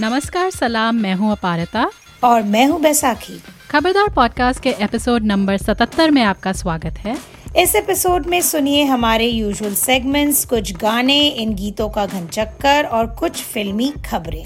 नमस्कार 0.00 0.50
सलाम 0.50 0.96
मैं 0.96 1.14
हूँ 1.14 1.32
अपारता। 1.32 1.90
और 2.24 2.42
मैं 2.42 2.66
हूँ 2.66 2.80
बैसाखी। 2.80 3.42
खबरदार 3.70 4.14
पॉडकास्ट 4.14 4.62
के 4.62 4.70
एपिसोड 4.70 5.22
नंबर 5.22 5.56
77 5.56 6.10
में 6.10 6.22
आपका 6.22 6.52
स्वागत 6.52 6.94
है। 6.98 7.18
इस 7.56 7.74
एपिसोड 7.74 8.26
में 8.26 8.40
सुनिए 8.40 8.84
हमारे 8.84 9.26
यूजुअल 9.26 9.74
सेगमेंट्स 9.74 10.44
कुछ 10.44 10.72
गाने 10.72 11.28
इन 11.28 11.54
गीतों 11.54 11.88
का 11.88 12.06
घन 12.06 12.26
चक्कर 12.26 12.84
और 12.84 13.06
कुछ 13.06 13.32
फिल्मी 13.32 13.92
खबरें। 14.10 14.44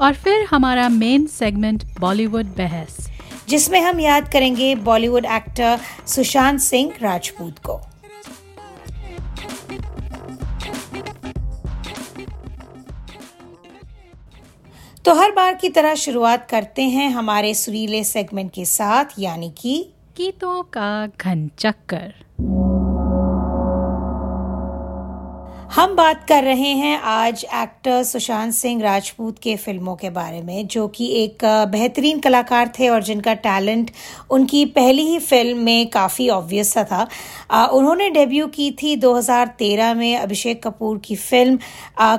और 0.00 0.14
फिर 0.14 0.46
हमारा 0.50 0.88
मेन 0.88 1.26
सेगमेंट 1.26 1.84
बॉलीवुड 2.00 2.46
बहस। 2.46 3.10
जिसमें 3.48 3.80
हम 3.80 4.00
याद 4.00 4.32
करेंगे 4.32 4.74
बॉलीवुड 4.74 5.24
एक्टर 5.24 5.78
सुशांत 6.06 6.60
सिंह 6.60 6.92
राजपूत 7.02 7.58
को। 7.58 7.89
तो 15.04 15.14
हर 15.14 15.30
बार 15.30 15.54
की 15.54 15.68
तरह 15.68 15.94
शुरुआत 15.94 16.46
करते 16.50 16.82
हैं 16.82 17.08
हमारे 17.10 17.54
सुरीले 17.54 18.04
सेगमेंट 18.04 18.52
के 18.52 18.64
साथ, 18.64 19.04
यानी 19.18 19.54
कि 19.58 19.92
गीतों 20.16 20.62
का 20.62 21.06
घन 21.20 21.50
चक्कर। 21.58 22.12
हम 25.70 25.94
बात 25.96 26.24
कर 26.28 26.42
रहे 26.44 26.68
हैं 26.74 26.96
आज 27.00 27.44
एक्टर 27.54 28.02
सुशांत 28.02 28.52
सिंह 28.52 28.82
राजपूत 28.82 29.38
के 29.38 29.54
फ़िल्मों 29.56 29.94
के 29.96 30.08
बारे 30.10 30.40
में 30.42 30.66
जो 30.66 30.86
कि 30.88 31.06
एक 31.16 31.44
बेहतरीन 31.70 32.20
कलाकार 32.20 32.72
थे 32.78 32.88
और 32.88 33.02
जिनका 33.02 33.34
टैलेंट 33.34 33.90
उनकी 34.30 34.64
पहली 34.74 35.02
ही 35.06 35.18
फ़िल्म 35.18 35.58
में 35.58 35.90
काफ़ी 35.90 36.28
ऑब्वियस 36.28 36.72
सा 36.72 36.84
था। 36.84 37.06
आ, 37.50 37.64
उन्होंने 37.66 38.08
डेब्यू 38.10 38.46
की 38.46 38.70
थी 38.82 38.96
2013 38.96 39.94
में 39.94 40.16
अभिषेक 40.16 40.62
कपूर 40.64 40.98
की 41.04 41.16
फ़िल्म 41.16 41.58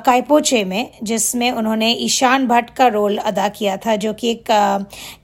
कायपोचे 0.05 0.63
में 0.65 0.91
जिसमें 1.03 1.49
उन्होंने 1.51 1.91
ईशान 2.05 2.47
भट्ट 2.47 2.69
का 2.69 2.87
रोल 2.87 3.17
अदा 3.17 3.49
किया 3.49 3.75
था 3.77 3.95
जो 3.95 4.13
कि 4.13 4.31
एक 4.31 4.43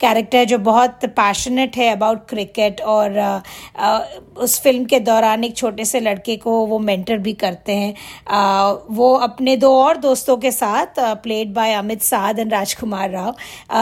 कैरेक्टर 0.02 0.44
जो 0.46 0.58
बहुत 0.68 1.06
पैशनेट 1.18 1.78
है 1.78 1.90
अबाउट 1.92 2.28
क्रिकेट 2.30 2.82
और 2.82 3.18
आ, 3.18 3.42
आ, 3.78 4.00
उस 4.38 4.60
फ़िल्म 4.62 4.86
के 4.86 5.00
दौरान 5.00 5.44
एक 5.44 5.56
छोटे 5.58 5.86
से 5.86 6.00
लड़के 6.00 6.36
को 6.38 6.66
वो 6.66 6.80
मेंटर 6.82 7.18
भी 7.18 7.34
करते 7.34 7.72
हैं। 7.72 7.94
वो 8.30 9.14
अपने 9.24 9.56
दो 9.58 9.72
और 9.76 9.98
दोस्तों 9.98 10.38
के 10.38 10.52
साथ 10.52 11.00
played 11.24 11.54
by 11.54 11.74
Amit 11.74 12.02
Sadh 12.02 12.40
and 12.40 12.54
राजकुमार 12.54 13.10
राव 13.10 13.36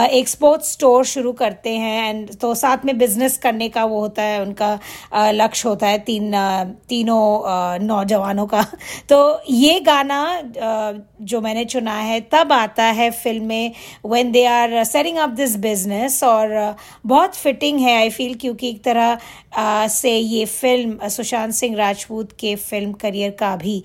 एक 0.06 0.28
स्पोर्ट्स 0.28 0.72
स्टोर 0.72 1.04
शुरू 1.04 1.32
करते 1.32 1.70
हैं 1.76 2.08
एंड 2.10 2.34
तो 2.40 2.54
साथ 2.54 2.84
में 2.84 2.96
बिज़नेस 2.98 3.36
करने 3.38 3.68
का 3.68 3.84
वो 3.84 4.00
होता 4.00 4.22
है, 4.22 4.40
उनका 4.42 4.78
लक्ष्य 5.32 5.68
होता 5.68 5.86
है 5.86 5.98
तीन 6.00 6.32
तीनों 6.88 7.78
नौजवानों 7.86 8.46
का। 8.46 8.64
तो 9.08 9.18
ये 9.50 9.78
गाना 9.80 10.20
जो 11.22 11.40
मैंने 11.40 11.64
चुना 11.64 11.94
है, 11.94 12.20
तब 12.32 12.52
आता 12.52 12.84
है 12.84 13.10
फ़िल्म 13.12 13.44
में 13.46 13.72
when 14.06 14.30
they 14.32 14.44
are 14.46 14.82
setting 14.84 15.18
up 15.18 15.30
this 15.36 15.56
business 15.58 16.22
और 16.24 16.76
बहुत 17.06 17.34
फिटिंग 17.36 17.80
है 17.80 17.96
आई 17.96 18.10
फील 18.10 18.34
क्योंकि 18.40 18.68
एक 18.70 18.82
तरह 18.84 19.18
से 19.88 20.16
ये 20.16 20.44
फ़िल्म 20.44 21.08
सुशांत 21.08 21.52
सिंह 21.54 21.76
राजपूत 21.76 22.32
के 22.40 22.54
फ़िल्म 22.56 22.92
करियर 22.94 23.30
का 23.40 23.54
भी 23.56 23.82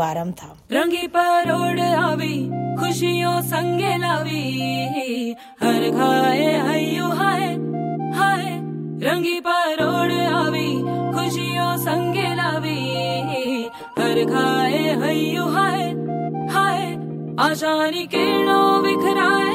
शुभारंभ 0.00 0.34
था। 0.34 0.56
रंगी 0.72 1.06
पर 1.06 1.50
आवी, 1.94 2.36
खुशियों 2.76 3.42
संगे 3.42 3.96
लावी। 3.98 5.36
हर 5.62 5.82
खाए 5.90 6.46
हयू 6.68 7.04
हाय 7.04 7.44
हाय। 8.18 8.46
रंगी 9.02 9.40
पर 9.46 9.76
ओढ़ 9.84 10.12
आवी, 10.34 10.72
खुशियों 11.12 11.76
संगे 11.76 12.34
लावी। 12.34 12.78
हर 13.98 14.24
खाए 14.24 14.82
हयू, 15.02 15.44
हाय। 15.44 15.82
हाय 16.54 16.82
आशानी 17.40 18.06
किरणों 18.06 18.82
बिखराए 18.82 19.49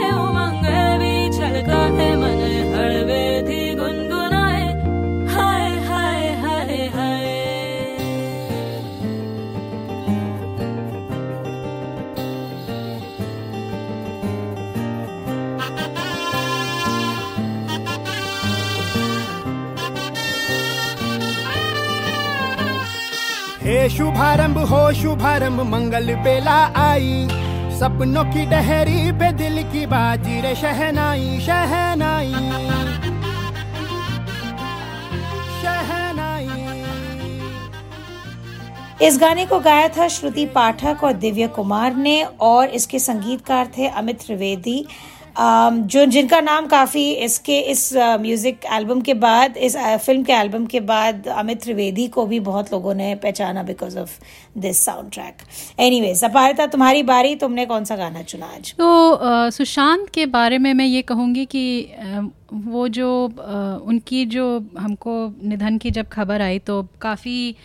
शुभारंभ 23.89 24.57
हो, 24.57 24.93
शुभारंभ 24.93 25.61
मंगल 25.61 26.13
बेला 26.15 26.59
आई। 26.75 27.27
सपनों 27.79 28.23
की 28.23 28.45
डहरी 28.45 29.11
पे 29.11 29.31
दिल 29.31 29.63
की 29.63 29.85
बाजी 29.85 30.41
रे, 30.41 30.55
शहनाई 30.55 31.39
शहनाई। 31.39 32.33
इस 39.01 39.17
गाने 39.21 39.45
को 39.45 39.59
गाया 39.59 39.87
था 39.87 40.07
श्रुति 40.07 40.45
पाठक 40.45 41.03
और 41.03 41.13
दिव्य 41.13 41.47
कुमार 41.47 41.95
ने 41.95 42.23
और 42.23 42.69
इसके 42.69 42.99
संगीतकार 42.99 43.67
थे 43.77 43.87
अमित 43.87 44.19
त्रिवेदी। 44.19 44.85
जो 45.39 46.05
जिनका 46.05 46.39
नाम 46.39 46.67
काफ़ी 46.67 47.11
इसके 47.11 47.59
इस 47.59 47.93
म्यूज़िक 47.95 48.59
uh, 48.59 48.73
एल्बम 48.73 49.01
के 49.01 49.13
बाद 49.13 49.57
इस 49.57 49.75
फ़िल्म 49.77 50.21
uh, 50.21 50.27
के 50.27 50.33
एल्बम 50.33 50.65
के 50.65 50.79
बाद 50.79 51.27
अमित 51.27 51.61
त्रिवेदी 51.61 52.07
को 52.07 52.25
भी 52.25 52.39
बहुत 52.39 52.71
लोगों 52.73 52.93
ने 52.93 53.15
पहचाना 53.15 53.63
because 53.63 53.99
of 53.99 54.19
this 54.57 54.85
soundtrack 55.11 55.37
anyways 56.01 56.23
Aparita 56.23 56.65
तुम्हारी 56.65 57.03
बारी 57.03 57.35
तुमने 57.35 57.65
कौन 57.65 57.85
सा 57.85 57.95
गाना 57.95 58.21
चुना 58.21 58.45
आज? 58.45 58.73
तो 58.73 59.13
uh, 59.15 59.51
सुशांत 59.51 60.09
के 60.09 60.25
बारे 60.25 60.57
में 60.57 60.73
मैं 60.73 60.85
ये 60.85 61.01
कहूँगी 61.01 61.45
कि 61.45 61.95
uh, 62.05 62.29
वो 62.53 62.87
जो 62.87 63.25
उनकी 63.85 64.25
जो 64.25 64.65
हमको 64.79 65.33
निधन 65.43 65.77
की 65.77 65.91
जब 65.91 66.07
खबर 66.07 66.41
आई 66.41 66.59
तो 66.59 66.87
काफ़ी 67.01 67.55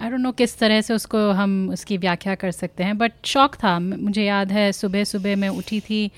आई 0.00 0.10
डोंट 0.10 0.20
नो 0.20 0.32
किस 0.34 0.58
तरह 0.58 0.80
से 0.80 0.94
उसको 0.94 1.30
हम 1.32 1.68
उसकी 1.72 1.96
व्याख्या 1.98 2.34
कर 2.36 2.50
सकते 2.52 2.84
हैं 2.84 2.96
बट 2.98 3.12
शौक 3.26 3.54
था 3.56 3.78
मुझे 3.78 4.24
याद 4.24 4.52
है 4.52 4.70
सुबह 4.74 5.04
सुबह 5.06 5.36
मैं 5.36 5.48
उठी 5.50 5.80
थी 5.80 6.10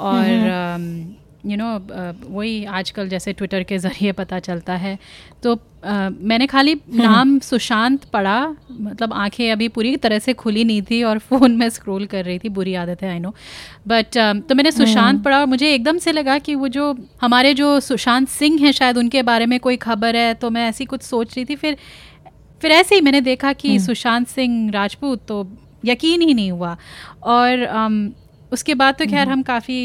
और 0.00 1.14
यू 1.44 1.56
नो 1.56 1.66
um, 1.70 1.90
uh, 1.90 2.14
वही 2.26 2.64
आजकल 2.74 3.08
जैसे 3.08 3.32
ट्विटर 3.32 3.62
के 3.62 3.78
ज़रिए 3.78 4.12
पता 4.14 4.38
चलता 4.40 4.74
है 4.74 4.98
तो 5.42 5.54
uh, 5.54 6.10
मैंने 6.22 6.46
खाली 6.46 6.72
हम्म। 6.72 7.02
नाम 7.02 7.38
सुशांत 7.40 8.04
पढ़ा 8.12 8.38
मतलब 8.70 9.12
आँखें 9.14 9.50
अभी 9.52 9.68
पूरी 9.68 9.96
तरह 9.98 10.18
से 10.18 10.32
खुली 10.34 10.64
नहीं 10.64 10.82
थी 10.82 11.02
और 11.02 11.18
फ़ोन 11.20 11.56
में 11.56 11.68
स्क्रॉल 11.70 12.06
कर 12.06 12.24
रही 12.24 12.38
थी 12.38 12.48
बुरी 12.50 12.74
आदत 12.76 13.02
है 13.02 13.10
आई 13.10 13.18
नो 13.18 13.34
बट 13.88 14.18
तो 14.48 14.54
मैंने 14.54 14.72
सुशांत 14.72 15.06
हम्म। 15.06 15.22
पढ़ा 15.22 15.40
और 15.40 15.46
मुझे 15.46 15.72
एकदम 15.74 15.98
से 15.98 16.12
लगा 16.12 16.38
कि 16.40 16.54
वो 16.54 16.68
जो 16.70 16.94
हमारे 17.22 17.54
जो 17.54 17.78
सुशांत 17.82 18.28
सिंह 18.30 18.60
हैं 18.60 18.72
शायद 18.72 18.98
उनके 18.98 19.22
बारे 19.24 19.46
में 19.46 19.58
कोई 19.60 19.76
खबर 19.78 20.16
है 20.16 20.32
तो 20.36 20.50
मैं 20.50 20.68
ऐसी 20.68 20.84
कुछ 20.86 21.02
सोच 21.04 21.36
रही 21.36 21.44
थी 21.44 21.56
फिर 21.56 21.76
फिर 22.66 22.74
ऐसे 22.74 22.94
ही 22.94 23.00
मैंने 23.00 23.20
देखा 23.20 23.52
कि 23.52 23.68
हम्म। 23.68 23.78
सुशांत 23.78 24.26
सिंह 24.28 24.70
राजपूत 24.70 25.20
तो 25.28 25.36
यकीन 25.84 26.20
ही 26.20 26.32
नहीं 26.34 26.50
हुआ 26.52 26.76
और 27.24 27.60
उसके 28.52 28.74
बाद 28.74 28.94
तो 28.94 29.06
खैर 29.06 29.18
हम्म। 29.18 29.32
हम 29.32 29.42
काफ़ी 29.42 29.78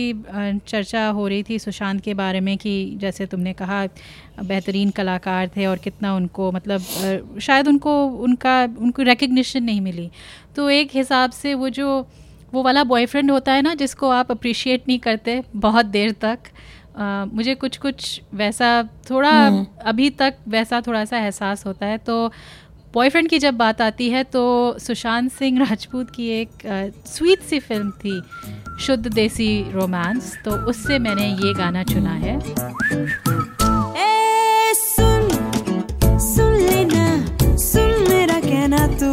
चर्चा 0.68 1.06
हो 1.08 1.28
रही 1.28 1.44
थी 1.44 1.59
सुशांत 1.59 2.02
के 2.02 2.14
बारे 2.14 2.40
में 2.40 2.58
कि 2.58 2.74
जैसे 3.02 3.25
तुमने 3.25 3.53
कहा 3.53 3.86
बेहतरीन 4.41 4.90
कलाकार 4.91 5.50
थे 5.58 5.66
और 5.66 5.78
कितना 5.78 6.16
उनको 6.16 6.52
मतलब 6.52 7.38
शायद 7.41 7.68
उनको 7.68 7.94
उनका 8.24 8.58
उनको 8.80 9.03
रिकग्निशन 9.03 9.64
नहीं 9.64 9.81
मिली 9.81 10.09
तो 10.56 10.70
एक 10.72 10.96
हिसाब 10.96 11.31
से 11.34 11.53
वो 11.53 11.70
जो 11.72 11.88
वो 12.53 12.64
वाला 12.64 12.84
बॉयफ्रेंड 12.86 13.31
होता 13.31 13.53
है 13.53 13.62
ना 13.62 13.74
जिसको 13.75 14.09
आप 14.12 14.31
अप्रिशिएट 14.31 14.88
नहीं 14.88 15.00
करते 15.00 15.41
बहुत 15.58 15.86
देर 15.88 16.12
तक 16.22 16.52
आ, 16.97 17.25
मुझे 17.25 17.53
कुछ 17.56 17.78
कुछ 17.78 18.22
वैसा 18.34 18.72
थोड़ा 19.09 19.31
हम्म। 19.31 19.66
अभी 19.86 20.09
तक 20.12 20.38
वैसा 20.47 20.81
थोड़ा 20.81 21.03
सा 21.06 21.18
एहसास 21.18 21.66
होता 21.66 21.86
है 21.86 21.97
तो 22.00 22.31
बॉयफ्रेंड 22.94 23.28
की 23.29 23.38
जब 23.40 23.53
बात 23.57 23.81
आती 23.81 24.09
है 24.09 24.24
तो 24.24 24.41
सुशांत 24.79 25.32
सिंह 25.32 25.59
राजपूत 25.59 26.09
की 26.09 26.28
एक 26.29 26.49
स्वीट 27.08 27.41
सी 27.41 27.59
फ़िल्म 27.59 27.91
थी 28.03 28.22
शुद्ध 28.79 29.08
देसी 29.08 29.72
रोमांस 29.72 30.34
तो 30.46 30.52
उससे 30.70 30.99
मैंने 30.99 31.28
ये 31.46 31.53
गाना 31.53 31.84
चुना 31.84 32.14
है। 32.14 32.35
ए, 33.97 34.73
सुन 34.76 35.29
सुन 36.20 36.53
लेना 36.58 37.55
सुन 37.58 38.05
मेरा 38.09 38.40
कहना 38.40 38.88
तू। 38.97 39.11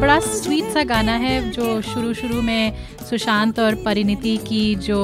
बड़ा 0.00 0.18
स्वीट 0.20 0.64
सा 0.64 0.82
गाना 0.84 1.12
है 1.12 1.50
जो 1.50 1.80
शुरू 1.82 2.12
शुरू 2.14 2.42
में 2.42 2.72
सुशांत 3.08 3.58
और 3.60 3.74
परिणीति 3.84 4.36
की 4.46 4.74
जो 4.86 5.00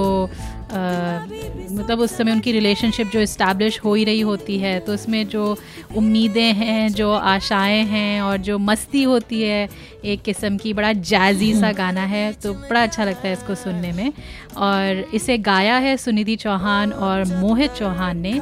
मतलब 1.77 2.01
उस 2.01 2.17
समय 2.17 2.33
उनकी 2.33 2.53
रिलेशनशिप 2.53 3.11
जो 3.13 3.21
इस्टेब्लिश 3.21 3.81
हो 3.85 3.95
ही 3.95 4.05
रही 4.05 4.21
होती 4.21 4.59
है 4.59 4.79
तो 4.81 4.95
उसमें 4.95 5.27
जो 5.29 5.57
उम्मीदें 5.97 6.53
हैं 6.55 6.89
जो 6.93 7.13
आशाएँ 7.13 7.83
हैं 7.85 8.21
और 8.23 8.37
जो 8.39 8.59
मस्ती 8.59 9.03
होती 9.03 9.43
है 9.43 9.69
एक 10.05 10.23
किस्म 10.23 10.57
की 10.57 10.73
बड़ा 10.73 10.93
जैजी 10.93 11.53
सा 11.55 11.73
गाना 11.73 12.05
है 12.07 12.33
तो 12.33 12.53
बड़ा 12.55 12.83
अच्छा 12.83 13.05
लगता 13.05 13.27
है 13.29 13.33
इसको 13.33 13.55
सुनने 13.55 13.93
में। 13.93 14.13
और 14.57 15.05
इसे 15.15 15.39
गाया 15.39 15.77
है 15.77 15.97
सुनिधि 15.97 16.37
चौहान 16.37 16.93
और 16.93 17.25
मोहित 17.35 17.73
चौहान 17.73 18.19
ने। 18.19 18.33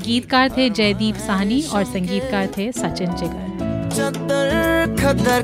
गीतकार 0.00 0.50
थे 0.56 0.68
जयदीप 0.70 1.16
साहनी 1.26 1.62
और 1.62 1.84
संगीतकार 1.84 2.46
थे 2.56 2.70
सचिन 2.72 3.14
जिगर। 3.14 3.48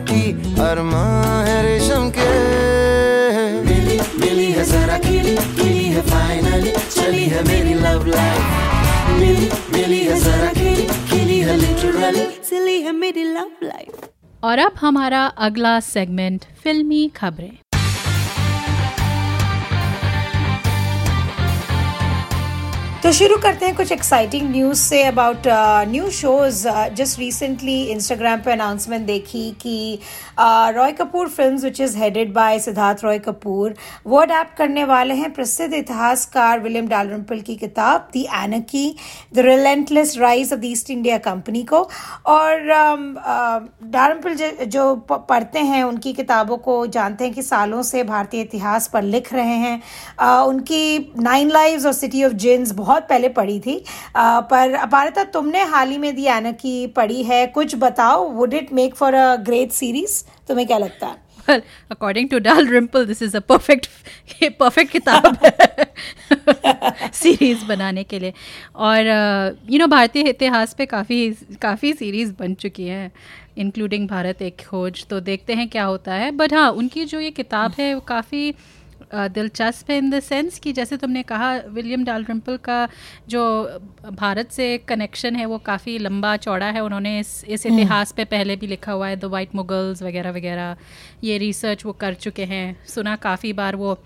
की 0.09 0.23
अरमा 0.63 1.07
है 1.45 1.63
रेशम 1.63 2.11
के। 2.11 2.31
मिली 3.63 3.99
मिली 4.21 4.53
है 4.53 4.99
खिली 5.01 5.37
खिली। 5.37 5.76
है 5.97 6.03
फाइनली 6.03 6.71
चली 6.71 7.25
है 7.25 7.43
मेरी 7.45 7.75
लव 7.75 8.07
लाइफ 8.07 9.21
मिली 9.21 9.49
मिली 9.73 10.01
है 10.05 10.21
जरा 10.21 10.53
है 11.41 11.57
लिटरली 11.57 12.25
सिली 12.45 12.81
है 12.83 12.93
मेरी 12.93 13.25
लव 13.25 13.51
लाइफ 13.63 14.09
और 14.45 14.59
अब 14.59 14.73
हमारा 14.81 15.25
अगला 15.47 15.79
सेगमेंट 15.81 16.45
फिल्मी 16.63 17.09
खबरें। 17.17 17.53
तो 23.07 23.11
शुरू 23.13 23.37
करते 23.37 23.67
हैं 23.67 23.75
कुछ 23.77 23.91
एक्साइटिंग 23.93 24.49
न्यूज़ 24.51 24.79
से 24.79 25.03
about 25.05 25.43
new 25.89 26.09
shows 26.11 26.63
just 26.95 27.19
recently 27.19 27.77
Instagram 27.83 28.41
पे 28.45 28.53
अनाउंसमेंट 28.53 29.07
देखी 29.07 29.51
कि 29.61 29.99
Roy 30.77 30.93
Kapur 30.93 31.29
films 31.29 31.65
which 31.65 31.81
is 31.81 31.97
headed 31.99 32.33
by 32.35 32.59
Siddharth 32.59 33.05
Roy 33.05 33.19
Kapur 33.19 33.75
वो 34.07 34.19
अडेप्ट 34.21 34.57
करने 34.57 34.85
वाले 34.85 35.15
हैं 35.15 35.33
प्रसिद्ध 35.35 35.73
इतिहासकार 35.75 36.61
विलियम 36.61 36.89
डालरम्पल 36.89 37.41
की 37.41 37.57
किताब 37.57 38.09
the 38.13 38.27
एनकी 38.35 38.97
the 39.35 39.47
relentless 39.49 40.17
rise 40.19 40.53
of 40.53 40.61
the 40.61 40.65
East 40.65 40.91
India 40.91 41.19
company 41.19 41.63
को. 41.63 41.89
और 42.27 42.61
डालरम्पल 42.61 44.35
um, 44.35 44.51
uh, 44.51 44.65
जो 44.65 44.95
पढ़ते 45.11 45.59
हैं 45.61 45.83
उनकी 45.85 46.13
किताबों 46.13 46.57
को 46.59 46.87
जानते 46.89 47.25
हैं 47.25 47.33
कि 47.35 47.43
सालों 47.43 47.83
से 47.83 48.05
भारतीय 48.05 48.41
इतिहास 48.41 48.91
पर 48.93 49.03
लिख 49.05 49.33
रहे 49.35 49.57
हैं। 49.57 49.81
Uh, 50.23 50.49
उनकी 50.49 51.13
नाइन 51.21 51.51
लाइव्स 51.51 51.87
और 51.87 51.93
सिटी 51.93 52.25
ऑफ़ 52.25 52.33
जिन्स 52.33 52.73
बहुत 52.73 52.95
बहुत 52.97 53.09
पहले 53.09 53.29
पढ़ी 53.37 53.59
थी। 53.61 53.83
आ, 54.17 54.41
पर 54.41 54.75
अपारिता 54.77 55.25
तुमने 55.35 55.63
हाल 55.67 55.91
ही 55.91 55.99
में 55.99 56.15
दी 56.17 56.27
की 56.55 56.87
पढ़ी 56.97 57.23
है। 57.25 57.47
कुछ 57.55 57.77
बताओ 57.79 58.29
would 58.33 58.55
it 58.55 58.73
make 58.73 58.95
for 58.95 59.15
a 59.15 59.37
great 59.47 59.73
series 59.73 60.23
तुम्हें 60.49 60.67
क्या 60.67 60.79
लगता 60.79 61.07
है? 61.07 61.25
Well 61.49 61.61
according 61.91 62.29
to 62.31 62.39
dal 62.45 62.69
rimple 62.69 63.05
this 63.09 63.21
is 63.25 63.35
a 63.35 63.41
perfect 63.43 63.85
perfect 64.61 64.91
किताब 64.91 65.37
सीरीज़ 67.15 67.65
बनाने 67.69 68.05
के 68.05 68.19
लिए। 68.19 68.33
और 68.77 69.11
यू 69.71 69.79
नो 69.79 69.87
भारतीय 69.87 70.29
इतिहास 70.29 70.75
पे 70.75 70.87
काफ़ी 70.87 71.21
काफ़ी 71.63 71.93
सीरीज़ 71.93 72.33
बन 72.39 72.55
चुकी 72.55 72.87
हैं 72.87 73.11
इंक्लूडिंग 73.59 74.09
भारत 74.09 74.43
एक 74.43 74.67
खोज। 74.71 75.05
तो 75.11 75.21
देखते 75.21 75.55
हैं 75.55 75.69
क्या 75.69 75.85
होता 75.85 76.15
है। 76.15 76.31
बट 76.31 76.55
हाँ 76.55 76.71
उनकी 76.73 77.05
जो 77.05 77.21
ये 77.21 77.31
किताब 77.31 77.75
है 77.79 77.95
वो 77.95 78.01
काफ़ी 78.09 78.51
दिलचस्प 79.13 79.91
है 79.91 79.97
इन 79.99 80.11
द 80.11 80.21
सेंस 80.21 80.59
कि 80.59 80.73
जैसे 80.73 80.97
तुमने 80.97 81.23
कहा 81.25 81.53
विलियम 81.71 82.05
डालरम्पल 82.05 82.57
का 82.65 82.79
जो 83.29 83.43
भारत 84.13 84.51
से 84.51 84.67
कनेक्शन 84.89 85.37
है 85.37 85.47
वो 85.47 85.59
काफ़ी 85.67 85.97
लंबा 85.99 86.37
चौड़ा 86.39 86.67
है 86.69 86.81
उन्होंने 86.81 87.19
इस 87.19 87.33
इस 87.47 87.67
हम्म। 87.67 87.75
इतिहास 87.75 88.13
पे 88.13 88.25
पहले 88.27 88.57
भी 88.57 88.67
लिखा 88.67 88.93
हुआ 88.93 89.09
है 89.09 89.17
द 89.17 89.25
वाइट 89.31 89.55
मुगल्स 89.55 90.03
वगैरह 90.03 90.31
वगैरह 90.33 90.77
ये 91.25 91.39
रिसर्च 91.39 91.85
वो 91.87 91.93
कर 91.95 92.15
चुके 92.17 92.45
हैं 92.47 92.67
सुना 92.87 93.17
काफ़ी 93.21 93.53
बार 93.53 93.77
वो 93.77 93.99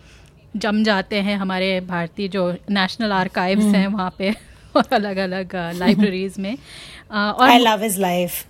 जम 0.57 0.83
जाते 0.85 1.21
हैं 1.21 1.37
हमारे 1.37 1.81
भारतीय 1.87 2.29
जो 2.29 2.51
नेशनल 2.71 3.13
आर्काइव्स 3.15 3.65
हम्म। 3.65 3.75
हैं 3.75 3.87
वहाँ 3.89 4.15
पे 4.19 4.35
और 4.77 4.85
अलग 4.93 5.17
अलग 5.17 5.57
लाइब्रेरीज 5.75 6.35
में। 6.39 6.57
और 7.11 7.49
आई 7.49 7.59
लव 7.59 7.83
हिज 7.83 7.99
लाइफ 7.99 8.45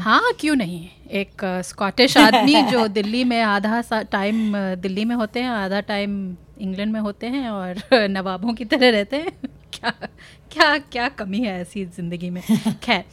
हाँ 0.00 0.32
क्यों 0.40 0.54
नहीं? 0.56 0.88
एक 1.10 1.42
स्कॉटिश 1.64 2.16
आदमी 2.26 2.62
जो 2.62 2.86
दिल्ली 2.88 3.24
में 3.24 3.40
आधा 3.42 3.80
टाइम 4.12 4.52
दिल्ली 4.82 5.04
में 5.04 5.14
होते 5.16 5.40
हैं 5.40 5.50
आधा 5.50 5.80
टाइम 5.80 6.36
इंग्लैंड 6.60 6.92
में 6.92 7.00
होते 7.00 7.26
हैं 7.26 7.48
और 7.50 7.82
नवाबों 8.08 8.54
की 8.54 8.64
तरह 8.64 8.90
रहते 8.90 9.16
हैं। 9.16 9.32
क्या 9.72 9.90
क्या 10.52 10.76
क्या 10.92 11.08
कमी 11.18 11.40
है 11.40 11.60
ऐसी 11.60 11.84
ज़िंदगी 11.84 12.30
में? 12.30 12.42
खैर। 12.82 13.04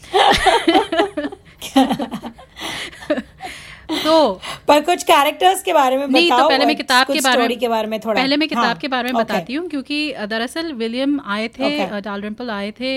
तो 4.04 4.42
पर 4.68 4.82
कुछ 4.82 5.04
कैरेक्टर्स 5.04 5.64
के 5.64 5.74
बारे 5.74 5.98
में 5.98 6.06
नहीं 6.08 6.30
तो 6.32 6.48
पहले 6.50 6.66
मैं 6.66 6.76
किताब 6.76 7.08
के 7.08 7.20
बारे 7.22 7.48
में 7.48 7.58
के 7.58 7.68
बारे 7.68 7.88
में 7.88 8.00
थोड़ा 8.00 8.22
पहले 8.22 8.38
मैं 8.38 8.48
किताब 8.50 8.64
हाँ, 8.64 8.76
के 8.76 8.88
बारे 8.88 9.12
में 9.12 9.14
okay. 9.14 9.26
बताती 9.26 9.54
हूँ 9.54 9.68
क्योंकि 9.70 10.14
दरअसल 10.28 10.72
विलियम 10.76 11.20
आए 11.28 11.48
थे 11.50 12.02
डालरिम्पल 12.02 12.50
आए 12.52 12.72
थे 12.72 12.94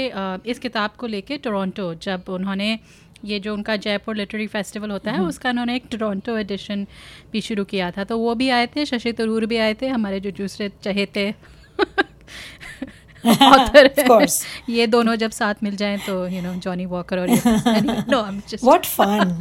इस 0.47 0.59
किताब 0.59 0.91
को 0.99 1.07
लेके 1.07 1.39
टोरंटो 1.39 1.93
जब 2.03 2.29
उन्होंने 2.31 2.79
ये 3.25 3.39
जो 3.41 3.55
उनका 3.55 3.77
जयपुर 3.79 4.17
लिटरेरी 4.17 4.47
फेस्टिवल 4.49 4.91
होता 4.91 5.11
है 5.11 5.19
हम्म। 5.19 5.29
उसका 5.29 5.51
उन्होंने 5.51 5.77
एक 5.77 5.85
टोरंटो 5.91 6.37
एडिशन 6.39 6.87
भी 7.33 7.41
शुरू 7.41 7.65
किया 7.67 7.91
था 7.91 8.05
तो 8.05 8.19
वो 8.19 8.35
भी 8.35 8.49
आए 8.51 8.67
थे 8.67 8.85
शशि 8.87 9.13
तरूर 9.15 9.47
भी 9.47 9.57
आए 9.59 9.75
थे 9.75 9.89
हमारे 9.89 10.21
जो 10.21 10.31
दूसरे 10.35 10.71
चहेते 10.83 11.33
ऑथर 13.27 13.87
ऑफ़ 13.87 14.01
कोर्स 14.03 14.43
ये 14.71 14.87
दोनों 14.89 15.15
जब 15.17 15.31
साथ 15.33 15.63
मिल 15.63 15.77
जाएँ 15.77 15.99
तो 16.07 16.27
यू 16.27 16.43
नो 16.43 16.55
जॉनी 16.61 16.87
वॉकर 16.87 17.19
और 17.19 17.29
no 17.29 18.21
I 18.21 18.29
am 18.29 18.41
just 18.49 18.65
what 18.65 18.87
fun 18.87 19.39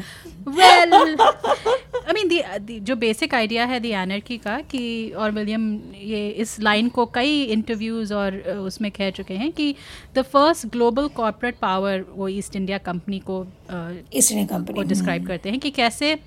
well 0.50 0.94
I 0.94 2.14
mean 2.14 2.84
जो 2.86 2.96
बेसिक 2.98 3.34
आइडिया 3.36 3.66
है 3.66 3.80
दी 3.80 3.92
एनर्की 3.96 4.38
का 4.38 4.60
कि 4.70 4.84
और 5.18 5.32
विलियम 5.32 5.72
ये 5.96 6.28
इस 6.38 6.60
लाइन 6.62 6.90
को 6.90 7.06
कई 7.16 7.42
इंटरव्यूज़ 7.46 8.14
और 8.14 8.38
उसमें 8.60 8.92
कह 8.92 9.10
चुके 9.12 9.34
हैं 9.36 9.52
कि 9.52 9.74
the 10.16 10.22
first 10.24 10.68
global 10.68 11.08
corporate 11.16 11.58
power 11.62 12.06
वो 12.12 12.28
ईस्ट 12.30 12.56
इंडिया 12.56 12.78
कंपनी 12.86 13.20
को 13.22 13.46
ईस्ट 13.72 14.32
इंडिया 14.32 14.46
कंपनी 14.48 14.76
को 14.76 14.84
डिस्क्राइब 14.84 15.22
हम्म। 15.22 15.28
करते 15.28 15.50
हैं 15.50 15.60
कि 15.60 15.72
कैसे 15.72 16.18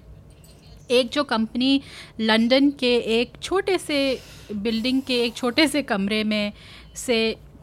एक 0.91 1.11
जो 1.13 1.25
कंपनी 1.25 1.81
लंदन 2.21 2.71
के 2.71 2.95
एक 3.21 3.33
छोटे 3.43 3.79
से 3.79 3.99
बिल्डिंग 4.55 5.01
के 5.03 5.21
एक 5.25 5.35
छोटे 5.35 5.67
से 5.69 5.83
कमरे 5.85 6.23
में 6.25 6.53
से 6.97 7.19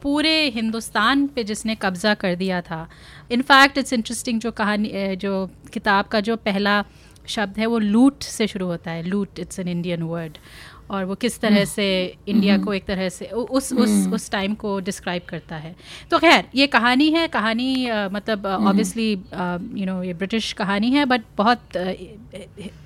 पूरे 0.05 0.33
हिंदुस्तान 0.55 1.25
पे 1.35 1.43
जिसने 1.43 1.75
कब्ज़ा 1.81 2.13
कर 2.15 2.35
दिया 2.35 2.61
था। 2.61 2.87
इनफैक्ट 3.31 3.77
इट्स 3.77 3.93
इंटरेस्टिंग 3.93 4.39
जो 4.39 4.51
कहानी 4.51 5.15
जो 5.17 5.33
किताब 5.73 6.05
का 6.05 6.19
जो 6.21 6.35
पहला 6.45 6.83
शब्द 7.27 7.59
है 7.59 7.65
वो 7.65 7.79
लूट 7.79 8.23
से 8.23 8.47
शुरू 8.47 8.65
होता 8.67 8.91
है। 8.91 9.03
लूट 9.03 9.39
इट्स 9.39 9.59
एन 9.59 9.67
इंडियन 9.67 10.03
वर्ड 10.03 10.37
और 10.91 11.05
वो 11.05 11.15
किस 11.15 11.39
तरह 11.41 11.63
से 11.65 11.85
इंडिया 12.27 12.57
को 12.63 12.73
एक 12.73 12.85
तरह 12.85 13.07
से 13.09 13.25
उस 13.25 13.71
उस 13.73 14.07
उस 14.13 14.29
टाइम 14.31 14.53
को 14.55 14.79
डिस्क्राइब 14.79 15.21
करता 15.29 15.55
है। 15.55 15.75
तो 16.11 16.17
खैर 16.19 16.43
ये 16.55 16.67
कहानी 16.67 17.09
है। 17.11 17.27
कहानी 17.27 17.69
uh, 17.85 18.11
मतलब 18.13 18.45
ऑब्वियसली 18.45 19.11
यू 19.11 19.85
नो 19.85 20.01
ये 20.03 20.13
ब्रिटिश 20.13 20.51
कहानी 20.53 20.91
है 20.91 21.05
बट 21.05 21.21
बहुत 21.37 21.77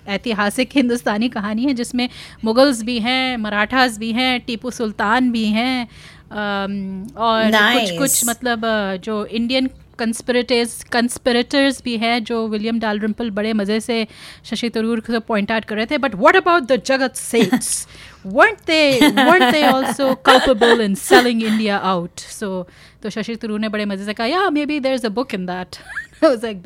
ऐतिहासिक 0.09 0.69
हिंदुस्तानी 0.75 1.29
कहानी 1.29 1.65
है 1.65 1.73
जिसमें 1.73 2.07
मुगल्स 2.45 2.83
भी 2.83 2.97
हैं 2.99 3.37
मराठास 3.37 3.97
भी 3.97 4.11
हैं 4.13 4.39
टीपू 4.45 4.71
सुल्तान 4.71 5.31
भी 5.31 5.45
हैं 5.57 5.87
और 6.31 7.51
nice. 7.51 7.89
कुछ 7.89 7.97
कुछ 7.97 8.25
मतलब 8.25 8.61
जो 9.03 9.25
इंडियन 9.25 9.69
कंस्पिरेटर्स 9.99 10.83
कंस्पिरेटर्स 10.83 11.81
भी 11.83 11.97
हैं 11.97 12.23
जो 12.23 12.47
विलियम 12.47 12.79
डालरिम्पल 12.79 13.29
बड़े 13.29 13.53
मज़े 13.53 13.79
से 13.79 14.07
शशि 14.45 14.69
तरूर 14.69 14.99
को 14.99 15.19
पॉइंट 15.19 15.51
आउट 15.51 15.65
कर 15.65 15.75
रहे 15.75 15.85
थे। 15.85 15.97
But 15.97 16.15
what 16.15 16.35
about 16.35 16.63
the 16.63 16.81
Jagat 16.85 17.15
Seths 17.15 17.87
weren't 18.27 18.65
they 18.65 18.99
weren't 18.99 19.53
they 19.53 19.63
also 19.63 20.15
culpable 20.15 20.79
in 20.79 20.95
selling 20.95 21.41
India 21.41 21.81
out? 21.83 22.23
So 22.39 22.65
तो 23.03 23.09
शशि 23.09 23.35
तरूर 23.35 23.59
ने 23.59 23.69
बड़े 23.69 23.85
मज़े 23.85 24.05
से 24.05 24.13
कहा 24.13 24.27
या 24.27 24.49
maybe 24.65 24.79
there 24.79 24.93
is 24.93 25.05
a 25.05 25.09
book 25.09 25.33
in 25.33 25.45
that 25.45 25.75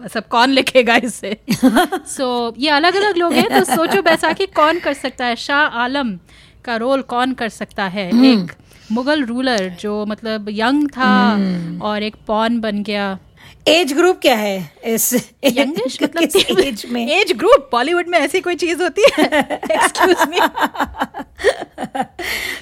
बस 0.01 0.17
अब 0.17 0.23
कौन 0.23 0.49
लिखेगा 0.49 0.95
इससे 0.95 1.37
सो 1.53 2.49
so, 2.51 2.55
ये 2.59 2.69
अलग 2.69 2.95
अलग 2.95 3.17
लोग 3.17 3.33
हैं 3.33 3.59
तो 3.59 3.75
सोचो 3.75 4.01
बैसाखी 4.01 4.45
कौन 4.45 4.79
कर 4.79 4.93
सकता 4.93 5.25
है? 5.25 5.35
शाह 5.35 5.59
आलम 5.59 6.19
का 6.65 6.75
रोल 6.75 7.01
कौन 7.01 7.33
कर 7.33 7.49
सकता 7.49 7.85
है? 7.85 8.11
hmm. 8.11 8.25
एक 8.25 8.51
मुगल 8.93 9.23
रूलर 9.23 9.77
जो 9.79 10.05
मतलब 10.05 10.45
यंग 10.49 10.89
था 10.89 11.35
hmm. 11.35 11.81
और 11.81 12.03
एक 12.03 12.15
पॉन 12.27 12.59
बन 12.59 12.83
गया। 12.83 13.19
एज 13.67 13.93
ग्रुप 13.93 14.19
क्या 14.21 14.35
है? 14.35 14.73
इस 14.85 15.13
यंगिश 15.43 15.97
मतलब 16.03 16.59
एज 16.59 16.85
में? 16.89 17.07
एज 17.07 17.31
ग्रुप 17.31 17.69
बॉलीवुड 17.71 18.07
में 18.07 18.19
ऐसी 18.19 18.41
कोई 18.41 18.55
चीज़ 18.55 18.83
होती 18.83 19.01
है? 19.01 19.23
एक्सक्यूज 19.71 20.15
मी 20.29 20.39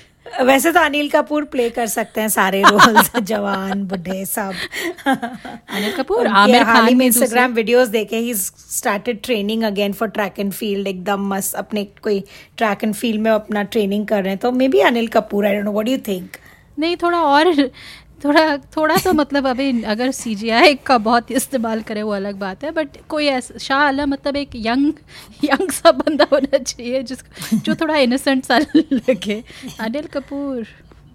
वैसे 0.39 0.71
तो 0.71 0.79
अनिल 0.79 1.09
कपूर 1.09 1.43
प्ले 1.45 1.69
कर 1.69 1.87
सकते 1.87 2.21
हैं 2.21 2.29
सारे 2.29 2.61
रोल्स 2.69 3.11
जवान 3.17 3.83
बुढ़े 3.83 4.25
सब। 4.25 4.53
अनिल 5.07 5.91
कपूर 5.97 6.27
आमिर 6.27 6.63
खान 6.63 6.95
में 6.97 7.05
इंस्टाग्राम 7.05 7.53
वीडियोस 7.53 7.87
देखे 7.87 8.17
ही 8.17 8.33
started 8.33 9.19
training 9.23 9.63
again 9.63 9.93
for 9.93 10.09
track 10.09 10.39
and 10.39 10.51
field 10.53 10.87
एकदम 10.87 11.27
मस्त 11.33 11.55
अपने 11.55 11.83
कोई 12.03 12.23
ट्रैक 12.57 12.83
एंड 12.83 12.93
फ़ील्ड 12.93 13.21
में 13.21 13.31
अपना 13.31 13.63
ट्रेनिंग 13.63 14.07
कर 14.07 14.23
रहे 14.23 14.29
हैं। 14.29 14.39
तो 14.39 14.51
maybe 14.67 14.79
Anil 14.79 15.07
Kapoor 15.07 15.45
I 15.45 15.55
don't 15.55 15.65
know 15.65 15.71
what 15.71 15.85
do 15.85 15.91
you 15.91 15.97
think 16.07 16.37
नहीं 16.79 16.95
थोड़ा 16.95 17.19
और 17.19 17.53
थोड़ा 18.23 18.57
थोड़ा 18.57 18.95
तो 18.95 19.13
मतलब 19.13 19.47
अभी 19.47 19.83
अगर 19.83 20.11
सी 20.11 20.35
जी 20.35 20.49
आई 20.49 20.75
का 20.75 20.97
बहुत 20.97 21.31
इस्तेमाल 21.31 21.81
करे 21.81 22.03
वो 22.03 22.11
अलग 22.11 22.35
बात 22.35 22.63
है 22.63 22.71
बट 22.71 22.87
कोई 23.09 23.25
ऐसा 23.25 23.57
शाह 23.57 23.79
आलम 23.79 24.09
मतलब 24.09 24.35
एक 24.35 24.49
यंग 24.55 24.93
यंग 25.43 25.71
सा 25.71 25.91
बंदा 25.91 26.27
होना 26.33 26.57
चाहिए 26.57 27.03
जिसको 27.03 27.57
जो 27.57 27.75
थोड़ा 27.75 27.95
इनोसेंट 27.95 28.45
सा 28.45 28.57
लगे। 28.93 29.43
अनिल 29.79 30.07
कपूर 30.07 30.67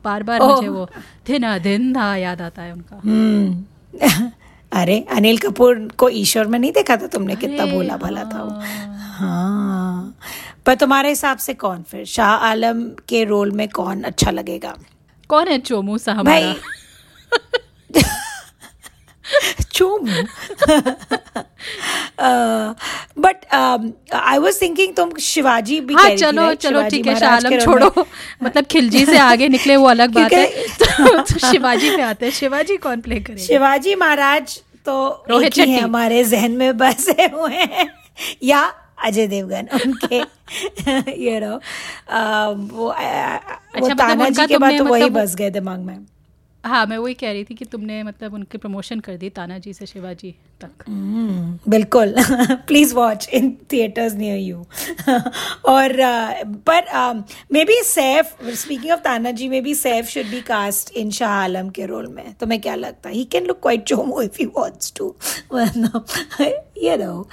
बार 0.05 0.23
बार 0.23 0.41
oh. 0.41 0.57
मुझे 0.57 0.69
वो 0.69 0.89
दिन 1.27 1.59
दिन 1.59 1.97
था 1.97 2.17
याद 2.17 2.43
आता 2.43 2.63
है 2.63 2.73
उनका। 2.73 3.01
हम्म। 3.05 3.65
अरे 4.73 5.07
अनिल 5.13 5.39
कपूर 5.39 5.89
को 5.99 6.09
ईश्वर 6.09 6.47
में 6.47 6.59
नहीं 6.59 6.73
देखा 6.73 6.97
था 6.97 7.07
तुमने? 7.07 7.37
कितना 7.37 7.67
भोला 7.67 7.97
भला 7.97 8.25
था 8.25 8.43
वो। 8.43 8.51
हाँ।, 8.51 8.97
हाँ। 8.99 10.17
पर 10.67 10.75
तुम्हारे 10.75 11.09
हिसाब 11.09 11.39
से 11.39 11.55
कौन 11.55 11.83
फिर? 11.83 12.05
शाह 12.05 12.31
आलम 12.31 12.83
के 12.83 13.25
रोल 13.25 13.51
में 13.51 13.69
कौन 13.69 14.03
अच्छा 14.03 14.31
लगेगा? 14.31 14.77
कौन 15.29 15.49
है 15.49 15.59
चोमू 15.59 15.99
सा 15.99 16.13
हमारा? 16.13 16.55
चोमू। 19.75 20.23
बट 23.23 23.45
आई 24.15 24.39
वाज 24.39 24.61
थिंकिंग 24.63 24.95
तुम 24.95 25.13
शिवाजी 25.21 25.81
भी 25.81 25.95
हाँ 25.95 26.09
चलो? 26.17 26.53
चलो 26.55 26.83
ठीक 26.89 27.07
है 27.07 27.15
शालम 27.21 27.59
छोड़ो। 27.59 28.07
मतलब 28.43 28.65
खिलजी 28.65 29.05
से 29.07 29.19
आगे 29.19 29.49
निकले 29.49 29.77
वो 29.77 29.89
अलग 29.89 30.13
बात 30.13 30.33
है। 30.33 30.45
क्योंकि- 30.79 31.33
तो 31.33 31.39
शिवाजी 31.51 31.91
पे 31.97 32.03
आते 32.03 32.27
हैं। 32.27 32.33
शिवाजी 32.33 32.77
कौन 32.77 33.01
प्ले 33.01 33.21
करेगा? 33.21 33.43
शिवाजी 33.45 33.95
महाराज 33.95 34.59
तो 34.87 35.25
रोहित 35.31 35.59
ही 35.59 35.77
हमारे 35.79 36.25
जहन 36.25 36.53
में 36.57 36.77
बसे 36.79 37.25
हुए 37.27 37.55
हैं। 37.55 37.89
या 38.43 38.61
अजय 39.05 39.27
देवगन 39.27 39.69
उनके 39.85 40.19
यू 41.25 41.39
नो 41.41 41.55
वो 42.77 42.87
अ, 42.89 43.03
वो 43.79 43.87
मतलब 43.87 43.99
ताना 43.99 44.25
उनका 44.27 44.43
जी 44.47 44.53
के 44.53 44.59
बाद 44.59 44.79
तो 44.79 44.85
वही 44.85 45.03
मतलब- 45.03 45.23
बस 45.25 45.35
गए 45.35 45.51
दिमाग 45.51 45.79
में। 45.79 45.99
हाँ 46.67 46.85
मैं 46.87 46.97
वही 46.99 47.15
कह 47.15 47.33
रही 47.33 47.45
थी 47.45 47.55
कि 47.55 47.65
तुमने 47.65 48.03
मतलब 48.03 48.35
उनकी 48.35 48.59
प्रमोशन 48.59 49.01
कर 49.01 49.17
दी 49.17 49.31
ताना 49.31 49.59
जी 49.59 49.73
से 49.73 49.87
शिवाजी। 49.87 50.35
तक। 50.61 50.85
हम्म, 50.89 51.71
बिल्कुल। 51.71 52.15
Please 52.67 52.95
watch 52.95 53.29
in 53.35 53.51
theaters 53.73 54.15
near 54.15 54.39
you 54.39 54.65
और 55.69 55.97
पर 56.69 57.25
maybe 57.65 57.81
Saif 57.85 58.37
speaking 58.55 58.93
of 58.93 59.01
Tanaji 59.31 59.49
maybe 59.61 59.75
Saif 59.75 60.09
should 60.09 60.31
be 60.31 60.41
cast 60.49 60.91
in 60.97 61.11
Shah 61.11 61.31
Alam 61.43 61.69
के 61.71 61.87
रोल 61.87 62.07
में। 62.07 62.33
तो 62.41 62.47
मैं 62.47 62.61
क्या 62.61 62.75
लगता 62.75 63.09
है? 63.09 63.15
He 63.15 63.25
can 63.25 63.47
look 63.47 63.61
quite 63.63 63.85
चोमो 63.89 64.23
if 64.23 64.37
he 64.41 64.47
wants 64.59 64.93
to 64.97 65.15
you 66.83 66.97
know 66.97 67.27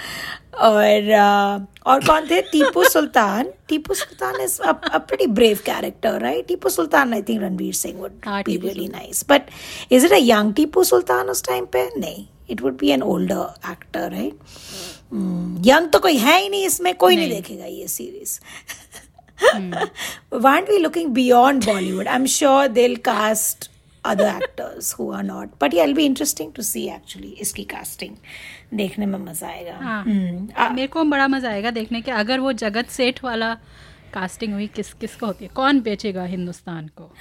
और 0.54 1.08
uh, 1.10 1.62
और 1.86 2.06
कौन 2.06 2.28
थे? 2.30 2.42
Tipu 2.42 2.84
Sultan 2.90 3.48
Tipu 3.70 3.94
Sultan 3.94 4.42
is 4.42 4.60
a 4.62 4.72
pretty 4.98 5.28
brave 5.28 5.60
character 5.66 6.20
right 6.22 6.48
Tipu 6.48 6.70
Sultan 6.70 7.14
I 7.14 7.22
think 7.22 7.42
Ranveer 7.42 7.74
Singh 7.74 8.00
would 8.02 8.12
be 8.46 8.58
really 8.58 8.88
nice 8.88 9.24
but 9.30 9.50
is 9.92 10.06
it 10.06 10.12
a 10.12 10.20
young 10.20 10.54
Tipu 10.54 10.84
Sultan 10.84 11.30
उस 11.30 11.44
time 11.44 11.66
पे? 11.66 11.90
नहीं। 11.98 12.26
It 12.50 12.62
would 12.62 12.78
be 12.80 12.90
an 12.92 13.02
older 13.04 13.72
actor 13.72 14.12
right 14.12 14.34
young 15.68 15.90
तो 15.94 16.00
कोई 16.00 16.18
है 16.18 16.40
ही 16.42 16.50
नहीं 16.50 16.66
इसमें 16.66 16.94
कोई 16.96 17.16
नहीं, 17.16 17.28
नहीं। 17.28 17.42
देखेगा 17.42 17.66
ये 17.66 17.88
series 17.88 18.40
won't 20.34 20.68
be 20.70 20.78
looking 20.78 21.14
beyond 21.14 21.66
Bollywood 21.66 22.08
I 22.08 22.16
am 22.16 22.26
sure 22.38 22.68
they'll 22.80 22.96
cast 23.06 23.70
other 24.04 24.26
actors 24.26 24.88
who 24.94 25.06
are 25.12 25.24
not. 25.24 25.52
But 25.60 25.74
yeah 25.74 25.84
it'll 25.84 25.96
be 25.96 26.06
interesting 26.06 26.52
to 26.54 26.64
see 26.64 26.82
actually 26.90 27.30
इसकी 27.42 27.64
कास्टिंग 27.64 28.16
देखने 28.78 29.06
में 29.06 29.18
मज़ा 29.20 29.48
आएगा. 29.48 29.78
हाँ। 29.82 30.04
हम्म, 30.04 30.74
मेरे 30.76 30.88
को 30.88 31.04
बड़ा 31.04 31.28
मज़ा 31.28 31.50
आएगा 31.50 31.72
देखने 31.72 32.02
के 32.02 32.12
अगर 32.12 32.40
वो 32.40 32.52
जगत 32.64 32.90
सेठ 32.90 33.24
वाला 33.24 33.56
कास्टिंग 34.14 34.54
हुई 34.54 34.68
किस 34.76 34.94
किसको 34.94 35.26
होती 35.26 35.46
है? 35.46 35.52
कौन 35.56 35.80
बेचेगा 35.82 36.24
हिंदुस्तान 36.24 36.90
को? 36.98 37.12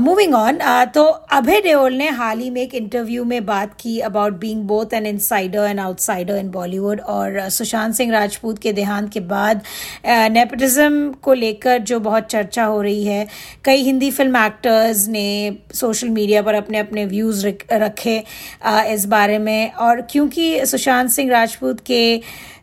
मूविंग 0.00 0.34
ऑन 0.34 0.58
तो 0.94 1.04
अभय 1.32 1.60
देओल 1.60 1.94
ने 1.94 2.08
हाल 2.10 2.38
ही 2.38 2.50
में 2.50 2.60
एक 2.62 2.74
इंटरव्यू 2.74 3.24
में 3.24 3.44
बात 3.46 3.74
की 3.80 3.98
about 4.00 4.38
being 4.40 4.62
both 4.64 4.94
an 4.94 5.06
insider 5.06 5.68
and 5.70 5.80
outsider 5.80 6.36
in 6.36 6.50
Bollywood 6.50 7.00
और 7.00 7.40
uh, 7.40 7.48
सुशांत 7.48 7.94
सिंह 7.94 8.12
राजपूत 8.12 8.58
के 8.58 8.72
देहांत 8.72 9.12
के 9.12 9.20
बाद 9.20 9.62
नेपोटिज्म 10.06 11.12
को 11.12 11.34
लेकर 11.34 11.78
जो 11.82 12.00
बहुत 12.00 12.26
चर्चा 12.26 12.64
हो 12.64 12.80
रही 12.82 13.04
है 13.04 13.26
कई 13.64 13.82
हिंदी 13.82 14.10
फ़िल्म 14.10 14.36
एक्टर्स 14.36 15.06
ने 15.08 15.26
सोशल 15.74 16.08
मीडिया 16.08 16.42
पर 16.42 16.54
अपने 16.54 16.78
अपने 16.78 17.04
व्यूज़ 17.06 17.46
रखे 17.72 18.22
uh, 18.66 18.84
इस 18.84 19.06
बारे 19.06 19.38
में 19.38 19.72
और 19.72 20.00
क्योंकि 20.10 20.66
सुशांत 20.66 21.10
सिंह 21.10 21.30
राजपूत 21.30 21.80
के 21.80 22.00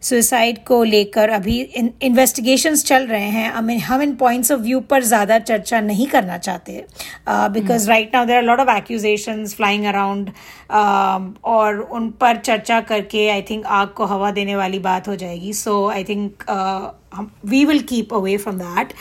सुसाइड 0.10 0.58
को 0.66 0.84
लेकर 0.84 1.30
अभी 1.30 1.60
इन्वेस्टिगेशंस 2.02 2.86
चल 2.86 3.08
रहे 3.08 3.30
हैं। 3.30 3.52
हम 3.52 3.70
हम 3.82 4.02
इन 4.02 4.16
पॉइंट्स 4.16 4.52
ऑफ़ 4.52 4.62
व्यू 4.62 4.80
पर 4.90 5.04
ज़्यादा 5.04 5.40
चर्चा 5.42 5.80
नहीं 5.82 6.08
करना 6.08 6.38
चाहते 6.40 6.86
because 7.30 7.88
right 7.90 8.16
now 8.16 8.26
there 8.26 8.38
are 8.38 8.44
lot 8.44 8.60
of 8.60 8.70
accusations 8.70 9.56
flying 9.56 9.86
around 9.86 10.32
और 11.46 11.80
उन 11.80 12.10
पर 12.22 12.38
चर्चा 12.38 12.80
करके 12.84 13.28
आई 13.30 13.42
थिंक 13.50 13.66
आग 13.66 13.88
को 13.98 14.06
हवा 14.06 14.32
देने 14.32 14.56
वाली 14.56 14.80
बात 14.80 15.08
हो 15.08 15.16
जाएगी। 15.16 15.54
So 15.54 15.88
I 15.90 16.04
think 16.04 16.44
we 17.46 17.64
will 17.66 17.80
keep 17.90 18.14
away 18.14 18.38
from 18.38 18.60
that 18.60 18.94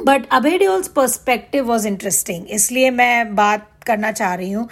but 0.00 0.28
Abhay 0.32 0.58
Deol's 0.58 0.88
perspective 0.96 1.64
was 1.64 1.86
interesting 1.88 2.46
इसलिए 2.50 2.90
मैं 2.92 3.34
बात 3.36 3.68
करना 3.82 4.12
चाह 4.12 4.34
रही 4.34 4.50
हूँ। 4.52 4.68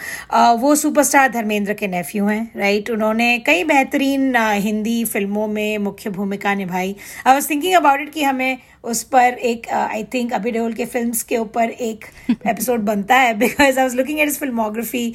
वो 0.60 0.74
सुपरस्टार 0.76 1.30
धर्मेंद्र 1.32 1.74
के 1.74 1.86
नेफ्यू 1.88 2.26
हैं 2.26 2.50
राइट 2.56 2.90
उन्होंने 2.90 3.38
कई 3.46 3.64
बेहतरीन 3.64 4.36
हिंदी 4.36 5.04
फ़िल्मों 5.04 5.46
में 5.48 5.78
मुख्य 5.80 6.10
भूमिका 6.10 6.54
निभाई। 6.54 6.94
I 7.26 7.34
was 7.34 7.50
thinking 7.50 7.74
about 7.76 8.00
it 8.00 8.12
कि 8.12 8.22
हमें 8.22 8.58
उस 8.84 9.02
पर 9.04 9.38
एक 9.44 9.68
आई 9.70 10.04
थिंक 10.14 10.32
अभी 10.32 10.50
देओल 10.52 10.72
के 10.72 10.84
फिल्म्स 10.86 11.22
के 11.22 11.36
ऊपर 11.36 11.70
एक 11.70 12.04
एपिसोड 12.30 12.80
बनता 12.80 13.16
है 13.16 13.34
because 13.38 13.78
I 13.78 13.82
was 13.82 13.96
looking 13.96 14.20
at 14.20 14.28
इस 14.28 14.38
फिल्मोग्राफी 14.40 15.12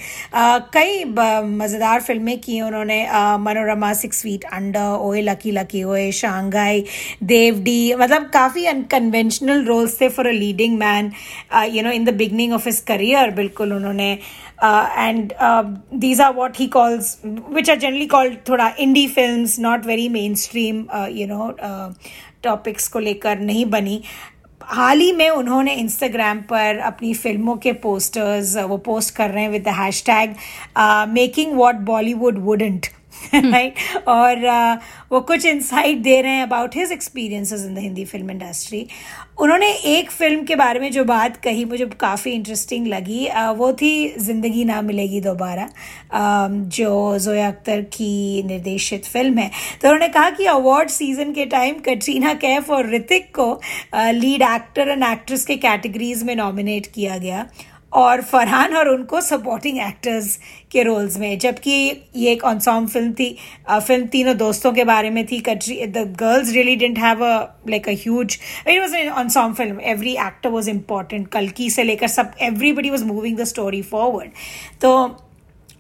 कई 0.74 1.04
मज़ेदार 1.06 2.02
फ़िल्में 2.02 2.38
की 2.40 2.60
उन्होंने 2.62 3.02
Manorama 3.40 3.94
six 3.96 4.22
feet 4.24 4.44
under 4.54 4.98
Oye 5.00 5.22
lucky 5.22 5.52
lucky 5.52 5.84
Oye 5.84 6.12
Shanghai 6.14 6.84
Dev.D 7.24 7.94
मतलब 8.00 8.30
काफ़ी 8.34 8.66
अनकन्वेंशनल 8.66 9.66
रोल्स 9.66 10.00
थे 10.02 10.10
for 10.10 10.28
a 10.28 10.32
leading 10.34 10.78
man 10.80 11.12
you 11.68 11.84
know 11.84 11.92
in 11.92 12.06
the 12.06 12.14
beginning 12.16 12.54
of 12.54 12.66
his 12.66 12.82
career 12.84 13.32
बिल्कुल 13.36 13.74
उन्होंने 13.74 14.12
and 14.64 15.34
these 16.00 16.22
are 16.22 16.34
what 16.34 16.58
he 16.60 16.68
calls 16.68 17.18
which 17.26 17.70
are 17.70 17.78
generally 17.78 18.06
called 18.08 18.38
थोड़ा 18.50 18.74
indie 18.80 19.08
film 19.08 19.48
not 19.60 19.86
very 19.86 20.08
mainstream 20.36 20.86
you 21.12 21.28
know 21.28 21.52
topics 22.46 22.88
को 22.88 23.00
लेकर 23.00 23.40
नहीं 23.42 23.66
बनी। 23.72 24.02
हाल 24.64 25.00
ही 25.00 25.12
में 25.12 25.30
उन्होंने 25.30 25.74
इंस्टाग्राम 25.76 26.40
पर 26.50 26.78
अपनी 26.86 27.14
फ़िल्मों 27.14 27.56
के 27.64 27.72
पोस्टर्स 27.82 28.56
वो 28.70 28.78
पोस्ट 28.86 29.16
कर 29.16 29.30
रहे 29.30 29.44
हैं 29.44 29.50
with 29.52 29.64
the 29.64 29.74
hashtag 30.06 30.36
making 31.14 31.54
what 31.58 31.76
Bollywood 31.86 32.40
wouldn't 32.44 32.88
right 33.36 34.08
और 34.08 34.46
uh, 34.46 34.82
वो 35.12 35.20
कुछ 35.22 35.46
इंसाइट 35.46 35.98
दे 36.04 36.20
रहे 36.22 36.32
हैं 36.32 36.44
about 36.44 36.76
his 36.76 36.92
experiences 36.92 37.66
in 37.66 37.76
the 37.76 37.80
Hindi 37.80 38.06
film 38.06 38.32
industry 38.32 38.86
उन्होंने 39.40 39.72
एक 39.88 40.12
फ़िल्म 40.12 40.44
के 40.46 40.56
बारे 40.56 40.80
में 40.80 40.92
जो 40.92 41.04
बात 41.06 41.38
कही 41.38 41.66
मुझे 41.66 41.86
काफ़ी 42.00 42.32
इंटरेस्टिंग 42.32 42.88
लगी 42.88 43.26
uh, 43.28 43.56
वो 43.58 43.72
थी 43.74 43.94
ज़िंदगी 44.20 44.64
ना 44.66 44.82
मिलेगी 44.82 45.22
दोबारा 45.22 45.68
um, 45.68 46.60
जो 46.70 47.18
जोया 47.20 47.48
अख्तर 47.48 47.82
की 47.94 48.44
निर्देशित 48.44 49.06
फ़िल्म 49.06 49.38
है। 49.38 49.50
तो 49.82 49.88
उन्होंने 49.88 50.08
कहा 50.08 50.30
कि 50.30 50.46
अवार्ड 50.46 50.90
सीज़न 50.90 51.32
के 51.34 51.46
टाइम 51.46 51.80
कटरीना 51.86 52.34
कैफ 52.34 52.70
और 52.72 52.90
ऋतिक 52.94 53.30
को 53.36 53.52
लीड 53.96 54.42
एक्टर 54.42 54.90
एंड 54.90 55.04
एक्ट्रेस 55.04 55.46
के 55.46 55.56
कैटेगरीज 55.58 56.24
में 56.24 56.36
नॉमिनेट 56.36 56.88
किया 56.88 57.18
गया। 57.18 57.46
और 57.96 58.22
फरहान 58.22 58.76
और 58.76 58.88
उनको 58.90 59.22
सपोर्टिंग 59.22 59.78
एक्टर्स 59.82 60.38
के 60.72 60.84
रोल्स 60.84 61.18
में, 61.18 61.38
जबकि 61.40 61.72
ये 62.16 62.32
एक 62.32 62.44
ऑनसॉम 62.46 62.88
फ़िल्म 62.88 63.14
थी। 63.14 63.30
फ़िल्म 63.72 64.08
तीनों 64.08 64.36
दोस्तों 64.38 64.72
के 64.74 64.84
बारे 64.86 65.10
में 65.10 65.26
थी। 65.26 65.40
कटरी 65.42 65.86
the 65.88 66.06
girls 66.20 66.52
really 66.54 66.76
didn't 66.76 66.98
have 67.00 67.26
a 67.26 67.38
like 67.70 67.90
a 67.90 67.94
huge 68.02 68.38
it 68.68 68.80
was 68.80 68.96
an 68.96 69.10
ensemble 69.12 69.54
film 69.54 69.80
every 69.92 70.16
actor 70.28 70.50
was 70.50 70.70
important 70.70 71.28
कल्की 71.28 71.70
से 71.70 71.84
लेकर 71.84 72.08
सब 72.08 72.32
everybody 72.44 72.90
was 72.90 73.04
moving 73.04 73.38
the 73.38 73.44
story 73.46 73.82
forward 73.84 74.30
तो 74.82 74.92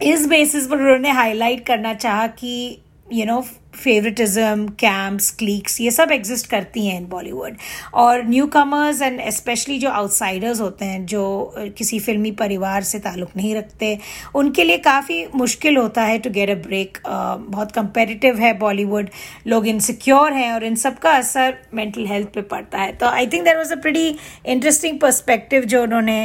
इस 0.03 0.25
बेसिस 0.27 0.67
पर 0.67 0.77
उन्होंने 0.77 1.12
हाईलाइट 1.12 1.65
करना 1.65 1.93
चाहा 1.95 2.25
कि 2.27 2.81
you 3.14 3.26
know 3.26 3.40
favouritism 3.76 4.68
camps 4.80 5.30
cliques 5.40 5.80
ये 5.82 5.92
सब 5.92 6.12
एग्जिस्ट 6.12 6.50
करती 6.50 6.86
हैं 6.88 6.98
इन 7.00 7.06
बॉलीवुड 7.08 7.58
और 7.94 8.24
न्यू 8.28 8.46
कमर्स 8.48 9.02
एंड 9.02 9.20
स्पेशली 9.32 9.78
जो 9.80 9.90
आउटसाइडर्स 9.90 10.62
होते 10.62 10.86
हैं, 10.86 11.06
जो 11.06 11.54
किसी 11.78 12.00
फिल्मी 12.00 12.32
परिवार 12.32 12.84
से 12.84 13.00
ताल्लुक़ 13.00 13.32
नहीं 13.38 13.54
रखते, 13.56 13.98
उनके 14.36 14.64
लिए 14.64 14.78
काफ़ी 14.78 15.26
मुश्किल 15.36 15.78
होता 15.78 16.04
है 16.04 16.18
टू 16.20 16.30
गेट 16.30 16.50
अ 16.50 16.56
ब्रेक 16.68 16.98
बहुत 17.06 17.72
कंपेटिटिव 17.72 18.40
है 18.40 18.54
बॉलीवुड 18.60 19.10
लोग 19.48 19.68
इनसिक्योर 19.68 20.34
हैं 20.34 20.52
और 20.54 20.64
इन 20.64 20.76
सब 20.76 20.98
का 21.00 21.12
असर 21.18 21.58
मेंटल 21.74 22.06
हेल्थ 22.06 22.34
पे 22.34 22.42
पड़ता 22.42 22.80
है. 22.80 22.92
तो 22.92 23.06
I 23.06 23.28
think 23.28 23.46
there 23.46 23.58
was 23.58 23.74
a 23.74 23.82
pretty 23.82 24.16
interesting 24.46 25.00
perspective 25.00 25.66
जो 25.66 25.84
उन्होंने 25.84 26.20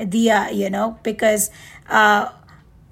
दिया 0.00 0.46
यू 0.52 0.68
नो 0.70 0.86
बिकॉज़ 1.04 1.48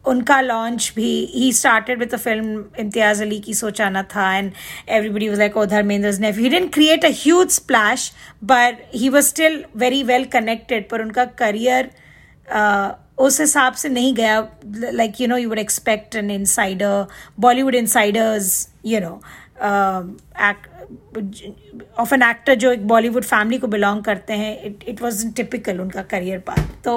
उनका 0.05 0.41
लॉन्च 0.41 0.93
भी 0.97 1.13
ही 1.35 1.53
started 1.53 1.99
with 1.99 2.15
a 2.15 2.17
film 2.17 2.65
Imtiaz 2.81 3.23
Ali 3.23 3.39
की 3.41 3.55
Socha Na 3.55 4.03
Tha 4.15 4.35
and 4.37 4.53
everybody 4.89 5.29
was 5.29 5.39
like 5.39 5.57
oh 5.57 5.65
Dharmendra 5.67 6.13
nephew 6.21 6.39
he 6.39 6.49
didn't 6.49 6.73
create 6.75 7.05
a 7.05 7.11
huge 7.17 7.51
splash 7.51 8.11
but 8.45 8.83
he 8.95 9.09
was 9.09 9.25
still 9.25 9.65
very 9.77 10.03
well 10.03 10.25
connected 10.33 10.89
पर 10.91 11.03
उनका 11.03 11.25
career 11.43 11.91
उस 13.19 13.41
हिसाब 13.41 13.73
से 13.75 13.89
नहीं 13.89 14.15
गया 14.15 14.41
like 14.93 15.21
you 15.21 15.27
know 15.29 15.37
you 15.37 15.49
would 15.49 15.59
expect 15.59 16.17
an 16.17 16.31
insider 16.31 17.07
Bollywood 17.41 17.75
insiders 17.75 18.69
you 18.87 19.01
know 19.01 19.21
of 21.99 22.15
an 22.15 22.23
actor 22.23 22.55
जो 22.55 22.73
एक 22.73 22.87
Bollywood 22.89 23.25
family 23.25 23.59
को 23.59 23.67
बिलोंग 23.67 24.03
करते 24.05 24.35
हैं 24.35 24.53
इट 24.65 24.85
इट 24.89 25.03
वॉज़ 25.03 25.27
टिपिकल 25.37 25.81
उनका 25.81 26.03
करियर 26.13 26.39
पाथ 26.39 26.63
तो 26.85 26.97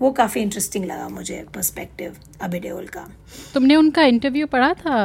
वो 0.00 0.10
काफ़ी 0.12 0.40
इंटरेस्टिंग 0.40 0.84
लगा 0.84 1.08
मुझे 1.08 1.44
पर्सपेक्टिव 1.54 2.16
देओल 2.48 2.86
का। 2.86 3.08
तुमने 3.54 3.76
उनका 3.76 4.02
इंटरव्यू 4.04 4.46
पढ़ा 4.46 4.72
था 4.74 4.96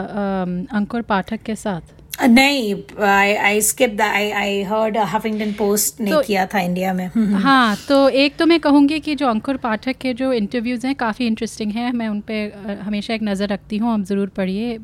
अंकुर 0.72 1.02
पाठक 1.02 1.42
के 1.42 1.56
साथ? 1.56 1.82
नहीं 2.22 2.74
I 3.03 3.34
I 3.36 3.62
skip 3.62 4.01
I 4.01 4.29
I 4.32 4.62
heard 4.63 4.98
Huffington 5.13 5.51
Post 5.53 6.01
ने 6.01 6.12
तो- 6.12 6.25
किया 6.25 6.46
था 6.46 6.60
इंडिया 6.60 6.93
में। 6.93 7.08
हाँ 7.43 7.75
तो 7.88 8.08
एक 8.10 8.36
तो 8.38 8.46
मैं 8.46 8.60
कहूँगी 8.60 9.00
कि 9.00 9.15
जो 9.15 9.27
अंकुर 9.27 9.58
पाठक 9.58 9.98
के 10.01 10.13
जो 10.13 10.32
इंटरव्यूज़ 10.34 10.86
हैं 10.88 10.96
काफ़ी 10.96 11.27
इंटरेस्टिंग 11.27 11.72
हैं। 11.72 11.91
मैं 11.93 12.08
उन 12.08 12.20
पर 12.29 12.79
हमेशा 12.84 13.13
एक 13.13 13.24
नज़र 13.24 13.48
रखती 13.48 13.77
हूँ 13.77 13.93
आप 13.93 14.03
ज़रूर 14.05 14.27
पढ़िए। 14.38 14.77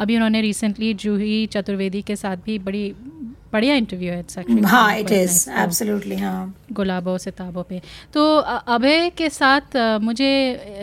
अभी 0.00 0.16
उन्होंने 0.16 0.40
रिसेंटली 0.40 0.92
जूही 0.94 1.46
चतुर्वेदी 1.46 2.02
के 2.02 2.16
साथ 2.16 2.36
भी 2.46 2.58
बड़ी 2.58 2.92
बढ़िया 3.52 3.74
इंटरव्यू 3.74 4.12
है 4.12 4.64
हाँ 4.66 4.98
इट 4.98 5.10
इज़ 5.12 5.48
एब्सोल्युटली 5.50 6.16
हाँ। 6.16 6.54
गुलाबों 6.72 7.16
सिताबों 7.18 7.62
पे। 7.62 7.80
तो 8.14 8.36
अभय 8.36 9.10
के 9.18 9.28
साथ 9.30 9.76
मुझे 10.02 10.30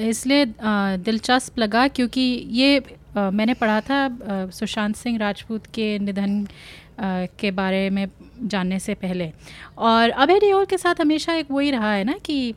इसलिए 0.10 0.46
दिलचस्प 0.63 1.60
लगा 1.60 1.88
क्योंकि 1.88 2.22
ये 2.51 2.82
मैंने 3.17 3.53
पढ़ा 3.53 3.79
था 3.82 4.50
सुशांत 4.53 4.96
सिंह 4.96 5.17
राजपूत 5.17 5.65
के 5.65 5.98
निधन 6.00 6.43
अ, 7.00 7.25
के 7.39 7.51
बारे 7.51 7.89
में 7.89 8.08
जानने 8.43 8.79
से 8.79 8.93
पहले। 8.93 9.32
और 9.77 10.10
अभय 10.10 10.39
देओल 10.39 10.65
के 10.65 10.77
साथ 10.77 11.01
हमेशा 11.01 11.34
एक 11.34 11.51
वही 11.51 11.72
रहा 11.72 11.91
है 11.93 12.03
ना 12.03 12.13
कि 12.25 12.53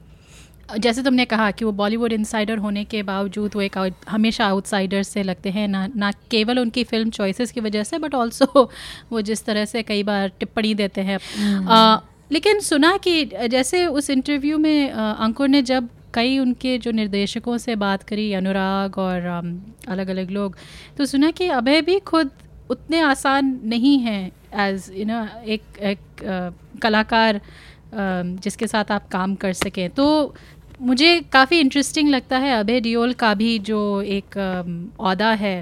जैसे 0.78 1.02
तुमने 1.02 1.24
कहा 1.24 1.50
कि 1.50 1.64
वो 1.64 1.72
बॉलीवुड 1.72 2.12
इनसाइडर 2.12 2.58
होने 2.58 2.84
के 2.84 3.02
बावजूद 3.02 3.54
वो 3.54 3.60
एक 3.62 3.76
हमेशा 4.08 4.46
आउटसाइडर 4.46 5.02
से 5.02 5.22
लगते 5.22 5.50
हैं 5.50 5.66
ना 5.68 5.86
ना 5.96 6.10
केवल 6.30 6.58
उनकी 6.58 6.84
फ़िल्म 6.84 7.10
चॉइसेस 7.10 7.52
की 7.52 7.60
वजह 7.60 7.82
से 7.82 7.98
बट 7.98 8.14
ऑल्सो 8.14 8.70
वो 9.12 9.20
जिस 9.20 9.44
तरह 9.44 9.64
से 9.64 9.82
कई 9.82 10.02
बार 10.02 10.28
टिप्पणी 10.40 10.74
देते 10.74 11.00
हैं। 11.00 11.18
लेकिन 12.32 12.60
सुना 12.60 12.96
कि 12.96 13.24
जैसे 13.50 13.86
उस 13.86 14.10
इंटरव्यू 14.10 14.58
में 14.58 14.90
अंकुर 14.90 15.48
ने 15.48 15.62
जब 15.62 15.88
कई 16.16 16.38
उनके 16.38 16.76
जो 16.78 16.90
निर्देशकों 16.92 17.58
से 17.58 17.76
बात 17.76 18.02
करी 18.08 18.32
अनुराग 18.32 18.98
और 18.98 19.28
अलग 19.88 20.08
अलग 20.08 20.30
लोग 20.30 20.56
तो 20.96 21.06
सुना 21.06 21.30
कि 21.30 21.48
अभय 21.52 21.80
भी 21.82 21.98
खुद 22.10 22.30
उतने 22.70 23.00
आसान 23.00 23.58
नहीं 23.64 23.98
हैं 24.00 24.32
एज 24.66 24.90
यू 24.96 25.04
नो 25.04 25.24
एक 25.46 25.78
एक 25.84 26.24
आ, 26.24 26.50
कलाकार 26.82 27.36
आ, 27.36 27.40
जिसके 28.44 28.66
साथ 28.66 28.92
आप 28.92 29.08
काम 29.08 29.34
कर 29.34 29.52
सकें। 29.52 29.88
तो 29.90 30.34
मुझे 30.82 31.20
काफ़ी 31.32 31.58
इंटरेस्टिंग 31.60 32.08
लगता 32.10 32.38
है 32.38 32.52
अभय 32.52 32.80
डियोल 32.80 33.12
का 33.12 33.32
भी 33.34 33.58
जो 33.68 33.80
एक 34.02 34.38
अहदा 34.38 35.30
है। 35.34 35.56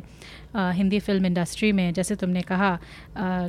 हिंदी 0.56 0.98
फ़िल्म 0.98 1.26
इंडस्ट्री 1.26 1.72
में 1.72 1.92
जैसे 1.92 2.14
तुमने 2.14 2.42
कहा 2.42 2.78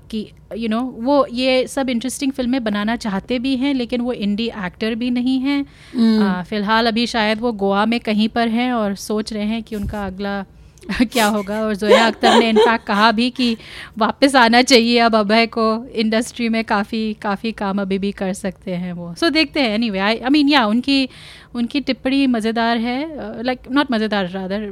कि 0.09 0.31
यू 0.57 0.69
नो 0.69 0.81
वो 0.81 1.25
ये 1.33 1.67
सब 1.67 1.89
इंटरेस्टिंग 1.89 2.31
फ़िल्में 2.31 2.63
बनाना 2.63 2.95
चाहते 2.95 3.39
भी 3.39 3.55
हैं 3.57 3.74
लेकिन 3.74 4.01
वो 4.01 4.13
इंडी 4.13 4.47
एक्टर 4.65 4.95
भी 4.95 5.09
नहीं 5.12 5.39
हैं। 5.39 5.62
अ, 5.62 6.43
फ़िलहाल 6.43 6.88
अभी 6.88 7.07
शायद 7.07 7.39
वो 7.39 7.51
गोवा 7.51 7.85
में 7.85 8.00
कहीं 8.00 8.29
पर 8.29 8.47
हैं 8.47 8.71
और 8.74 8.95
सोच 8.95 9.33
रहे 9.33 9.45
हैं 9.45 9.63
कि 9.63 9.75
उनका 9.75 10.05
अगला 10.05 10.43
क्या 11.03 11.27
होगा? 11.27 11.59
और 11.61 11.75
जोया 11.75 12.05
अख्तर 12.07 12.37
ने 12.39 12.49
इनफैक्ट 12.49 12.85
कहा 12.87 13.11
भी 13.11 13.29
कि 13.31 13.55
वापस 13.97 14.35
आना 14.35 14.61
चाहिए 14.61 14.97
अब 14.99 15.15
अभय 15.15 15.45
को। 15.47 15.65
इंडस्ट्री 15.95 16.49
में 16.49 16.63
काफ़ी 16.63 17.01
काफ़ी 17.21 17.51
काम 17.53 17.81
अभी 17.81 17.97
भी 17.99 18.11
कर 18.13 18.33
सकते 18.33 18.75
हैं 18.75 18.93
वो। 18.93 19.13
सो 19.13 19.25
so, 19.25 19.33
देखते 19.33 19.59
हैं 19.59 19.73
any 19.75 19.89
way 19.89 19.99
I 19.99 20.17
I 20.17 20.29
mean 20.29 20.49
या 20.49 20.65
उनकी 20.65 21.07
उनकी 21.55 21.81
टिप्पणी 21.81 22.25
मज़ेदार 22.27 22.77
है। 22.77 23.43
लाइक 23.43 23.67
नॉट 23.71 23.91
मज़ेदार 23.91 24.29
रादर 24.29 24.71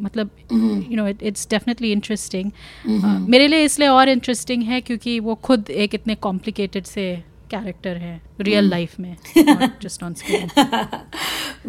मतलब 0.00 0.30
you 0.52 0.96
know 0.96 1.06
it 1.08 1.22
it's 1.22 1.48
definitely 1.50 1.92
interesting 1.92 2.50
मेरे 3.28 3.48
लिए 3.48 3.64
इसलिए 3.64 3.88
और 3.88 4.08
इंटरेस्टिंग 4.08 4.62
है 4.62 4.80
क्योंकि 4.80 5.18
वो 5.20 5.34
खुद 5.42 5.70
एक 5.70 5.94
इतने 5.94 6.14
कॉम्प्लिकेटेड 6.14 6.84
से 6.84 7.06
कैरेक्टर 7.50 7.96
है 7.96 8.20
रियल 8.40 8.68
लाइफ 8.70 8.98
में 9.00 9.16
जस्ट 9.82 10.02
ऑन 10.02 10.14
स्क्रीन 10.14 10.48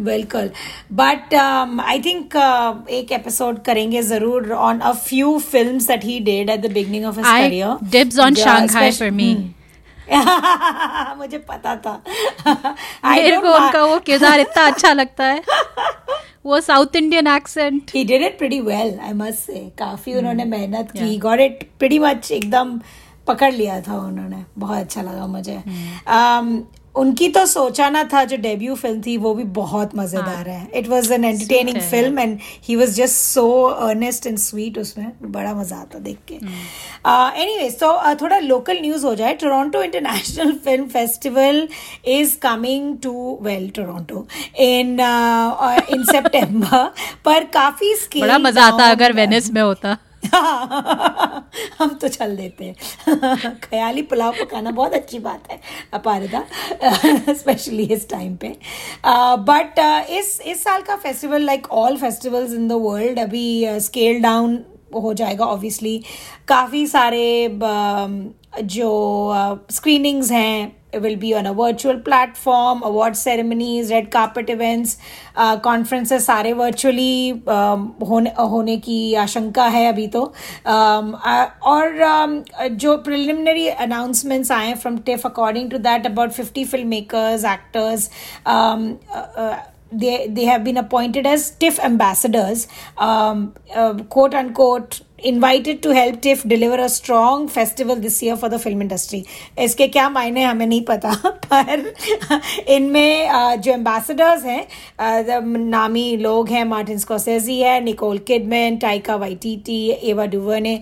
बिल्कुल। 0.04 0.50
बट 0.92 1.34
आई 1.34 2.00
थिंक 2.00 2.36
एक 2.90 3.12
एपिसोड 3.12 3.62
करेंगे 3.62 4.02
ज़रूर 4.02 4.52
on 4.52 4.78
a 4.78 4.92
few 5.06 5.38
films 5.38 5.86
that 5.86 6.04
he 6.04 6.18
did 6.20 6.50
at 6.50 6.60
the 6.60 6.72
beginning 6.72 7.04
of 7.04 7.18
his 7.18 7.26
career 7.26 7.88
dibs 7.96 8.18
on 8.26 8.34
Shanghai 8.34 8.90
for 8.98 9.10
me. 9.10 9.30
मुझे 11.18 11.38
पता 11.38 11.74
था। 11.76 11.92
मेरे 13.04 13.36
को 13.36 13.54
उनका 13.54 13.84
वो 13.84 13.98
किरदार 13.98 14.40
इतना 14.40 14.66
अच्छा 14.70 14.92
लगता 14.92 15.24
है। 15.24 15.42
वो 16.46 16.60
south 16.60 16.96
Indian 16.96 17.26
accent 17.26 17.90
he 17.90 18.04
did 18.04 18.22
it 18.28 18.36
pretty 18.38 18.60
well 18.66 18.92
i 19.08 19.12
must 19.12 19.50
say 19.50 19.60
काफ़ी 19.78 20.14
उन्होंने 20.14 20.44
मेहनत 20.44 20.90
की 20.90 21.16
गॉट 21.18 21.40
इट 21.40 21.68
pretty 21.82 22.00
मच 22.00 22.30
एकदम 22.32 22.80
पकड़ 23.30 23.52
लिया 23.54 23.80
था 23.80 23.98
उन्होंने। 24.00 24.44
बहुत 24.58 24.78
अच्छा 24.78 25.02
लगा 25.02 25.26
मुझे। 25.28 25.62
Um, 26.18 26.60
उनकी 26.96 27.28
तो 27.28 27.44
सोचा 27.46 27.88
ना 27.90 28.02
था 28.04 28.22
जो 28.24 28.36
डेब्यू 28.36 28.74
फ़िल्म 28.76 29.00
थी 29.02 29.16
वो 29.16 29.32
भी 29.34 29.44
बहुत 29.56 29.94
मज़ेदार 29.96 30.48
है। 30.48 30.70
It 30.74 30.88
was 30.88 31.12
an 31.12 31.24
entertaining 31.24 31.76
film 31.80 32.18
and 32.18 32.38
he. 32.64 32.76
Was 32.76 32.94
just 32.94 33.14
so 33.16 33.44
earnest 33.64 34.26
and 34.26 34.38
sweet 34.38 34.78
उसमें। 34.78 35.12
बड़ा 35.22 35.54
मज़ा 35.54 35.76
आता 35.76 35.98
देख 35.98 36.18
के। 36.28 36.34
एनीवेज 36.34 37.78
तो 37.80 37.92
uh, 37.92 38.20
थोड़ा 38.22 38.38
लोकल 38.38 38.80
न्यूज़ 38.80 39.06
हो 39.06 39.14
जाए। 39.14 39.34
Toronto 39.34 39.82
International 39.82 40.52
Film 40.64 40.86
Festival 40.88 41.68
is 42.08 42.36
coming 42.42 42.96
to 43.02 43.38
well 43.42 43.70
Toronto 43.76 44.26
in 44.60 45.00
in 45.00 46.04
सितंबर 46.04 46.86
पर 47.24 47.44
काफ़ी 47.54 47.94
स्केल 47.96 48.22
बड़ा 48.22 48.38
मज़ा 48.40 48.66
आता 48.66 48.90
अगर 48.90 49.12
वेनिस 49.12 49.50
में 49.52 49.62
होता। 49.62 49.96
हम 51.78 51.88
तो 51.88 52.08
चल 52.08 52.36
देते 52.36 52.64
हैं। 52.64 52.74
ख्याली 53.60 54.02
पुलाव 54.02 54.32
पकाना 54.32 54.70
बहुत 54.70 54.92
अच्छी 54.92 55.18
बात 55.18 55.50
है 55.50 55.60
अपारदा 55.92 56.44
स्पेशली 57.34 57.82
इस 57.82 58.08
टाइम 58.08 58.36
पे। 58.36 58.56
बट 59.06 59.78
uh, 59.78 60.04
uh, 60.04 60.10
इस 60.10 60.40
इस 60.40 60.64
साल 60.64 60.82
का 60.82 60.96
festival 60.96 61.42
like 61.42 61.70
all 61.70 61.96
festivals 61.96 62.52
in 62.52 62.68
the 62.68 62.72
world 62.72 63.18
अभी 63.18 63.64
स्केल 63.80 64.22
डाउन 64.22 64.64
हो 64.94 65.14
जाएगा 65.14 65.44
ऑब्वियसली 65.44 66.02
काफ़ी 66.48 66.86
सारे 66.86 67.48
um, 67.48 68.62
जो 68.62 68.90
स्क्रीनिंग्स 69.70 70.30
हैं 70.32 70.79
will 70.94 71.16
be 71.16 71.34
on 71.34 71.46
a 71.46 71.54
virtual 71.54 71.98
platform 72.00 72.82
award 72.82 73.16
ceremonies 73.16 73.90
red 73.90 74.10
carpet 74.10 74.50
events 74.50 74.96
uh, 75.36 75.58
conferences 75.58 76.26
सारे 76.26 76.52
virtually 76.54 77.42
um, 77.46 77.88
होने 78.08 78.30
होने 78.38 78.76
की 78.86 79.14
आशंका 79.24 79.66
है 79.76 79.86
अभी 79.92 80.06
तो 80.16 80.22
um, 80.66 81.14
uh, 81.14 81.46
और 81.62 81.98
um, 82.10 82.38
जो 82.84 82.96
preliminary 83.08 83.68
announcements 83.86 84.50
आए 84.50 84.74
from 84.84 84.98
TIFF 85.08 85.24
according 85.24 85.70
to 85.70 85.78
that 85.88 86.06
about 86.06 86.34
50 86.34 86.64
filmmakers 86.66 87.44
actors 87.44 88.08
um, 88.46 88.98
uh, 89.14 89.26
uh, 89.36 89.56
they 89.92 90.28
they 90.28 90.44
have 90.44 90.64
been 90.64 90.76
appointed 90.76 91.26
as 91.26 91.50
TIFF 91.52 91.78
ambassadors, 91.80 92.68
um, 92.96 93.54
uh, 93.74 93.94
quote 94.08 94.34
unquote, 94.34 95.00
invited 95.24 95.80
to 95.82 95.92
help 95.92 96.18
TIFF 96.22 96.46
deliver 96.46 96.80
a 96.80 96.86
strong 96.86 97.48
festival 97.48 97.98
this 98.00 98.22
year 98.24 98.36
for 98.36 98.50
the 98.50 98.56
film 98.56 98.82
industry 98.82 99.24
इसके 99.58 99.88
क्या 99.88 100.08
मायने 100.08 100.44
हमें 100.44 100.66
नहीं 100.66 100.82
पता, 100.84 101.12
पर 101.52 101.92
इनमें 102.68 103.60
जो 103.60 103.72
ambassadors 103.72 104.44
हैं 104.44 104.66
नामी 105.70 106.16
लोग 106.16 106.48
हैं 106.48 106.64
मार्टिन 106.64 106.98
स्कोसेजी 106.98 107.58
है 107.60 107.80
Nicole 107.84 108.18
Kidman 108.26 108.76
Taika 108.78 109.16
Waititi 109.66 109.80
Ava 109.90 110.26
DuVernay 110.26 110.60
ने 110.60 110.80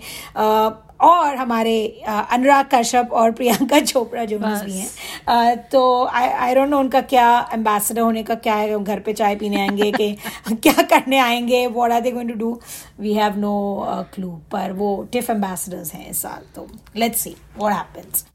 और 1.01 1.35
हमारे 1.35 2.01
अनुराग 2.07 2.65
कश्यप 2.73 3.09
और 3.13 3.31
प्रियंका 3.31 3.79
चोपड़ा 3.91 4.25
जो। 4.25 4.39
भी 4.39 4.71
हैं 4.71 5.57
तो 5.57 6.05
आई 6.05 6.55
डोंट 6.55 6.69
नो 6.69 6.79
उनका 6.79 7.01
क्या 7.01 7.49
एम्बेसडर 7.53 8.01
होने 8.01 8.23
का 8.23 8.35
क्या 8.35 8.55
है 8.55 8.83
घर 8.83 8.99
पे 8.99 9.13
चाय 9.13 9.35
पीने 9.35 9.61
आएँगे 9.61 9.91
कि 9.91 10.17
क्या 10.55 10.73
करने 10.73 11.17
आएँगे 11.17 11.67
what 11.67 11.91
are 11.91 12.01
they 12.01 12.11
going 12.11 12.29
to 12.29 12.35
do 12.35 12.61
we 12.99 13.13
have 13.13 13.37
no 13.37 13.85
clue 14.13 14.29
पर 14.51 14.71
वो 14.71 15.07
टिफ 15.11 15.29
एम्बेसडर्स 15.29 15.93
हैं 15.93 16.09
इस 16.09 16.21
साल 16.21 16.41
तो 16.55 16.67
लेट्स 16.95 17.21
सी 17.21 17.35
व्हाट 17.57 17.73
हैपेंस 17.73 18.25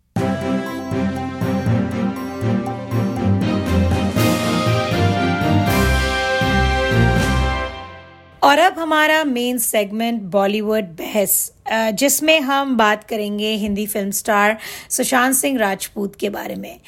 और 8.42 8.58
अब 8.58 8.78
हमारा 8.78 9.24
मेन 9.24 9.58
सेगमेंट 9.58 10.22
बॉलीवुड 10.22 10.84
बहस। 10.84 11.53
जिसमें 11.66 12.40
हम 12.42 12.76
बात 12.76 13.04
करेंगे 13.04 13.50
हिंदी 13.56 13.86
फ़िल्म 13.86 14.10
स्टार 14.12 14.56
सुशांत 14.90 15.34
सिंह 15.34 15.58
राजपूत 15.58 16.16
के 16.20 16.28
बारे 16.30 16.54
में। 16.56 16.80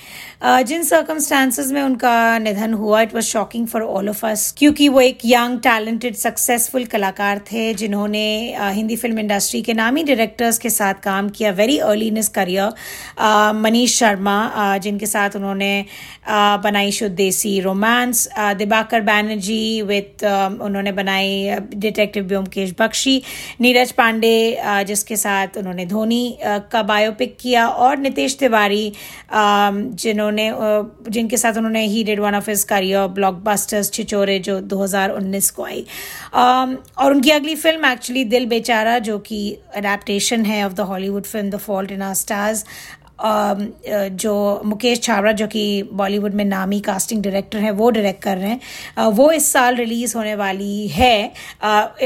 जिन 0.67 0.83
सर्कमस्टांसेस 0.85 1.71
में 1.73 1.83
उनका 1.83 2.17
निधन 2.39 2.75
हुआ 2.75 3.01
it 3.03 3.15
was 3.15 3.25
shocking 3.25 3.67
for 3.67 3.83
all 3.83 4.09
of 4.09 4.25
us 4.27 4.53
क्योंकि 4.59 4.89
वो 4.89 5.01
एक 5.01 5.19
यंग 5.25 5.59
टैलेंटेड 5.61 6.15
सक्सेसफुल 6.17 6.85
कलाकार 6.87 7.39
थे, 7.53 7.73
जिन्होंने 7.75 8.27
हिंदी 8.61 8.97
फ़िल्म 8.97 9.19
इंडस्ट्री 9.19 9.63
के 9.63 9.75
नामी 9.75 10.03
डायरेक्टर्स 10.05 10.59
के 10.59 10.71
साथ 10.71 10.95
काम 11.03 11.29
किया 11.31 11.51
वेरी 11.53 11.79
अर्ली 11.81 12.07
इन 12.09 12.17
इस 12.17 12.29
करियर 12.29 13.55
मनीष 13.57 13.99
शर्मा 13.99 14.37
जिनके 14.79 15.07
साथ 15.07 15.37
उन्होंने 15.37 15.85
बनाई 16.63 16.91
शुद्ध 16.93 17.15
देसी 17.17 17.59
रोमांस 17.61 18.29
दिबाकर 18.59 19.01
बैनर्जी 19.03 19.83
विथ 19.83 20.25
उन्होंने 20.25 20.93
बनाई 20.93 21.59
डिटेक्टिव 21.77 22.25
ब्योमकेश 22.25 22.75
बख्शी। 22.79 23.21
नीरज 23.61 23.93
पांडे 23.93 24.35
जिसके 24.87 25.17
साथ 25.17 25.57
उन्होंने 25.59 25.87
धोनी 25.87 26.39
का 26.73 26.83
बायोपिक 26.85 27.37
किया 27.41 27.67
और 27.69 27.99
नितेश 27.99 28.37
तिवारी 28.39 28.93
जिन्होंने 29.33 30.51
जिनके 31.11 31.37
साथ 31.37 31.57
उन्होंने 31.57 31.85
he 31.87 32.05
did 32.05 32.21
one 32.21 32.35
of 32.35 32.51
his 32.51 32.65
career 32.65 33.07
blockbusters 33.17 33.91
Chhichhore 33.93 34.39
जो 34.41 34.61
2019 34.69 35.51
को 35.51 35.65
आई। 35.65 35.87
और 36.35 37.13
उनकी 37.13 37.31
अगली 37.31 37.55
फ़िल्म 37.57 37.85
एक्चुअली 37.87 38.25
दिल 38.27 38.47
बेचारा, 38.47 38.99
जो 38.99 39.19
कि 39.19 39.59
अडेप्टेशन 39.77 40.45
है 40.45 40.65
of 40.67 40.73
the 40.73 40.81
Hollywood 40.91 41.25
film 41.25 41.51
the 41.51 41.57
fault 41.59 41.93
in 41.93 42.03
our 42.03 42.15
stars 42.15 42.65
जो 43.19 44.63
मुकेश 44.65 45.01
छाबड़ा, 45.03 45.33
जो 45.33 45.47
कि 45.47 45.83
बॉलीवुड 45.93 46.35
में 46.35 46.45
नामी 46.45 46.81
कास्टिंग 46.81 47.23
डायरेक्टर 47.23 47.59
हैं, 47.59 47.71
वो 47.73 47.91
डायरेक्ट 47.91 48.23
कर 48.23 48.37
रहे 48.37 48.51
हैं। 48.51 49.07
वो 49.13 49.31
इस 49.33 49.53
साल 49.53 49.77
रिलीज़ 49.77 50.17
होने 50.17 50.35
वाली 50.35 50.87
है। 50.89 51.33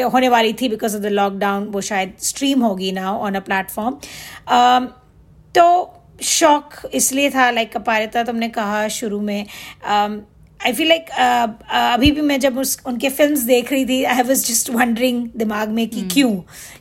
होने 0.04 0.28
वाली 0.28 0.52
थी 0.52 0.68
बिकॉज़ 0.68 0.96
ऑफ़ 0.96 1.02
द 1.02 1.06
लॉकडाउन 1.12 1.66
वो 1.68 1.80
शायद 1.82 2.12
स्ट्रीम 2.22 2.62
होगी 2.62 2.92
ना 2.92 3.12
ऑन 3.12 3.34
अ 3.34 3.40
प्लेटफॉर्म 3.40 3.98
तो 5.54 5.66
शौक 6.22 6.70
इसलिए 6.94 7.30
था 7.30 7.50
लाइक 7.50 7.72
कपारिता 7.72 8.22
तुमने 8.24 8.48
कहा 8.50 8.86
शुरू 8.90 9.20
में। 9.20 9.46
आई 10.66 10.72
फील 10.72 10.88
लाइक 10.88 11.10
अभी 11.10 12.10
भी 12.12 12.20
मैं 12.20 12.38
जब 12.40 12.58
उस 12.58 12.76
उनके 12.86 13.08
फिल्म्स 13.08 13.40
देख 13.44 13.70
रही 13.72 13.84
थी 13.86 14.02
आई 14.04 14.22
वॉज़ 14.22 14.46
जस्ट 14.46 14.70
वंडरिंग 14.70 15.28
दिमाग 15.36 15.68
में 15.76 15.86
कि 15.88 16.02
क्यों 16.12 16.32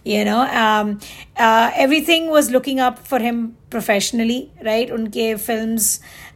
you 0.07 0.23
know 0.25 0.41
everything 1.83 2.29
was 2.29 2.51
looking 2.51 2.79
up 2.79 2.97
for 3.09 3.21
him 3.21 3.45
professionally 3.71 4.39
right 4.63 4.91
उनके 4.91 5.33
films 5.37 5.93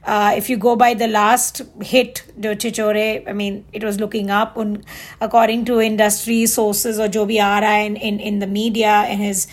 if 0.07 0.51
you 0.51 0.57
go 0.57 0.75
by 0.75 0.95
the 0.95 1.09
last 1.09 1.61
hit 1.85 2.19
जो 2.39 2.53
Chhichhore 2.55 3.05
I 3.17 3.33
mean 3.33 3.61
it 3.75 3.83
was 3.83 3.99
looking 3.99 4.29
up 4.39 4.53
उन 4.57 4.77
अकॉर्डिंग 5.21 5.65
टू 5.65 5.81
इंडस्ट्री 5.81 6.45
सोर्सेज 6.47 6.99
और 6.99 7.07
जो 7.17 7.25
भी 7.25 7.37
आ 7.39 7.57
रहा 7.59 7.71
है 7.71 7.85
in 7.85 8.19
in 8.19 8.39
the 8.39 8.49
media 8.49 9.03
in 9.05 9.21
his 9.21 9.47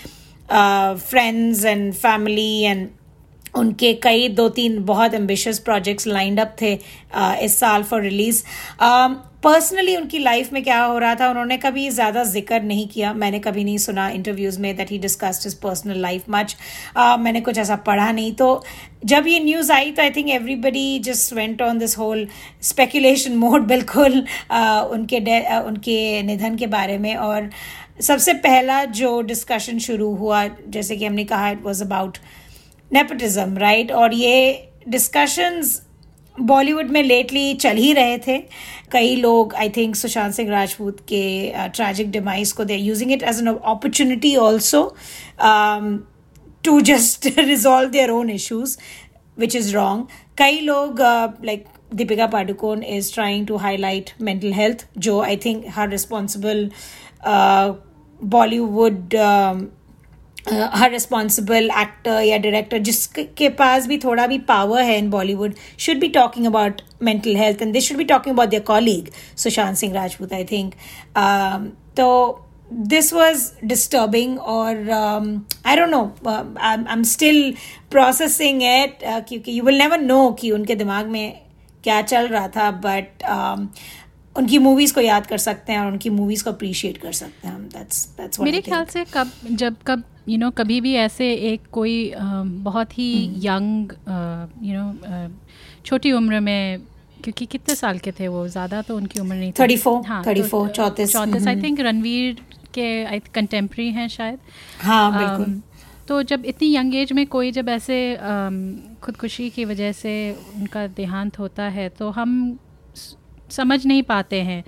friends 0.49 1.65
and 1.65 1.93
family 1.95 2.51
and 2.63 2.89
उनके 3.55 3.93
कई 4.03 4.29
दो 4.31 4.49
तीन 4.51 4.83
बहुत 4.85 5.15
एम्बिशियस 5.15 5.59
प्रोजेक्ट्स 5.59 6.07
लाइंड 6.07 6.41
अप 6.41 6.57
थे 6.63 6.77
uh, 6.77 7.35
इस 7.37 7.59
साल 7.59 7.83
फॉर 7.83 8.03
रिलीज़ 8.03 8.43
पर्सनली 9.45 9.95
उनकी 9.97 10.19
लाइफ 10.19 10.53
में 10.53 10.63
क्या 10.63 10.83
हो 10.83 10.97
रहा 10.99 11.15
था 11.15 11.29
उन्होंने 11.31 11.57
कभी 11.57 11.89
ज़्यादा 11.91 12.23
ज़िक्र 12.25 12.61
नहीं 12.63 12.87
किया। 12.89 13.13
मैंने 13.15 13.39
कभी 13.39 13.63
नहीं 13.65 13.79
सुना 13.79 14.09
इंटरव्यूज़ 14.11 14.59
में 14.61 14.77
that 14.77 14.91
he 14.91 14.99
discussed 14.99 15.45
his 15.45 15.55
personal 15.61 16.01
life 16.01 16.25
much 16.31 16.57
मैंने 16.99 17.41
कुछ 17.41 17.59
ऐसा 17.59 17.77
पढ़ा 17.87 18.11
नहीं। 18.13 18.33
तो 18.33 18.63
जब 19.05 19.27
ये 19.27 19.39
न्यूज़ 19.41 19.73
आई 19.73 19.91
तो 19.91 20.03
I 20.03 20.11
think 20.17 20.29
everybody 20.31 20.99
just 21.05 21.33
went 21.33 21.63
on 21.63 21.79
this 21.79 21.97
whole 21.99 22.27
speculation 22.63 23.37
mode 23.37 23.67
बिल्कुल 23.69 24.21
uh, 24.21 24.83
उनके 24.93 25.21
uh, 25.21 25.63
उनके 25.67 26.23
निधन 26.23 26.57
के 26.57 26.67
बारे 26.67 26.99
में। 26.99 27.15
और 27.17 27.51
सबसे 28.01 28.33
पहला 28.45 28.85
जो 29.01 29.21
डिस्कशन 29.23 29.79
शुरू 29.79 30.15
हुआ 30.17 30.47
जैसे 30.69 30.97
कि 30.97 31.05
हमने 31.05 31.25
कहा 31.25 31.49
it 31.51 31.65
was 31.65 31.83
about 31.85 32.19
nepotism 32.93 33.59
right 33.59 33.93
और 33.93 34.15
ये 34.15 34.69
डिस्कशंस 34.89 35.83
बॉलीवुड 36.41 36.91
में 36.91 37.03
लेटली 37.03 37.55
चल 37.55 37.77
ही 37.77 37.93
रहे 37.93 38.19
थे। 38.19 38.39
कई 38.93 39.17
लोग 39.17 39.55
आई 39.55 39.69
थिंक 39.69 39.97
सुशांत 39.97 40.35
सिंह 40.35 40.51
राजपूत 40.51 41.01
के 41.01 41.53
ट्रैजिक 41.69 42.11
डिमाइस 42.11 42.53
को 42.53 42.65
they 42.65 42.77
using 42.77 43.13
it 43.13 43.23
as 43.23 43.39
an 43.39 43.47
opportunity 43.47 44.37
also 44.37 44.97
to 46.65 46.81
just 46.81 47.27
resolve 47.39 47.91
their 47.91 48.11
own 48.11 48.31
issues 48.31 48.79
which 49.39 49.57
is 49.57 49.75
wrong 49.75 50.07
कई 50.39 50.61
लोग 50.61 51.01
like 51.45 51.65
Deepika 51.95 52.27
Padukone 52.27 52.83
is 52.83 53.15
trying 53.15 53.47
to 53.47 53.57
highlight 53.57 54.11
mental 54.21 54.53
health 54.53 54.87
जो 54.99 55.21
आई 55.23 55.37
थिंक 55.37 55.65
हर 55.69 55.89
responsible 55.89 56.71
uh, 57.27 57.75
um, 59.15 59.67
हर 60.49 60.91
responsible 60.91 61.71
actor 61.81 62.21
या 62.23 62.37
director 62.39 62.79
जिसके 62.89 63.49
पास 63.61 63.87
भी 63.87 63.99
थोड़ा 63.99 64.27
भी 64.27 64.39
पावर 64.49 64.83
है 64.83 64.99
in 64.99 65.11
Bollywood 65.11 65.55
should 65.79 66.01
be 66.01 66.09
talking 66.09 66.47
about 66.47 66.83
mental 67.03 67.37
health 67.37 67.63
and 67.63 67.73
they 67.73 67.81
should 67.81 67.99
be 67.99 68.05
talking 68.05 68.35
about 68.35 68.49
their 68.49 68.63
colleague 68.63 69.11
Sushant 69.37 69.77
Singh 69.77 69.95
Rajput 69.95 70.33
I 70.33 70.45
think 70.45 70.75
तो 71.97 72.47
or 74.47 74.75
um, 74.91 75.45
i 75.65 75.75
don't 75.75 75.91
know 75.91 76.13
uh, 76.25 76.45
I'm, 76.57 76.87
I'm 76.87 77.05
still 77.05 77.53
processing 77.91 78.61
it 78.63 79.03
uh, 79.03 79.21
क्योंकि 79.21 79.53
you 79.53 79.65
will 79.65 79.79
never 79.79 79.99
know 79.99 80.37
कि 80.41 80.51
उनके 80.51 80.75
दिमाग 80.75 81.07
में 81.07 81.41
क्या 81.85 82.01
चल 82.03 82.29
रहा 82.29 82.49
था 82.49 82.71
बट 82.87 83.23
उनकी 84.37 84.59
मूवीज़ 84.59 84.95
को 84.95 85.01
याद 85.01 85.27
कर 85.27 85.39
सकते 85.39 85.73
हैं 85.73 85.81
और 85.81 85.87
उनकी 85.93 86.11
मूवीज़ 86.11 86.45
को 86.45 86.51
अप्रिशिएट 86.51 86.99
कर 86.99 87.13
सकते 87.13 87.49
हैं 87.49 87.55
हम। 87.55 87.63
दैट्स 87.69 88.07
दैट्स 88.19 88.41
मेरे 88.41 88.61
ख्याल 88.61 88.85
से 88.85 89.05
कब 89.15 89.31
जब 89.53 89.77
कब 89.87 90.03
यू 90.29 90.35
you 90.35 90.41
नो 90.41 90.47
know, 90.47 90.59
कभी 90.59 90.81
भी 90.81 90.95
ऐसे 90.97 91.33
एक 91.53 91.61
कोई 91.73 92.13
बहुत 92.17 92.99
ही 92.99 93.11
यंग 93.45 93.93
यू 94.65 94.75
नो 94.75 95.29
छोटी 95.87 96.13
उम्र 96.13 96.41
में 96.41 96.81
क्योंकि 97.25 97.47
कितने 97.47 97.75
साल 97.75 97.99
के 97.99 98.13
थे 98.13 98.29
वो? 98.29 98.47
ज़्यादा 98.49 98.83
तो 98.83 98.97
उनकी 98.97 99.21
उम्र 99.21 99.35
नहीं 99.35 99.51
थी। 99.51 99.57
34, 99.57 100.07
हाँ, 100.07 100.23
34, 100.25 100.51
तो, 100.51 100.69
34, 100.69 101.13
चौंतीस 101.13 101.47
आई 101.47 101.63
थिंक 101.63 101.81
रणवीर 101.81 102.43
के 102.75 102.87
आई 103.05 103.19
कंटेम्प्री 103.35 103.91
हैं 103.93 104.09
शायद। 104.09 104.39
हाँ 104.83 105.13
बिल्कुल। 105.19 105.61
तो 106.09 106.23
जब 106.23 106.45
इतनी 106.47 106.75
यंग 106.77 106.95
एज 106.95 107.13
में 107.13 107.27
कोई 107.27 107.51
जब 107.53 107.69
ऐसे 107.69 107.99
खुदकुशी 109.03 109.49
की 109.51 109.65
वजह 109.65 109.93
से 109.93 110.15
उनका 110.57 110.87
देहांत 110.97 111.39
होता 111.39 111.65
है 111.71 111.89
तो 111.99 112.11
हम 112.11 112.59
समझ 113.51 113.85
नहीं 113.87 114.03
पाते 114.03 114.41
हैं। 114.43 114.59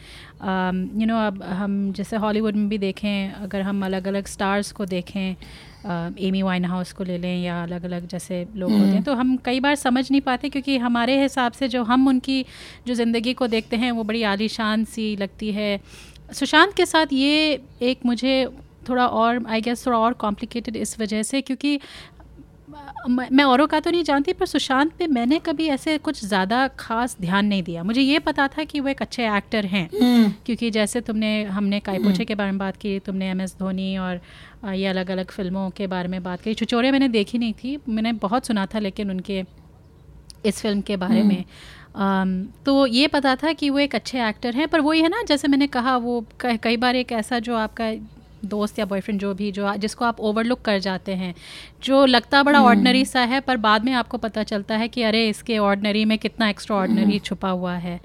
यू 1.00 1.06
नो 1.06 1.16
अब 1.18 1.42
हम 1.42 1.92
जैसे 1.92 2.16
हॉलीवुड 2.16 2.56
में 2.56 2.68
भी 2.68 2.78
देखें 2.78 3.32
अगर 3.32 3.60
हम 3.62 3.84
अलग 3.84 4.06
अलग 4.06 4.26
स्टार्स 4.28 4.72
को 4.72 4.86
देखें 4.86 5.34
एमी 6.20 6.42
वाइन 6.42 6.64
हाउस 6.64 6.92
को 6.92 7.04
ले 7.04 7.18
लें 7.18 7.42
या 7.42 7.62
अलग 7.62 7.84
अलग 7.84 8.06
जैसे 8.08 8.46
लोग 8.56 8.70
होते 8.70 8.86
हैं 8.86 9.02
तो 9.02 9.14
हम 9.14 9.36
कई 9.44 9.60
बार 9.60 9.74
समझ 9.76 10.10
नहीं 10.10 10.20
पाते 10.20 10.48
क्योंकि 10.48 10.76
हमारे 10.78 11.20
हिसाब 11.22 11.52
से 11.52 11.68
जो 11.68 11.82
हम 11.84 12.08
उनकी 12.08 12.44
जो 12.86 12.94
ज़िंदगी 12.94 13.32
को 13.34 13.46
देखते 13.48 13.76
हैं 13.76 13.90
वो 13.92 14.04
बड़ी 14.04 14.22
आलीशान 14.32 14.84
सी 14.84 15.14
लगती 15.16 15.52
है। 15.52 15.78
सुशांत 16.32 16.74
के 16.74 16.86
साथ 16.86 17.12
ये 17.12 17.60
एक 17.82 18.06
मुझे 18.06 18.46
थोड़ा 18.88 19.06
और 19.06 19.44
आई 19.48 19.60
गेस 19.60 19.86
थोड़ा 19.86 19.98
और 19.98 20.12
कॉम्प्लिकेटेड 20.20 20.76
इस 20.76 20.98
वजह 21.00 21.22
से 21.22 21.40
क्योंकि 21.40 21.78
मैं 23.02 23.44
औरों 23.44 23.66
का 23.66 23.78
तो 23.80 23.90
नहीं 23.90 24.02
जानती 24.04 24.32
पर 24.32 24.46
सुशांत 24.46 24.92
पे 24.98 25.06
मैंने 25.06 25.38
कभी 25.38 25.66
ऐसे 25.68 25.96
कुछ 25.98 26.24
ज़्यादा 26.24 26.66
खास 26.78 27.16
ध्यान 27.20 27.46
नहीं 27.46 27.62
दिया। 27.62 27.82
मुझे 27.84 28.00
ये 28.00 28.18
पता 28.18 28.46
था 28.48 28.64
कि 28.64 28.80
वो 28.80 28.88
एक 28.88 29.02
अच्छे 29.02 29.26
एक्टर 29.28 29.66
हैं। 29.66 29.88
क्योंकि 30.46 30.70
जैसे 30.70 31.00
तुमने 31.00 31.42
हमने 31.44 31.80
कायपोछे 31.80 32.24
के 32.24 32.34
बारे 32.34 32.50
में 32.50 32.58
बात 32.58 32.76
की 32.76 32.98
तुमने 32.98 33.30
एम 33.30 33.40
एस 33.40 33.56
धोनी 33.58 33.96
और 33.98 34.20
ये 34.66 34.86
अलग 34.86 35.10
अलग 35.10 35.30
फ़िल्मों 35.30 35.68
के 35.70 35.86
बारे 35.86 36.08
में 36.08 36.22
बात 36.22 36.40
की। 36.40 36.54
छुचोरे 36.54 36.90
मैंने 36.92 37.08
देखी 37.08 37.38
नहीं 37.38 37.52
थी 37.54 37.78
मैंने 37.88 38.12
बहुत 38.22 38.46
सुना 38.46 38.66
था 38.66 38.78
लेकिन 38.78 39.10
उनके 39.10 39.42
इस 40.46 40.60
फ़िल्म 40.60 40.80
के 40.80 40.96
बारे 40.96 41.22
में। 41.22 41.44
अम, 41.94 42.42
तो 42.66 42.86
ये 42.86 43.06
पता 43.08 43.34
था 43.36 43.52
कि 43.52 43.70
वो 43.70 43.78
एक 43.78 43.94
अच्छे 43.94 44.26
एक्टर 44.28 44.54
हैं 44.54 44.68
पर 44.68 44.80
वही 44.80 45.00
है 45.02 45.08
ना 45.08 45.22
जैसे 45.28 45.48
मैंने 45.48 45.66
कहा 45.68 45.96
वो 45.98 46.24
कई 46.42 46.76
बार 46.76 46.96
एक 46.96 47.12
ऐसा 47.12 47.38
जो 47.38 47.56
आपका 47.56 47.90
दोस्त 48.44 48.78
या 48.78 48.84
बॉयफ्रेंड 48.84 49.20
जो 49.20 49.34
भी 49.34 49.50
जो 49.52 49.74
जिसको 49.76 50.04
आप 50.04 50.20
ओवरलुक 50.20 50.62
कर 50.62 50.78
जाते 50.78 51.14
हैं 51.14 51.34
जो 51.84 52.04
लगता 52.06 52.42
बड़ा 52.42 52.60
ऑर्डनरी 52.62 53.04
सा 53.04 53.20
है 53.20 53.40
पर 53.40 53.56
बाद 53.56 53.84
में 53.84 53.92
आपको 53.92 54.18
पता 54.18 54.42
चलता 54.42 54.76
है 54.76 54.88
कि 54.88 55.02
अरे 55.02 55.28
इसके 55.28 55.58
ऑर्डनरी 55.58 56.04
में 56.04 56.18
कितना 56.18 56.48
एक्स्ट्रा 56.48 56.76
ऑर्डनरी 56.76 57.18
छुपा 57.18 57.48
हुआ 57.48 57.74
है। 57.74 58.00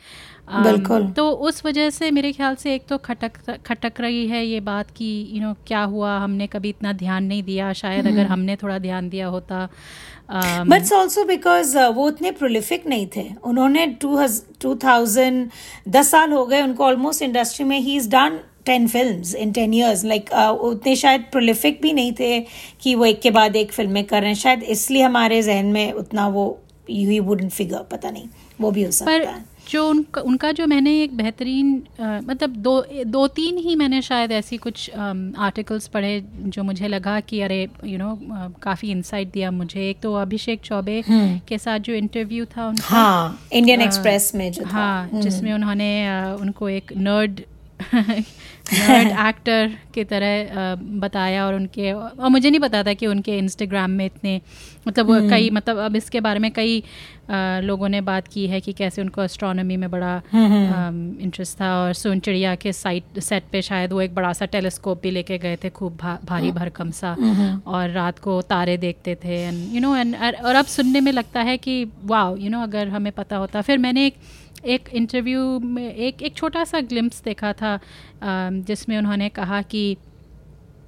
अम, 0.47 0.63
बिल्कुल। 0.63 1.07
तो 1.11 1.29
उस 1.31 1.65
वजह 1.65 1.89
से 1.89 2.11
मेरे 2.11 2.31
ख्याल 2.31 2.55
से 2.55 2.75
एक 2.75 2.85
तो 2.87 2.97
खटक 2.97 3.31
खटक 3.65 4.01
रही 4.01 4.27
है 4.27 4.45
ये 4.45 4.59
बात 4.59 4.91
कि 4.91 5.29
यू 5.31 5.41
नो 5.41 5.53
क्या 5.67 5.83
हुआ 5.83 6.17
हमने 6.17 6.47
कभी 6.47 6.69
इतना 6.69 6.93
ध्यान 6.93 7.23
नहीं 7.23 7.43
दिया 7.43 7.73
शायद 7.73 8.07
अगर 8.07 8.25
हमने 8.25 8.55
थोड़ा 8.55 8.77
ध्यान 8.79 9.09
दिया 9.09 9.27
होता 9.27 9.67
बट 10.29 10.91
ऑल्सो 10.93 11.23
बिकॉज़ 11.25 11.77
वो 11.77 12.07
उतने 12.07 12.31
प्रोलिफिक 12.31 12.87
नहीं 12.87 13.07
थे। 13.15 13.25
उन्होंने 13.43 13.85
टू 14.01 14.19
टू 14.61 14.75
थाउज़ेंड 14.83 15.49
दस 15.87 16.11
साल 16.11 16.31
हो 16.31 16.45
गए 16.45 16.61
उनको 16.61 16.83
ऑलमोस्ट 16.83 17.21
इंडस्ट्री 17.21 17.65
में 17.65 17.79
he 17.79 17.95
is 17.95 18.09
done 18.09 18.39
ten 18.65 18.87
film 18.87 19.37
in 19.37 19.51
ten 19.51 19.73
years 19.73 20.03
like 20.05 20.31
उतने 20.61 20.95
शायद 20.95 21.21
प्रोलिफिक 21.31 21.79
भी 21.81 21.93
नहीं 21.93 22.11
थे 22.19 22.39
कि 22.81 22.95
वो 22.95 23.05
एक 23.05 23.21
के 23.21 23.31
बाद 23.31 23.55
एक 23.55 23.71
फ़िल्में 23.71 24.03
कर 24.03 24.21
रहे 24.21 24.29
हैं। 24.29 24.37
शायद 24.37 24.63
इसलिए 24.63 25.03
हमारे 25.03 25.41
जहन 25.41 25.65
में 25.65 25.91
उतना 25.93 26.27
वो 26.27 26.45
यू 26.89 27.23
वुडन 27.23 27.49
फिगर 27.49 27.87
पता 27.91 28.09
नहीं। 28.09 28.27
वो 28.61 28.71
भी 28.71 28.83
हो 28.83 28.91
सकता 28.91 29.11
है। 29.11 29.45
जो 29.67 29.87
उनका 29.89 30.21
उनका 30.21 30.51
जो 30.51 30.65
मैंने 30.67 30.91
एक 31.03 31.15
बेहतरीन 31.17 31.71
मतलब 32.01 32.55
दो 32.67 32.73
दो 33.05 33.27
तीन 33.37 33.57
ही 33.57 33.75
मैंने 33.75 34.01
शायद 34.01 34.31
ऐसी 34.31 34.57
कुछ 34.57 34.89
आर्टिकल्स 34.97 35.87
पढ़े 35.87 36.13
जो 36.55 36.63
मुझे 36.63 36.87
लगा 36.87 37.19
कि 37.19 37.41
अरे 37.41 37.61
यू 37.85 37.97
नो 37.97 38.17
काफ़ी 38.63 38.91
इंसाइट 38.91 39.31
दिया 39.31 39.51
मुझे। 39.51 39.89
एक 39.89 39.99
तो 40.03 40.13
अभिषेक 40.13 40.61
चौबे 40.63 41.03
के 41.47 41.57
साथ 41.57 41.79
जो 41.79 41.93
इंटरव्यू 41.93 42.45
था 42.45 42.67
उनका। 42.67 42.95
हाँ 42.95 43.47
इंडियन 43.53 43.81
एक्सप्रेस 43.81 44.31
में 44.35 44.51
जो 44.51 44.65
हाँ 44.65 45.09
जिसमें 45.13 45.53
उन्होंने 45.53 45.91
उनको 46.41 46.69
एक 46.69 46.93
नर्ड 46.97 47.41
एक्टर 48.69 49.75
की 49.93 50.03
तरह 50.03 50.75
बताया 50.99 51.45
और 51.45 51.55
उनके 51.55 51.91
और 51.91 52.29
मुझे 52.29 52.49
नहीं 52.49 52.59
पता 52.59 52.83
था 52.83 52.93
कि 52.93 53.07
उनके 53.07 53.37
इंस्टाग्राम 53.37 53.91
में 53.91 54.05
इतने 54.05 54.39
मतलब 54.87 55.11
हम्म। 55.11 55.29
कई 55.29 55.49
मतलब 55.49 55.77
अब 55.77 55.95
इसके 55.95 56.19
बारे 56.21 56.39
में 56.39 56.51
कई 56.51 56.83
लोगों 57.61 57.89
ने 57.89 58.01
बात 58.01 58.27
की 58.27 58.45
है 58.47 58.59
कि 58.61 58.73
कैसे 58.73 59.01
उनको 59.01 59.23
एस्ट्रोनॉमी 59.23 59.77
में 59.77 59.89
बड़ा 59.91 60.15
इंटरेस्ट 60.33 61.59
था 61.61 61.73
और 61.75 61.93
सोन 61.93 62.19
चिड़िया 62.19 62.55
के 62.55 62.73
साइट 62.73 63.19
सेट 63.19 63.43
पे 63.51 63.61
शायद 63.61 63.93
वो 63.93 64.01
एक 64.01 64.15
बड़ा 64.15 64.31
सा 64.33 64.45
टेलीस्कोप 64.47 65.01
भी 65.01 65.11
लेके 65.11 65.37
गए 65.37 65.55
थे 65.55 65.69
खूब 65.69 65.97
भा, 65.97 66.17
भारी 66.25 66.51
भरकम 66.51 66.91
सा 66.91 67.15
और 67.67 67.89
रात 67.91 68.19
को 68.19 68.41
तारे 68.49 68.77
देखते 68.77 69.15
थे 69.23 69.41
एंड 69.41 69.75
यू 69.75 69.81
नो 69.81 69.95
एंड 69.95 70.15
और 70.15 70.55
अब 70.55 70.65
सुनने 70.67 71.01
में 71.01 71.11
लगता 71.11 71.41
है 71.41 71.57
कि 71.57 71.85
वाह 72.05 72.35
यू 72.37 72.49
नो 72.49 72.61
अगर 72.61 72.87
हमें 72.89 73.11
पता 73.13 73.37
होता 73.37 73.61
फिर 73.61 73.77
मैंने 73.79 74.05
एक 74.07 74.15
एक 74.65 74.89
इंटरव्यू 74.93 75.59
में 75.59 75.95
एक 75.95 76.21
एक 76.21 76.35
छोटा 76.35 76.63
सा 76.63 76.79
ग्लिम्स 76.79 77.23
देखा 77.23 77.53
था 77.53 77.79
जिसमें 78.51 78.97
उन्होंने 78.97 79.29
कहा 79.29 79.61
कि 79.61 79.97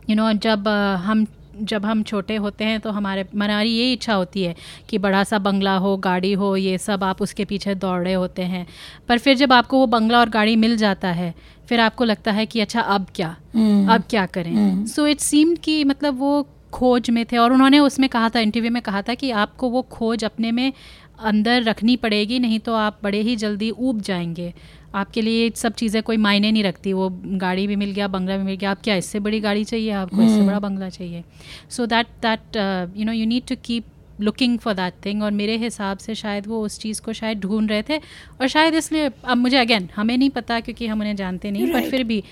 यू 0.10 0.15
नो 0.15 0.34
जब 0.34 0.67
हम 0.97 1.27
जब 1.62 1.86
हम 1.86 2.03
छोटे 2.03 2.36
होते 2.36 2.63
हैं 2.63 2.79
तो 2.79 2.91
हमारे 2.91 3.21
हमारी 3.21 3.69
ये 3.69 3.93
इच्छा 3.93 4.13
होती 4.13 4.43
है 4.43 4.55
कि 4.89 4.97
बड़ा 4.97 5.23
सा 5.23 5.39
बंगला 5.39 5.75
हो 5.77 5.97
गाड़ी 5.97 6.34
हो 6.34 6.55
ये 6.55 6.77
सब 6.77 7.03
आप 7.03 7.21
उसके 7.21 7.45
पीछे 7.45 7.75
दौड़ 7.75 8.03
रहे 8.03 8.13
होते 8.13 8.41
हैं। 8.41 8.67
पर 9.08 9.17
फिर 9.17 9.38
जब 9.38 9.53
आपको 9.53 9.77
वो 9.77 9.86
बंगला 9.86 10.19
और 10.19 10.29
गाड़ी 10.29 10.55
मिल 10.55 10.77
जाता 10.77 11.08
है 11.08 11.36
फिर 11.69 11.79
आपको 11.79 12.03
लगता 12.03 12.32
है 12.32 12.45
कि 12.45 12.60
अच्छा 12.60 12.82
अब 12.82 13.08
क्या? 13.15 13.36
hmm. 13.36 13.89
अब 13.89 14.03
क्या 14.10 14.25
करें? 14.25 14.86
सो 14.86 15.08
इट 15.08 15.19
सीम 15.19 15.55
कि 15.55 15.84
मतलब 15.84 16.19
वो 16.19 16.47
खोज 16.71 17.10
में 17.10 17.25
थे 17.25 17.38
और 17.38 17.53
उन्होंने 17.53 17.79
उसमें 17.79 18.10
कहा 18.10 18.29
था 18.29 18.39
इंटरव्यू 18.39 18.71
में 18.71 18.82
कहा 18.82 19.01
था 19.01 19.13
कि 19.13 19.32
आपको 19.32 19.69
वो 19.69 19.82
खोज 19.82 20.23
अपने 20.23 20.51
में 20.51 20.73
अंदर 21.19 21.63
रखनी 21.63 21.95
पड़ेगी 21.97 22.39
नहीं 22.39 22.60
तो 22.60 22.73
आप 22.73 22.99
बड़े 23.03 23.21
ही 23.21 23.36
जल्दी 23.36 23.69
ऊब 23.71 24.01
जाएँगे। 24.01 24.53
आपके 24.95 25.21
लिए 25.21 25.49
सब 25.55 25.73
चीज़ें 25.73 26.01
कोई 26.03 26.17
मायने 26.17 26.51
नहीं 26.51 26.63
रखती। 26.63 26.93
वो 26.93 27.10
गाड़ी 27.38 27.67
भी 27.67 27.75
मिल 27.75 27.91
गया 27.91 28.08
बंगला 28.08 28.38
भी 28.38 28.43
मिल 28.43 28.55
गया। 28.55 28.71
आप 28.71 28.82
क्या 28.84 28.95
इससे 28.95 29.19
बड़ी 29.19 29.39
गाड़ी 29.39 29.63
चाहिए 29.63 29.91
आपको 29.91 30.21
इससे 30.21 30.41
बड़ा 30.41 30.60
बंगला 30.60 30.89
चाहिए। 30.89 31.23
So 31.69 31.86
that 31.86 32.08
that 32.25 32.58
you 32.97 33.05
know 33.05 33.12
you 33.12 33.25
need 33.25 33.47
to 33.49 33.55
keep 33.65 33.86
looking 34.21 34.58
for 34.60 34.73
that 34.73 34.93
thing 35.05 35.21
और 35.23 35.32
मेरे 35.32 35.55
हिसाब 35.58 35.97
से 35.97 36.15
शायद 36.15 36.47
वो 36.47 36.62
उस 36.62 36.79
चीज़ 36.79 37.01
को 37.01 37.13
शायद 37.13 37.39
ढूंढ 37.39 37.69
रहे 37.69 37.84
थे। 37.89 37.97
और 38.41 38.47
शायद 38.47 38.75
इसलिए 38.75 39.10
अब 39.23 39.38
मुझे 39.38 39.58
अगेन 39.58 39.89
हमें 39.95 40.17
नहीं 40.17 40.29
पता 40.29 40.60
क्योंकि 40.60 40.88
हम 40.88 40.99
उन्हें 40.99 41.15
जानते 41.15 41.51
नहीं 41.51 41.63
right. 41.63 41.84
पर 41.84 41.89
फिर 41.89 42.03
भी 42.03 42.23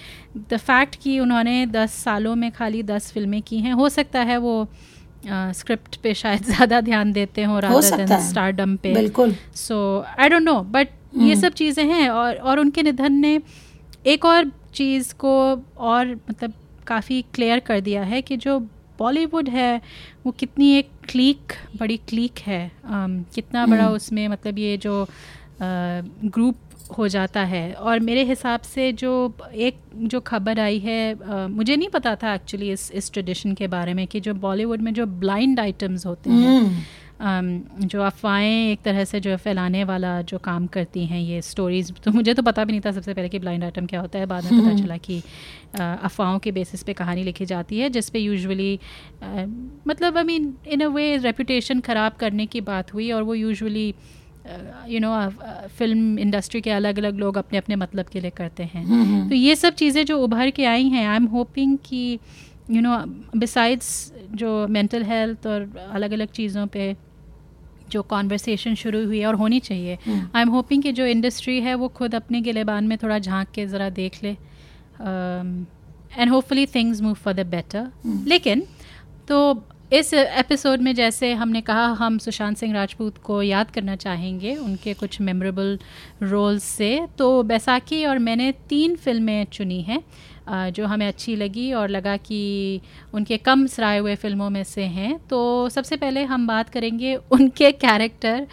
द 0.50 0.58
फैक्ट 0.58 0.96
कि 0.96 1.20
उन्होंने 1.20 1.66
दस 1.66 1.94
सालों 1.94 2.36
में 2.36 2.52
खाली 2.52 2.84
दस 2.84 3.12
फ़िल्में 3.12 3.42
की 3.42 3.60
हैं 3.60 3.74
हो 3.74 3.90
सकता 3.90 4.22
है 4.22 4.38
वो 4.38 4.68
स्क्रिप्ट 5.26 5.96
uh, 5.96 6.02
पे 6.04 6.14
शायद 6.14 6.44
ज़्यादा 6.54 6.82
ध्यान 6.82 7.12
देते 7.14 7.44
हो 7.44 7.60
रादर 7.60 7.96
देन 7.98 8.20
स्टारडम 8.22 8.76
पे। 8.76 8.94
बिल्कुल। 8.94 9.36
So 9.56 10.06
I 10.20 10.30
don't 10.30 10.44
know 10.44 10.60
but 10.62 10.88
ये 11.18 11.36
सब 11.36 11.54
चीज़ें 11.54 11.84
हैं 11.86 12.10
और 12.10 12.36
और 12.36 12.60
उनके 12.60 12.84
निधन 12.84 13.14
ने 13.14 13.40
एक 14.06 14.26
और 14.26 14.52
चीज़ 14.74 15.14
को 15.14 15.34
और 15.78 16.08
मतलब 16.30 16.54
काफ़ी 16.88 17.22
क्लियर 17.34 17.60
कर 17.60 17.80
दिया 17.80 18.04
है 18.04 18.22
कि 18.22 18.38
जो 18.38 18.60
बॉलीवुड 19.00 19.50
है 19.50 19.82
वो 20.26 20.32
कितनी 20.32 20.72
एक 20.78 20.90
क्लीक 21.10 21.54
बड़ी 21.80 21.98
क्लीक 21.98 22.40
है। 22.40 22.72
um, 22.72 23.36
कितना 23.36 23.66
बड़ा 23.66 23.84
हम्म। 23.84 23.96
उसमें 23.96 24.28
मतलब 24.28 24.60
ये 24.60 24.78
जो 24.78 25.08
ग्रुप 25.62 26.56
हो 26.92 27.08
जाता 27.08 27.44
है 27.46 27.72
और 27.74 28.00
मेरे 28.00 28.24
हिसाब 28.24 28.62
से 28.64 28.92
जो 28.94 29.12
एक 29.54 29.80
जो 29.96 30.20
खबर 30.22 30.60
आई 30.60 30.80
है 30.80 31.16
uh, 31.16 31.48
मुझे 31.50 31.76
नहीं 31.76 31.90
पता 31.90 32.16
था 32.16 32.34
एक्चुअली 32.34 32.72
इस 32.72 32.92
इस 32.92 33.12
ट्रेडिशन 33.14 33.54
के 33.54 33.68
बारे 33.68 33.94
में 33.94 34.06
कि 34.08 34.20
जो 34.20 34.34
बॉलीवुड 34.42 34.82
में 34.82 34.94
जो 34.94 35.06
ब्लाइंड 35.18 35.60
आइटम्स 35.60 36.06
होते 36.06 36.30
हैं 36.30 36.60
हम्म। 36.60 36.88
जो 37.20 38.02
अफवाहें 38.02 38.72
एक 38.72 38.82
तरह 38.82 39.04
से 39.04 39.20
जो 39.20 39.36
फैलाने 39.38 39.84
वाला 39.84 40.22
जो 40.22 40.38
काम 40.40 40.66
करती 40.68 41.06
हैं 41.06 41.20
ये 41.20 41.42
स्टोरीज़ 41.42 41.92
तो 42.04 42.12
मुझे 42.12 42.34
तो 42.34 42.42
पता 42.44 42.66
भी 42.66 42.72
नहीं 42.72 42.82
था 42.82 42.92
सबसे 42.92 43.14
पहले 43.14 43.30
कि 43.30 43.40
ब्लाइंड 43.40 43.64
आइटम 43.64 43.86
क्या 43.86 44.02
होता 44.02 44.20
है 44.20 44.26
बाद 44.26 44.44
में 44.44 44.52
पता 44.52 44.70
हम्म। 44.70 44.82
चला 44.82 44.98
कि 45.00 45.22
अफवाहों 45.76 46.40
के 46.40 46.52
बेसिस 46.52 46.84
पे 46.84 46.94
कहानी 46.94 47.24
लिखी 47.24 47.46
जाती 47.46 47.80
है 47.80 47.90
जिस 47.90 48.10
पे 48.10 48.20
यूजुअली 48.20 48.80
मतलब 49.88 50.18
I 50.18 50.24
mean 50.24 50.54
in 50.68 50.82
a 50.82 50.88
way 50.90 51.16
reputation 51.18 51.80
ख़राब 51.80 52.16
करने 52.20 52.46
की 52.46 52.62
बात 52.64 52.94
हुई 52.94 53.12
और 53.12 53.24
वो 53.24 53.34
usually 53.36 53.94
you 54.90 55.00
know 55.00 55.14
film 55.78 56.20
industry 56.20 56.62
के 56.62 56.72
अलग 56.72 56.98
अलग 57.00 57.18
लोग 57.20 57.38
अपने 57.38 57.58
अपने 57.58 57.76
मतलब 57.76 58.06
के 58.06 58.20
लिए 58.20 58.32
करते 58.32 58.64
हैं। 58.64 58.84
हम्म, 58.86 59.04
हम्म। 59.04 59.30
तो 59.30 59.36
ये 59.36 59.56
सब 59.56 59.74
चीज़ें 59.76 60.06
जो 60.06 60.20
उभर 60.24 60.50
के 60.50 60.66
आई 60.66 60.88
हैं 60.90 61.08
आई 61.08 61.16
एम 61.16 61.26
होपिंग 61.28 61.78
कि 61.86 62.20
यू 62.72 62.82
नो 62.82 62.98
बिसाइड्स 63.38 63.90
जो 64.34 64.68
मेंटल 64.68 65.04
हेल्थ 65.04 65.48
और 65.48 65.70
अलग 65.92 66.12
अलग 66.12 66.32
चीज़ों 66.32 66.66
पे 66.68 66.96
जो 67.90 68.02
कॉन्वर्सेशन 68.04 68.76
शुरू 68.76 69.06
हुई 69.06 69.20
है 69.20 69.28
और 69.28 69.36
होनी 69.36 69.60
चाहिए 69.60 69.98
आई 70.08 70.42
एम 70.42 70.50
होपिंग 70.50 70.84
कि 70.84 70.92
जो 70.92 71.06
इंडस्ट्री 71.06 71.60
है 71.62 71.76
वो 71.76 71.88
खुद 71.98 72.16
अपने 72.16 72.42
गिलेबान 72.42 72.88
में 72.88 72.98
थोड़ा 72.98 73.20
झाँक 73.20 73.48
के 73.56 73.66
ज़रा 73.68 73.90
देख 73.92 74.24
ले। 74.24 74.36
And 76.18 76.30
hopefully 76.30 76.66
things 76.66 77.02
move 77.02 77.14
for 77.16 77.34
the 77.34 77.46
better 77.48 77.92
लेकिन 78.28 78.64
तो 79.28 79.54
इस 79.94 80.14
एपिसोड 80.14 80.82
में 80.82 80.94
जैसे 80.96 81.34
हमने 81.34 81.62
कहा 81.62 81.86
हम 82.00 82.18
सुशांत 82.18 82.58
सिंह 82.58 82.74
राजपूत 82.74 83.18
को 83.18 83.42
याद 83.42 83.70
करना 83.72 83.96
चाहेंगे 83.96 84.56
उनके 84.56 84.94
कुछ 84.94 85.20
मेमोरेबल 85.22 85.80
रोल्स 86.24 86.64
से। 86.64 87.08
तो 87.18 87.44
बैसाखी 87.44 88.04
और 88.06 88.20
मैंने 88.20 88.52
तीन 88.70 88.96
फ़िल्में 88.96 89.46
चुनी 89.46 89.82
हैं 89.82 90.04
जो 90.72 90.86
हमें 90.86 91.08
अच्छी 91.08 91.36
लगी 91.36 91.72
और 91.74 91.90
लगा 91.90 92.18
कि 92.18 92.82
उनके 93.14 93.38
कम 93.38 93.66
सराए 93.68 94.00
हुए 94.00 94.16
फ़िल्मों 94.16 94.50
में 94.50 94.64
से 94.64 94.84
हैं। 94.84 95.18
तो 95.30 95.70
सबसे 95.70 95.96
पहले 95.96 96.24
हम 96.24 96.48
बात 96.48 96.70
करेंगे 96.70 97.16
उनके 97.32 97.72
कैरेक्टर 97.72 98.48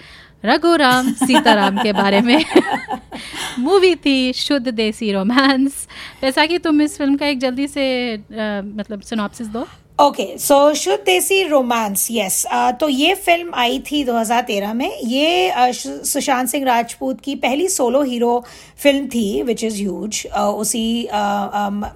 रघुराम 0.44 1.12
सीताराम 1.12 1.82
के 1.82 1.92
बारे 1.92 2.20
में। 2.20 2.44
मूवी 3.58 3.94
थी 3.94 4.32
शुद्ध 4.32 4.68
देसी 4.68 5.12
रोमांस 5.12 5.86
कि 6.24 6.58
तुम 6.58 6.82
इस 6.82 6.98
फ़िल्म 6.98 7.16
का 7.16 7.26
एक 7.26 7.38
जल्दी 7.38 7.66
से 7.68 8.14
आ, 8.14 8.62
मतलब 8.62 9.00
सिनॉप्सिस 9.00 9.46
दो। 9.46 9.66
ओके 9.98 10.38
सो 10.38 10.74
शुद्ध 10.74 11.04
देसी 11.06 11.42
रोमांस 11.42 12.08
यस 12.10 12.46
तो 12.80 12.88
ये 12.88 13.14
फ़िल्म 13.14 13.50
आई 13.54 13.78
थी 13.78 14.04
2013 14.04 14.72
में. 14.74 14.98
ये 14.98 15.52
uh, 15.58 15.74
सुशांत 16.06 16.48
सिंह 16.48 16.64
राजपूत 16.66 17.20
की 17.20 17.34
पहली 17.34 17.68
सोलो 17.68 18.02
हीरो 18.02 18.44
फ़िल्म 18.82 19.06
थी 19.06 19.42
विच 19.42 19.64
इज़ 19.64 19.76
ह्यूज 19.76 20.26
उसी 20.36 21.08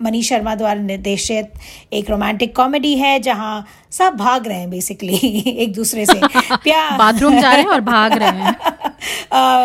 मनीष 0.03 0.25
uh, 0.25 0.31
शर्मा 0.31 0.55
द्वारा 0.55 0.81
निर्देशित 0.81 1.53
एक 1.93 2.11
रोमांटिक 2.11 2.57
कॉमेडी 2.57 2.97
है 2.97 3.19
जहाँ 3.21 3.67
सब 3.91 4.17
भाग 4.17 4.47
रहे 4.49 4.59
हैं 4.59 4.71
बेसिकली 4.71 5.17
एक 5.47 5.73
दूसरे 5.73 6.07
से. 6.07 6.15
प्यार 6.57 6.99
बाथरूम 6.99 7.41
जा 7.41 7.53
रहे 7.53 7.63
हैं 7.63 7.71
और 7.71 7.81
भाग 7.81 8.13
रहे 8.13 8.29
हैं. 8.29 8.57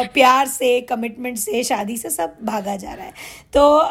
प्यार 0.13 0.47
से 0.47 0.81
कमिटमेंट 0.81 1.37
से 1.37 1.63
शादी 1.63 1.97
से 1.97 2.09
सब 2.09 2.35
भागा 2.43 2.75
जा 2.75 2.93
रहा 2.93 3.05
है. 3.05 3.13
तो 3.53 3.81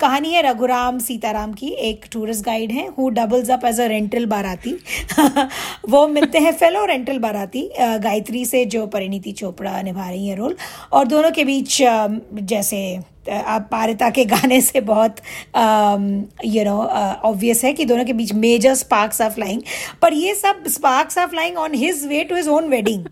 कहानी 0.00 0.32
है 0.32 0.42
रघुराम 0.50 0.98
सीताराम 0.98 1.52
की 1.52 1.68
एक 1.88 2.04
टूरिस्ट 2.12 2.44
गाइड 2.44 2.72
है 2.72 2.88
who 2.98 3.08
doubles 3.10 3.50
up 3.50 3.64
as 3.64 3.80
a 3.80 3.87
rental 3.88 4.26
baraati 4.26 4.74
वो 5.90 6.06
मिलते 6.08 6.38
हैं 6.38 6.52
फेलो 6.52 6.84
रेंटल 6.84 7.18
बाराती 7.18 7.68
गायत्री 7.78 8.44
से 8.44 8.64
जो 8.66 8.86
परिणीति 8.86 9.32
चोपड़ा 9.32 9.80
निभा 9.82 10.08
रही 10.08 10.28
है 10.28 10.36
रोल 10.36 10.56
और 10.92 11.06
दोनों 11.06 11.30
के 11.30 11.44
बीच 11.44 11.76
जैसे 12.42 12.80
आप 13.28 13.68
पारिता 13.72 14.10
के 14.10 14.24
गाने 14.24 14.60
से 14.60 14.80
बहुत 14.80 15.16
यू 16.44 16.64
नो 16.64 16.76
ऑब्वियस 17.28 17.64
है 17.64 17.72
कि 17.72 17.84
दोनों 17.84 18.04
के 18.04 18.12
बीच 18.12 18.32
मेजर 18.34 18.74
स्पार्क्स 18.74 19.20
आर 19.22 19.30
फ्लाइंग 19.30 19.62
पर 20.02 20.12
ये 20.12 20.34
सब 20.34 20.66
sparks 20.68 21.18
are 21.18 21.26
flying 21.26 21.58
on 21.58 21.74
his 21.74 22.04
way 22.06 22.22
to 22.24 22.36
his 22.36 22.48
own 22.48 22.68
wedding 22.68 23.04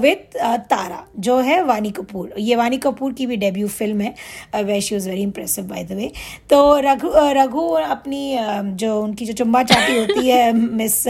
with 0.00 0.36
Tara, 0.70 1.02
जो 1.18 1.38
है 1.40 1.62
वानी 1.64 1.90
कपूर. 1.90 2.34
ये 2.38 2.56
वानी 2.56 2.76
कपूर 2.78 3.12
की 3.12 3.26
भी 3.26 3.36
डेब्यू 3.36 3.68
फ़िल्म 3.68 4.00
है 4.00 4.62
वे 4.64 4.80
she 4.80 4.96
very 4.96 5.22
impressive 5.22 5.64
by 5.64 5.84
the 5.84 5.92
way 5.92 6.10
तो 6.50 6.60
रघु 6.84 7.10
रघु 7.40 7.66
अपनी 7.68 8.36
जो 8.76 9.00
उनकी 9.02 9.26
जो 9.26 9.32
चुम्बा 9.32 9.62
चाटी 9.62 9.98
होती 9.98 10.28
है 10.28 10.52
मिस 10.76 11.02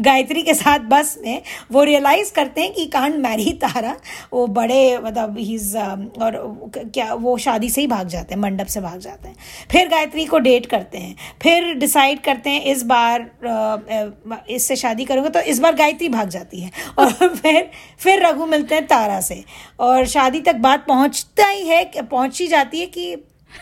गायत्री 0.00 0.42
के 0.42 0.54
साथ 0.54 0.78
बस 0.88 1.16
में, 1.24 1.42
वो 1.72 1.82
रियलाइज़ 1.84 2.32
करते 2.32 2.60
हैं 2.60 2.72
कि 2.74 2.84
कांड 2.86 3.14
मैरी 3.22 3.52
तारा. 3.62 3.94
वो 4.32 4.46
बड़े 4.56 4.98
मतलब 4.98 5.36
ही 5.38 5.56
और 5.58 6.36
क्या, 6.76 7.12
वो 7.14 7.36
शादी 7.38 7.70
से 7.70 7.80
ही 7.80 7.86
भाग 7.88 8.08
जाते 8.08 8.34
हैं, 8.34 8.40
मंडप 8.40 8.66
से 8.66 8.80
भाग 8.80 8.98
जाते 9.00 9.28
हैं। 9.28 9.36
फिर 9.70 9.88
गायत्री 9.88 10.24
को 10.24 10.38
डेट 10.38 10.66
करते 10.66 10.98
हैं, 10.98 11.14
फिर 11.42 11.72
डिसाइड 11.74 12.20
करते 12.20 12.50
हैं, 12.50 12.62
इस 12.64 12.82
बार 12.84 14.44
इससे 14.50 14.76
शादी 14.76 15.04
करूँगा 15.04 15.28
तो 15.28 15.40
इस 15.40 15.58
बार 15.58 15.74
गायत्री 15.74 16.08
भाग 16.08 16.28
जाती 16.28 16.60
है। 16.60 16.70
और 16.98 17.12
फिर 17.28 17.70
फिर 17.98 18.26
रघु 18.26 18.46
मिलते 18.46 18.74
हैं 18.74 18.86
तारा 18.86 19.20
से। 19.20 19.42
और 19.80 20.06
शादी 20.06 20.40
तक 20.40 20.54
बात 20.60 20.86
पहुँचता 20.86 21.48
ही 21.48 21.68
है, 21.68 21.84
पहुँच 22.02 22.40
ही 22.40 22.46
जाती 22.46 22.80
है 22.80 22.86
कि 22.88 23.14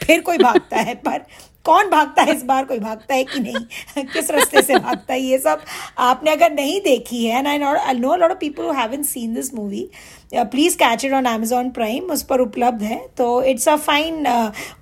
फिर 0.04 0.20
कोई 0.20 0.38
भागता 0.38 0.76
है, 0.76 0.94
पर 0.94 1.24
कौन 1.66 1.90
भागता 1.90 2.22
है 2.22 2.34
इस 2.36 2.42
बार? 2.44 2.64
कोई 2.64 2.78
भागता 2.78 3.14
है 3.14 3.24
कि 3.24 3.40
नहीं? 3.40 4.04
किस 4.06 4.30
रास्ते 4.30 4.62
से 4.62 4.78
भागता 4.78 5.12
है 5.14 5.20
ये 5.20 5.38
सब? 5.38 5.60
आपने 5.98 6.30
अगर 6.30 6.52
नहीं 6.52 6.80
देखी 6.80 7.24
है 7.26 7.38
and 7.38 7.46
I 7.46 7.58
I 7.58 7.94
know 7.94 8.16
lot 8.16 8.30
of 8.30 8.38
people 8.38 8.64
who 8.64 8.72
haven't 8.72 9.04
seen 9.04 9.34
this 9.34 9.54
movie 9.54 9.88
please 10.34 10.76
catch 10.76 11.04
it 11.04 11.12
on 11.12 11.24
Amazon 11.24 11.70
Prime 11.70 12.10
उस 12.10 12.22
पर 12.22 12.40
उपलब्ध 12.40 12.82
है। 12.82 12.98
तो 13.16 13.42
इट्स 13.42 13.68
अ 13.68 13.76
फाइन 13.76 14.26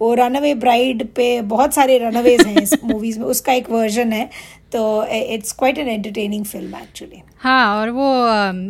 वो 0.01 0.13
रन 0.15 0.35
अवे 0.35 0.55
ब्राइड 0.55 1.07
पे 1.17 1.41
बहुत 1.55 1.75
सारे 1.75 1.99
रन 1.99 2.15
अवेज 2.15 2.47
हैं 2.47 2.63
इस 2.63 2.75
मूवीज़ 2.85 3.19
में। 3.19 3.27
उसका 3.27 3.53
एक 3.53 3.71
वर्जन 3.71 4.13
है। 4.13 4.29
तो 4.73 4.85
it's 5.07 5.53
quite 5.53 5.79
an 5.79 5.89
entertaining 5.89 6.45
film 6.45 6.77
actually 6.77 7.23
हाँ 7.39 7.77
और 7.81 7.91
वो 7.91 8.07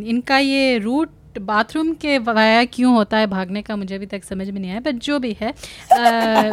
इनका 0.08 0.38
ये 0.38 0.78
रूट 0.78 1.10
बाथरूम 1.38 1.92
के 1.94 2.18
वाया 2.18 2.64
क्यों 2.64 2.94
होता 2.94 3.16
है? 3.16 3.26
भागने 3.26 3.62
का 3.62 3.76
मुझे 3.76 3.94
अभी 3.94 4.06
तक 4.06 4.24
समझ 4.24 4.50
में 4.50 4.60
नहीं 4.60 4.70
आया 4.70 4.80
बट 4.80 4.94
जो 4.94 5.18
भी 5.18 5.36
है 5.40 5.54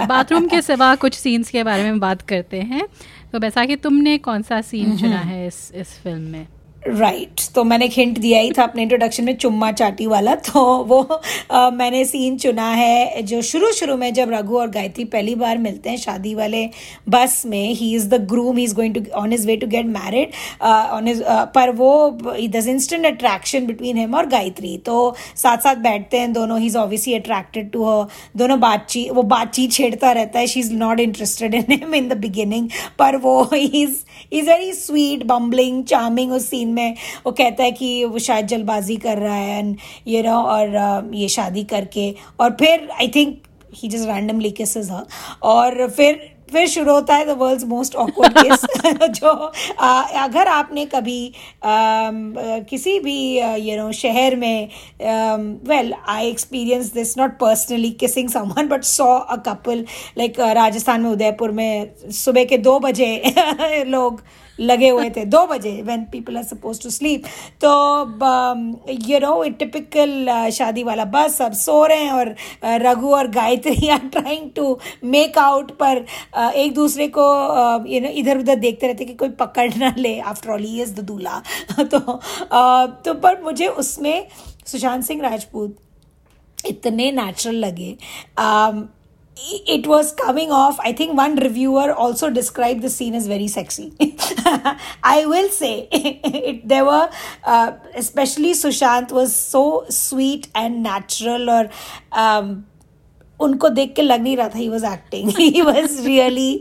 बाथरूम 0.07 0.47
के 0.53 0.61
सिवा 0.61 0.95
कुछ 0.95 1.13
सीन्स 1.13 1.49
के 1.49 1.63
बारे 1.63 1.83
में 1.83 1.99
बात 1.99 2.21
करते 2.21 2.61
हैं। 2.61 2.87
तो 3.33 3.39
बैसाखी 3.39 3.75
तुमने 3.75 4.17
कौन 4.17 4.41
सा 4.41 4.61
सीन 4.61 4.97
चुना 4.97 5.19
है 5.19 5.47
इस 5.47 5.71
इस 5.75 5.87
फ़िल्म 5.87 6.21
में? 6.21 6.47
Right 6.87 7.29
right. 7.29 7.53
तो 7.55 7.63
मैंने 7.63 7.85
एक 7.85 7.91
हिंट 7.91 8.19
दिया 8.19 8.39
ही 8.39 8.51
था 8.51 8.63
अपने 8.63 8.81
इंट्रोडक्शन 8.81 9.23
में 9.23 9.35
चुम्मा 9.37 9.71
चाटी 9.71 10.05
वाला। 10.05 10.35
तो 10.47 10.83
वो 10.83 11.21
आ, 11.51 11.69
मैंने 11.69 12.05
सीन 12.05 12.37
चुना 12.37 12.67
है 12.67 13.21
जो 13.21 13.41
शुरू 13.41 13.71
शुरू 13.71 13.97
में 13.97 14.13
जब 14.13 14.31
रघु 14.31 14.57
और 14.57 14.69
गायत्री 14.69 15.05
पहली 15.05 15.35
बार 15.35 15.57
मिलते 15.57 15.89
हैं 15.89 15.97
शादी 15.97 16.35
वाले 16.35 16.69
बस 17.09 17.43
में 17.45 17.73
he 17.73 17.95
is 17.95 18.07
the 18.09 18.13
groom 18.13 18.57
he 18.57 18.63
is 18.63 18.75
going 18.75 18.95
to 18.95 19.01
on 19.15 19.33
his 19.33 19.47
way 19.47 19.57
to 19.57 19.67
get 19.67 19.85
married 19.85 20.29
on 20.63 21.07
his 21.07 21.23
पर 21.27 21.69
वो 21.69 22.19
दस 22.49 22.67
इंस्टेंट 22.67 23.05
अट्रैक्शन 23.05 23.65
बिटवीन 23.65 23.97
हिम 23.97 24.15
और 24.15 24.25
गायत्री। 24.25 24.77
तो 24.77 25.15
साथ 25.35 25.57
साथ 25.57 25.75
बैठते 25.75 26.17
हैं 26.17 26.33
दोनों 26.33 26.59
he 26.59 26.65
is 26.65 26.77
obviously 26.77 27.13
attracted 27.13 27.71
to 27.71 27.83
her 27.83 28.07
दोनों 28.37 28.59
बातचीत 28.59 29.11
वो 29.11 29.23
बातचीत 29.23 29.71
छेड़ता 29.71 30.11
रहता 30.11 30.39
है 30.39 30.47
she 30.47 30.59
is 30.59 30.73
not 30.73 30.99
interested 30.99 31.55
in 31.55 31.65
him 31.69 31.95
in 31.95 32.09
the 32.09 32.17
beginning 32.17 32.69
पर 32.99 33.15
वो 33.15 33.49
is 33.55 33.95
is 34.33 34.49
very 34.49 34.73
sweet 34.73 35.23
bumbling 35.23 35.83
charming 35.83 36.31
उस 36.31 36.49
सीन 36.49 36.70
में 36.71 36.95
वो 37.25 37.31
कहता 37.31 37.63
है 37.63 37.71
कि 37.71 38.05
वो 38.05 38.19
शायद 38.19 38.47
जल्दबाजी 38.47 38.95
कर 38.95 39.17
रहा 39.17 39.36
है 39.36 39.60
एंड 39.60 39.77
यू 40.07 40.23
नो 40.23 40.41
और 40.41 40.67
uh, 40.67 41.15
ये 41.15 41.27
शादी 41.27 41.63
करके। 41.63 42.15
और 42.39 42.49
फिर 42.49 42.89
I 42.99 43.07
think 43.07 43.41
he 43.75 43.89
just 43.89 44.10
randomly 44.10 44.51
kisses 44.51 44.91
her 44.91 45.03
और 45.43 45.89
फिर 45.89 46.31
फिर 46.53 46.67
शुरू 46.67 46.93
होता 46.93 47.15
है 47.15 47.25
the 47.25 47.29
world's 47.29 47.65
most 47.65 47.95
awkward 47.95 48.34
case 48.38 48.65
जो 49.10 49.51
आ, 49.79 50.01
अगर 50.01 50.47
आपने 50.47 50.86
कभी 50.86 51.34
आ, 51.63 52.12
किसी 52.69 52.99
भी 52.99 53.39
यू 53.39 53.77
नो 53.77 53.91
शहर 53.91 54.36
में 54.36 54.69
well 55.67 55.93
I 56.07 56.27
experience 56.27 56.93
this 56.93 57.17
not 57.17 57.31
personally 57.31 57.91
kissing 57.91 58.29
someone 58.29 58.67
but 58.67 58.84
saw 58.84 59.19
a 59.19 59.36
couple 59.36 59.86
like 60.17 60.39
Rajasthan 60.39 61.01
में 61.01 61.10
उदयपुर 61.10 61.51
में 61.51 61.91
सुबह 62.12 62.43
के 62.43 62.57
दो 62.57 62.79
बजे 62.79 63.34
लोग 63.86 64.21
लगे 64.62 64.89
हुए 64.89 65.10
थे 65.10 65.26
दो 65.26 65.45
बजे 65.47 65.71
when 65.82 66.04
people 66.12 66.38
are 66.38 66.43
suppose 66.43 66.82
to 66.84 66.89
sleep 66.89 67.24
तो 67.63 67.71
यू 69.08 69.19
नो 69.19 69.43
टिपिकल 69.50 70.50
शादी 70.54 70.84
वाला 70.84 71.06
बस 71.06 71.38
सब 71.38 71.54
सो 71.54 71.86
रहे 71.86 72.04
हैं 72.04 72.12
और 72.12 72.36
रघु 72.63 73.13
और 73.15 73.28
Gayatri 73.28 73.88
are 73.88 74.00
trying 74.00 74.50
to 74.56 74.80
make 75.04 75.38
out 75.38 75.71
पर 75.71 76.06
uh, 76.38 76.52
एक 76.52 76.74
दूसरे 76.74 77.08
को 77.08 77.21
यू 77.88 78.00
uh, 78.00 78.06
नो 78.06 78.12
इधर 78.12 78.38
उधर 78.38 78.56
देखते 78.56 78.88
रहते 78.88 79.06
कि 79.06 79.13
कोई 79.13 79.30
पकड़ 79.30 79.74
ना 79.76 79.95
ले। 79.97 80.19
After 80.19 80.50
all 80.50 80.63
he 80.63 80.82
is 80.82 80.93
the 80.95 81.00
dulha. 81.00 81.43
तो 81.80 82.00
uh, 82.00 83.06
तो 83.06 83.13
पर 83.13 83.41
मुझे 83.43 83.67
उसमें 83.67 84.28
सुशांत 84.65 85.04
सिंह 85.04 85.21
राजपूत 85.21 85.78
इतने 86.65 87.12
नेचुरल 87.12 87.56
लगे। 87.56 87.97
Um, 88.39 88.84
it 89.37 89.87
was 89.87 90.12
coming 90.12 90.50
off. 90.50 90.78
I 90.80 90.92
think 90.92 91.16
one 91.16 91.37
reviewer 91.37 91.92
also 91.92 92.30
described 92.30 92.82
the 92.82 92.90
scene 92.90 93.14
as 93.14 93.26
very 93.26 93.48
sexy. 93.48 93.92
I 95.02 95.24
will 95.26 95.48
say 95.50 95.88
it, 95.92 96.66
there 96.66 96.85
were, 96.85 97.09
uh, 97.44 97.72
especially 97.94 98.52
Sushant 98.52 99.12
was 99.12 99.35
so 99.35 99.85
sweet 99.88 100.48
and 100.54 100.82
natural 100.82 101.50
or 101.50 101.70
um, 102.12 102.64
उनको 103.40 103.68
देख 103.68 103.92
के 103.96 104.02
लग 104.02 104.20
नहीं 104.22 104.37
रहा 104.37 104.48
था 104.48 104.59
he 104.59 104.68
was 104.68 104.85
acting 104.85 105.30
he 105.38 105.62
was 105.62 105.98
really 106.06 106.52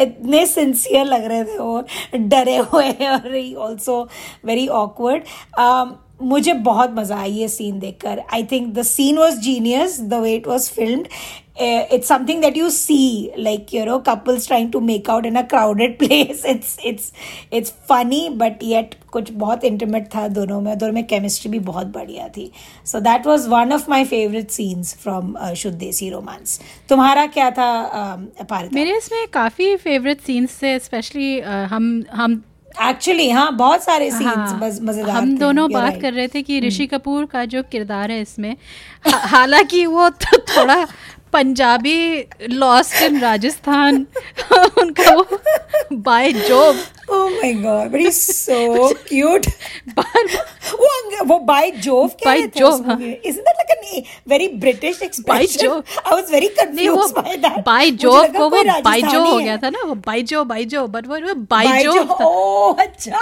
इतने 0.00 0.46
sincere 0.46 1.04
लग 1.06 1.24
रहे 1.24 1.44
थे 1.44 1.58
वो 1.58 1.84
डरे 2.28 2.56
हुए 2.56 2.90
और 3.06 3.36
ऑल्सो 3.66 4.02
वेरी 4.44 4.66
ऑकवर्ड 4.80 5.22
मुझे 6.22 6.52
बहुत 6.66 6.90
मज़ा 6.94 7.16
आई 7.20 7.32
ये 7.32 7.48
सीन 7.48 7.78
देखकर 7.78 8.22
I 8.34 8.44
think 8.52 8.72
the 8.74 8.82
scene 8.82 9.18
was 9.18 9.38
genius 9.44 10.00
the 10.00 10.14
way 10.22 10.34
it 10.34 10.46
was 10.48 10.68
filmed 10.70 11.08
it's 11.55 12.07
something 12.07 12.41
that 12.41 12.55
you 12.55 12.69
see 12.71 13.31
like 13.37 13.73
you 13.73 13.85
know 13.85 13.99
couples 13.99 14.45
trying 14.47 14.71
to 14.71 14.79
make 14.81 15.09
out 15.09 15.25
in 15.25 15.37
a 15.37 15.45
crowded 15.45 15.99
place. 16.01 16.43
It's 16.45 16.77
it's 16.83 17.11
it's 17.51 17.69
funny 17.69 18.29
but 18.35 18.63
yet 18.63 18.95
कुछ 19.11 19.31
बहुत 19.31 19.63
intimate 19.63 20.07
था 20.13 20.27
दोनों 20.27 20.59
में 20.61 20.77
दोनों 20.77 20.93
में 20.93 21.05
chemistry 21.07 21.51
भी 21.51 21.59
बहुत 21.61 21.87
बढ़िया 21.87 22.27
थी. 22.27 22.51
So 22.85 22.99
that 22.99 23.25
was 23.27 23.47
one 23.47 23.73
of 23.73 23.89
my 23.89 24.05
favourite 24.05 24.49
scenes 24.49 24.93
from 24.97 25.35
Shuddh 25.53 25.77
Desi 25.77 26.09
Romance 26.09 26.59
तुम्हारा 26.89 27.25
क्या 27.27 27.49
था 27.51 27.71
uh, 28.39 28.73
मेरे 28.73 28.95
इसमें 28.97 29.27
काफ़ी 29.33 29.75
फेवरेट 29.77 30.21
सीन्स 30.21 30.61
थे 30.61 30.77
स्पेशली 30.79 31.39
uh, 31.41 31.65
हम 31.67 32.03
हम 32.11 32.41
एक्चुअली 32.81 33.29
हाँ 33.29 33.51
बहुत 33.55 33.83
सारे 33.83 34.09
सीन्स 34.11 34.25
हाँ, 34.25 34.59
मज़ेदार 34.61 35.09
हम 35.09 35.37
दोनों 35.37 35.71
बात 35.71 35.99
कर 36.01 36.13
रहे 36.13 36.27
थे 36.27 36.41
कि 36.41 36.57
हम्म। 36.57 36.67
ऋषि 36.67 36.85
कपूर 36.87 37.25
का 37.25 37.43
जो 37.45 37.63
किरदार 37.63 38.11
है 38.11 38.21
इसमें 38.21 38.55
हालाँकि 39.05 39.85
वो 39.85 40.09
तो 40.09 40.37
थोड़ा 40.37 40.85
पंजाबी 41.33 42.27
लॉस्ट 42.49 43.01
इन 43.01 43.19
राजस्थान। 43.19 44.05
उनका 44.81 45.11
वो 45.11 45.39
by 45.93 46.31
Jove 46.33 46.77
oh 47.11 47.29
my 47.29 47.53
God 47.53 47.91
but 47.91 47.99
is 47.99 48.19
so 48.31 48.93
cute 49.07 49.47
वो 49.97 51.25
वो 51.25 51.39
by 51.39 51.71
Jove 51.71 52.07
by 52.25 52.41
Jove 52.57 52.79
isn't 53.29 53.43
that 53.47 53.61
like 53.61 53.73
a 53.75 54.05
very 54.27 54.47
british 54.47 55.01
expression? 55.01 55.63
job 55.63 55.83
i 56.05 56.15
was 56.21 56.31
very 56.31 56.49
confused 56.59 57.15
by 57.15 57.37
that 57.37 57.63
by 57.65 57.91
Jove 57.91 58.27
को 58.37 58.49
वो 58.49 58.63
bye 58.81 59.01
जो 59.01 59.23
हो 59.25 59.37
गया 59.39 59.57
था 59.57 59.69
ना 59.69 59.83
वो 59.83 59.95
बाय 60.07 60.21
जो 60.33 60.43
बाय 60.45 60.65
जो 60.65 60.87
बट 60.87 61.07
वो 61.07 61.33
बाय 61.55 61.83
जो 61.83 62.03
ओह 62.21 62.83
अच्छा। 62.83 63.19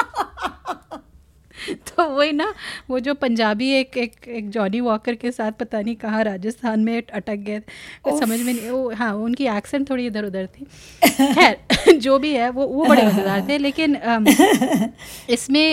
तो 1.87 2.07
वही 2.09 2.31
ना 2.31 2.53
वो 2.89 2.99
जो 2.99 3.13
पंजाबी 3.15 3.69
एक 3.73 3.97
एक 3.97 4.27
एक 4.29 4.49
जॉनी 4.49 4.81
वॉकर 4.81 5.15
के 5.15 5.31
साथ 5.31 5.51
पता 5.59 5.81
नहीं 5.81 5.95
कहाँ 5.97 6.23
राजस्थान 6.23 6.79
में 6.79 6.95
अटक 6.99 7.39
गए 7.41 7.61
समझ 8.09 8.39
में 8.39 8.53
नहीं 8.53 8.69
वो 8.69 8.91
हाँ 8.93 9.13
उनकी 9.19 9.47
एक्सेंट 9.49 9.89
थोड़ी 9.89 10.05
इधर 10.07 10.25
उधर 10.25 10.47
थी 10.49 10.65
खैर 11.33 11.91
जो 11.97 12.17
भी 12.19 12.33
है 12.33 12.49
वो 12.51 12.67
वो 12.67 12.85
बड़े 12.85 13.05
मज़ेदार 13.05 13.47
थे 13.49 13.57
लेकिन 13.59 13.97
इसमें 15.29 15.65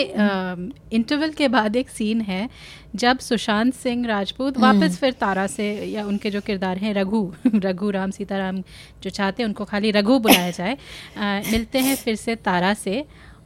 इंटरवल 0.93 1.31
के 1.33 1.49
बाद 1.51 1.77
एक 1.77 1.91
सीन 1.91 2.21
है 2.23 2.49
जब 2.97 3.19
सुशांत 3.19 3.75
सिंह 3.75 4.07
राजपूत 4.07 4.59
वापस 4.59 4.77
हम्म। 4.77 4.95
फिर 4.95 5.13
तारा 5.15 5.47
से 5.49 5.67
या 5.87 6.05
उनके 6.07 6.31
जो 6.31 6.41
किरदार 6.41 6.79
हैं 6.79 6.95
रघु 6.95 7.21
रघु 7.57 7.91
राम 7.91 8.11
सीताराम 8.11 8.63
जो 9.03 9.11
चाहते 9.11 9.43
हैं 9.43 9.49
उनको 9.49 9.65
खाली 9.65 9.91
रघु 9.91 10.19
बुलाया 10.19 10.51
जाए 10.51 10.77
आ, 11.17 11.41
मिलते 11.43 11.79
हैं 11.81 11.97
फिर 11.97 12.17
से 12.17 12.35
तारा 12.43 12.73
से 12.77 13.05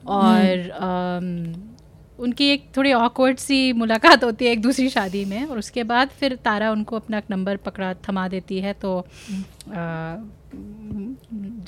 और 0.09 0.71
हम्म। 0.73 1.70
उनकी 2.21 2.49
एक 2.49 2.65
थोड़ी 2.77 2.93
ऑकवर्ड 2.93 3.39
सी 3.39 3.73
मुलाकात 3.73 4.25
होती 4.25 4.45
है 4.45 4.53
एक 4.53 4.63
दूसरी 4.63 4.89
शादी 4.89 5.25
में 5.25 5.45
और 5.45 5.59
उसके 5.59 5.85
बाद 5.85 6.09
फिर 6.09 6.37
तारा 6.37 6.71
उनको 6.71 6.97
अपना 6.97 7.23
नंबर 7.31 7.57
पकड़ा 7.57 7.95
थमा 7.95 8.29
देती 8.29 8.59
है 8.61 8.73
तो 8.73 9.07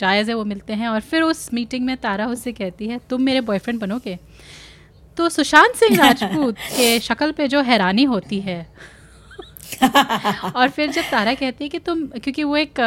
जायज़ 0.00 0.28
है 0.28 0.34
वो 0.34 0.44
मिलते 0.44 0.72
हैं। 0.72 0.88
और 0.88 1.00
फिर 1.00 1.22
उस 1.22 1.54
मीटिंग 1.54 1.86
में 1.86 1.96
तारा 1.96 2.26
उससे 2.26 2.52
कहती 2.52 2.88
है 2.88 3.00
तुम 3.10 3.22
मेरे 3.22 3.40
बॉयफ्रेंड 3.40 3.80
बनोगे? 3.80 4.18
तो 5.16 5.28
सुशांत 5.28 5.74
सिंह 5.74 5.98
राजपूत 5.98 6.54
के 6.76 7.00
शक्ल 7.00 7.32
पे 7.32 7.48
जो 7.48 7.60
हैरानी 7.60 8.04
होती 8.04 8.40
है 8.40 8.66
और 10.56 10.68
फिर 10.68 10.90
जब 10.90 11.02
तारा 11.02 11.34
कहती 11.34 11.64
है 11.64 11.68
कि 11.68 11.78
तुम 11.78 12.06
क्योंकि 12.06 12.44
वो 12.44 12.56
एक 12.56 12.80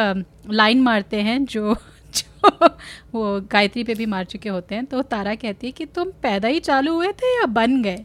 लाइन 0.50 0.80
मारते 0.80 1.20
हैं 1.20 1.44
जो 1.44 1.76
वो 3.14 3.40
गायत्री 3.40 3.84
पे 3.84 3.94
भी 3.94 4.06
मार 4.06 4.24
चुके 4.24 4.48
होते 4.48 4.74
हैं 4.74 4.84
तो 4.84 5.02
तारा 5.02 5.34
कहती 5.34 5.66
है 5.66 5.72
कि 5.72 5.86
तुम 5.86 6.10
पैदा 6.22 6.48
ही 6.48 6.60
चालू 6.60 6.94
हुए 6.94 7.12
थे 7.12 7.36
या 7.36 7.46
बन 7.46 7.82
गए? 7.82 8.04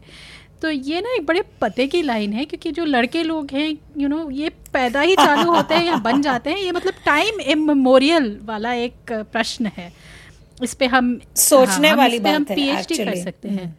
तो 0.62 0.70
ये 0.70 1.02
ना 1.02 1.14
एक 1.14 1.26
बड़े 1.26 1.44
पते 1.62 1.88
की 1.88 2.02
लाइन 2.02 2.34
है 2.34 2.46
क्योंकि 2.46 2.72
जो 2.72 2.86
लड़के 2.86 3.24
लोग 3.24 3.52
हैं 3.52 3.78
यू 3.98 4.08
नो 4.08 4.30
ये 4.32 4.50
पैदा 4.50 5.02
ही 5.02 5.16
चालू 5.16 5.52
होते 5.54 5.76
हैं 5.76 5.86
या 5.86 5.96
बन 5.96 6.22
जाते 6.22 6.50
हैं 6.50 6.58
ये 6.58 6.72
मतलब 6.72 6.94
टाइम 7.06 7.40
इमोरियल 7.42 8.40
वाला 8.44 8.74
एक 8.74 9.12
प्रश्न 9.12 9.72
है। 9.78 9.94
इस 10.64 10.74
पे 10.74 10.86
हम 10.86 11.20
सोचने 11.36 11.90
हाँ, 11.90 11.98
वाली 11.98 12.20
बात 12.20 12.36
हम 12.36 12.44
पीएचडी 12.44 12.98
कर 12.98 13.16
सकते 13.16 13.50
हैं। 13.50 13.64
हम्म। 13.64 13.74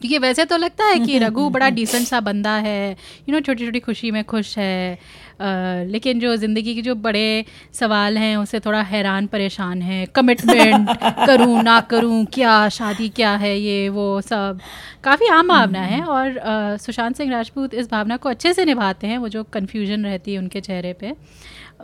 क्योंकि 0.00 0.18
वैसे 0.18 0.44
तो 0.44 0.56
लगता 0.56 0.84
है 0.84 0.98
कि 0.98 1.18
रघु 1.18 1.48
बड़ा 1.50 1.68
डिसेंट 1.78 2.06
सा 2.06 2.20
बंदा 2.20 2.52
है। 2.58 2.90
यू 2.90 3.32
नो 3.34 3.40
छोटी 3.40 3.64
छोटी 3.66 3.80
खुशी 3.80 4.10
में 4.10 4.22
खुश 4.24 4.56
है। 4.58 4.98
आ, 5.40 5.82
लेकिन 5.84 6.20
जो 6.20 6.34
ज़िंदगी 6.36 6.74
के 6.74 6.82
जो 6.82 6.94
बड़े 6.94 7.44
सवाल 7.74 8.18
हैं 8.18 8.36
उसे 8.36 8.60
थोड़ा 8.60 8.80
हैरान 8.82 9.26
परेशान 9.26 9.82
है। 9.82 10.04
कमिटमेंट 10.06 10.88
करूँ 11.26 11.62
ना 11.62 11.80
करूँ 11.90 12.24
क्या 12.34 12.68
शादी 12.68 13.08
क्या 13.08 13.34
है 13.36 13.56
ये 13.58 13.88
वो 13.88 14.20
सब। 14.20 14.60
काफ़ी 15.04 15.28
आम 15.28 15.48
भावना 15.48 15.80
है 15.82 16.02
और 16.04 16.40
सुशांत 16.80 17.16
सिंह 17.16 17.30
राजपूत 17.32 17.74
इस 17.74 17.90
भावना 17.90 18.16
को 18.16 18.28
अच्छे 18.28 18.52
से 18.54 18.64
निभाते 18.64 19.06
हैं 19.06 19.18
वो 19.18 19.28
जो 19.28 19.42
कन्फ्यूज़न 19.52 20.04
रहती 20.04 20.32
है 20.32 20.38
उनके 20.38 20.60
चेहरे 20.60 20.92
पे। 20.92 21.12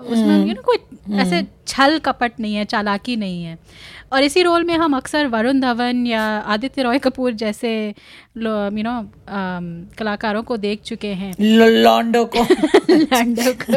उसमें 0.00 0.46
यू 0.46 0.54
नो 0.54 0.62
कोई 0.62 0.76
ऐसे 1.16 1.46
छल 1.66 1.98
कपट 1.98 2.32
नहीं 2.40 2.54
है 2.54 2.64
चालाकी 2.64 3.16
नहीं 3.16 3.44
है। 3.44 3.58
और 4.12 4.22
इसी 4.22 4.42
रोल 4.42 4.64
में 4.64 4.74
हम 4.74 4.96
अक्सर 4.96 5.26
वरुण 5.26 5.60
धवन 5.60 6.06
या 6.06 6.22
आदित्य 6.22 6.82
रॉय 6.82 6.98
कपूर 6.98 7.32
जैसे 7.32 7.94
यू 8.36 8.82
नो 8.82 9.10
कलाकारों 9.98 10.42
को 10.42 10.56
देख 10.56 10.82
चुके 10.82 11.08
हैं। 11.08 11.34
लॉन्डो 11.40 12.24
को। 12.24 12.38
लॉन्डो 12.90 13.52
को। 13.62 13.72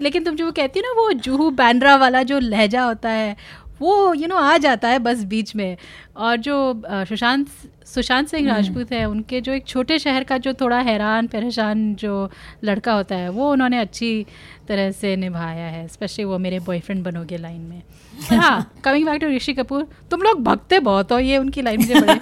लेकिन 0.02 0.24
तुम 0.24 0.36
जो 0.36 0.52
कहती 0.52 0.80
हो 0.80 0.86
ना 0.86 1.02
वो 1.02 1.12
जूहू 1.12 1.50
बैंड्रा 1.50 1.96
वाला 1.96 2.22
जो 2.22 2.38
लहजा 2.38 2.82
होता 2.82 3.08
है 3.08 3.36
वो 3.80 4.14
यू 4.14 4.20
you 4.20 4.28
नो 4.28 4.34
know, 4.34 4.44
आ 4.44 4.56
जाता 4.58 4.88
है 4.88 4.98
बस 5.00 5.24
बीच 5.24 5.54
में 5.56 5.76
और 6.18 6.36
जो 6.38 6.56
सुशांत 7.04 7.48
सुशांत 7.86 8.28
सिंह 8.28 8.42
हम्म। 8.42 8.54
राजपूत 8.54 8.92
है 8.92 9.04
उनके 9.04 9.40
जो 9.40 9.52
एक 9.52 9.66
छोटे 9.66 9.98
शहर 9.98 10.24
का 10.24 10.38
जो 10.38 10.52
थोड़ा 10.54 10.78
हैरान 10.80 11.26
परेशान 11.26 11.94
जो 11.94 12.30
लड़का 12.64 12.92
होता 12.92 13.16
है 13.16 13.28
वो 13.30 13.50
उन्होंने 13.52 13.78
अच्छी 13.78 14.10
तरह 14.68 14.90
से 14.92 15.14
निभाया 15.16 15.66
है 15.66 15.86
स्पेशली 15.88 16.24
वो 16.24 16.38
मेरे 16.38 16.58
बॉयफ्रेंड 16.60 17.02
बनोगे 17.04 17.36
लाइन 17.36 17.60
में 17.60 17.82
हाँ 18.32 18.80
coming 18.84 19.06
back 19.06 19.20
to 19.20 19.28
Rishi 19.28 19.52
Kapoor 19.54 19.86
तुम 20.10 20.22
लोग 20.22 20.42
भगते 20.44 20.80
बहुत 20.82 21.12
हो 21.12 21.18
ये 21.20 21.38
उनकी 21.38 21.62
लाइन 21.62 21.80
मुझे 21.80 22.00
बड़े 22.00 22.18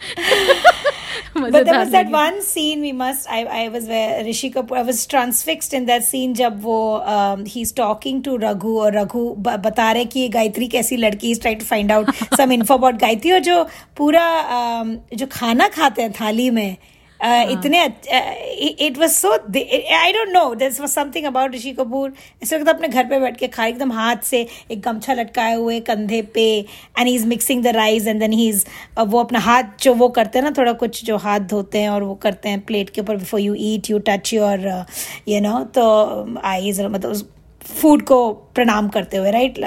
but 1.34 1.64
there 1.64 1.78
was 1.78 1.90
that 1.90 2.10
one 2.10 2.42
scene 2.42 2.80
we 2.80 2.92
must 2.92 3.28
I 3.30 3.44
I 3.44 3.68
was 3.68 3.86
where 3.86 4.24
Rishi 4.24 4.50
Kapoor 4.50 4.78
I 4.78 4.82
was 4.82 5.06
transfixed 5.06 5.72
in 5.72 5.86
that 5.86 6.04
scene 6.04 6.34
जब 6.34 6.60
वो 6.62 6.78
um, 7.06 7.44
he's 7.46 7.72
talking 7.72 8.22
to 8.22 8.36
Raghu 8.38 8.76
और 8.84 8.92
Raghu 8.94 9.24
बता 9.38 9.90
रहे 9.92 10.04
कि 10.04 10.20
ये 10.20 10.28
गायत्री 10.28 10.68
कैसी 10.68 10.96
लड़की 10.96 11.30
is 11.32 11.38
trying 11.38 11.58
to 11.58 11.64
find 11.64 11.90
out 11.90 12.14
some 12.36 12.52
info 12.52 12.78
about 12.78 13.00
Gayatri 13.00 13.32
और 13.32 13.40
जो 13.50 13.62
पूरा 13.96 14.26
um, 14.60 14.96
जो 15.14 15.26
खाना 15.32 15.68
खाते 15.68 16.02
हैं 16.02 16.12
थाली 16.20 16.50
में 16.50 16.76
Uh, 16.76 16.91
इतने 17.22 17.84
it 18.80 18.98
was 18.98 19.12
so 19.12 19.32
I 19.32 20.12
don't 20.12 20.28
know 20.28 20.54
this 20.54 20.80
was 20.80 20.90
something 20.90 21.26
about 21.26 21.54
Rishi 21.54 21.72
Kapoor 21.72 22.12
ऐसा 22.42 22.56
लगता 22.56 22.72
अपने 22.72 22.88
घर 22.88 23.04
पे 23.04 23.20
बैठ 23.20 23.36
के 23.36 23.48
खा 23.48 23.66
एकदम 23.66 23.92
हाथ 23.92 24.24
से 24.24 24.46
एक 24.70 24.80
गमछा 24.82 25.14
लटकाए 25.14 25.54
हुए 25.54 25.78
कंधे 25.82 26.22
पे 26.34 26.46
and 26.58 27.06
he 27.06 27.14
is 27.14 27.26
mixing 27.26 27.62
the 27.64 27.74
rice 27.76 28.06
and 28.06 28.20
then 28.20 28.32
he 28.32 28.48
is 28.48 28.64
वो 29.00 29.20
अपना 29.20 29.38
हाथ 29.40 29.76
जो 29.82 29.94
वो 29.94 30.08
करते 30.16 30.38
हैं 30.38 30.44
ना 30.44 30.52
थोड़ा 30.58 30.72
कुछ 30.82 31.04
जो 31.04 31.16
हाथ 31.18 31.46
धोते 31.50 31.78
हैं 31.78 31.90
और 31.90 32.02
वो 32.02 32.14
करते 32.22 32.48
हैं 32.48 32.60
प्लेट 32.64 32.90
के 32.90 33.00
ऊपर 33.00 33.16
before 33.16 33.40
you 33.40 33.54
eat 33.66 33.90
you 33.90 33.98
touch 34.08 34.32
your 34.34 34.66
you 35.28 35.40
know 35.40 35.62
तो 35.74 35.86
आई 36.44 36.68
इज़ 36.68 36.82
मतलब 36.82 37.41
फ़ूड 37.62 38.02
को 38.02 38.32
प्रणाम 38.32 38.88
करते 38.88 39.16
हुए 39.16 39.30
right 39.30 39.58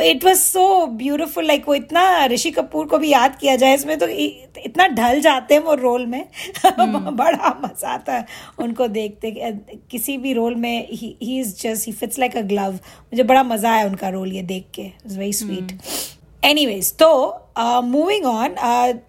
it 0.00 0.24
was 0.24 0.38
so 0.38 0.86
beautiful 0.86 1.46
like 1.46 1.68
वो 1.68 1.74
इतना 1.74 2.26
ऋषि 2.26 2.50
कपूर 2.50 2.86
को 2.86 2.98
भी 2.98 3.08
याद 3.08 3.36
किया 3.36 3.56
जाए 3.56 3.74
इसमें 3.74 3.98
तो 3.98 4.08
इतना 4.08 4.88
ढल 4.88 5.20
जाते 5.20 5.54
हैं 5.54 5.62
वो 5.62 5.74
रोल 5.74 6.06
में। 6.06 6.24
hmm. 6.24 7.10
बड़ा 7.12 7.60
मज़ा 7.64 7.88
आता 7.88 8.12
है 8.12 8.26
उनको 8.58 8.88
देखते 8.88 9.30
किसी 9.90 10.18
भी 10.18 10.32
रोल 10.32 10.54
में 10.54 10.88
he 10.92 11.16
is 11.22 11.54
just 11.60 11.86
he 11.86 11.92
fits 11.92 12.18
like 12.18 12.36
a 12.36 12.40
glove 12.40 12.72
मुझे 12.72 13.22
बड़ा 13.22 13.42
मज़ा 13.42 13.72
आया 13.72 13.86
उनका 13.86 14.08
रोल 14.08 14.32
ये 14.32 14.42
देख 14.42 14.66
के। 14.74 14.82
इट्स 14.82 15.16
वेरी 15.16 15.32
स्वीट 15.32 15.78
एनीवेज 16.44 16.92
तो 16.92 17.42
moving 17.58 18.26
on 18.26 18.54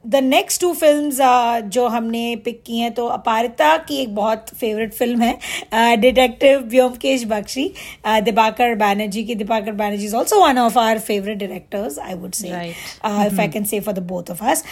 the 0.08 0.16
next 0.24 0.62
two 0.62 0.74
film 0.74 1.70
जो 1.70 1.88
हमने 1.88 2.36
पिक 2.46 2.62
की 2.66 2.80
हैं 2.80 2.94
तो 2.94 3.06
अपारिता 3.08 3.76
की 3.78 3.98
एक 4.02 4.14
बहुत 4.16 4.50
फेवरेट 4.52 4.94
फ़िल्म 4.94 5.22
है 5.22 5.96
डिटेक्टिव 5.98 6.60
व्योमकेश 6.70 7.26
बख्शी 7.28 7.72
दिबाकर 8.24 8.76
बैनर्जी 8.76 9.24
की 9.24 9.36
Dibakar 9.36 9.72
Banerjee 9.74 10.06
is 10.06 10.16
also 10.16 10.42
one 10.42 10.58
of 10.58 10.80
our 10.80 11.00
favourite 11.02 11.38
directors 11.38 12.00
I 12.00 12.14
would 12.16 12.34
say 12.34 12.48
if 12.48 13.42
I 13.42 13.48
can 13.48 13.64
say 13.66 13.80
for 13.80 13.94
the 13.94 14.08
both 14.08 14.32
of 14.32 14.44
us 14.46 14.64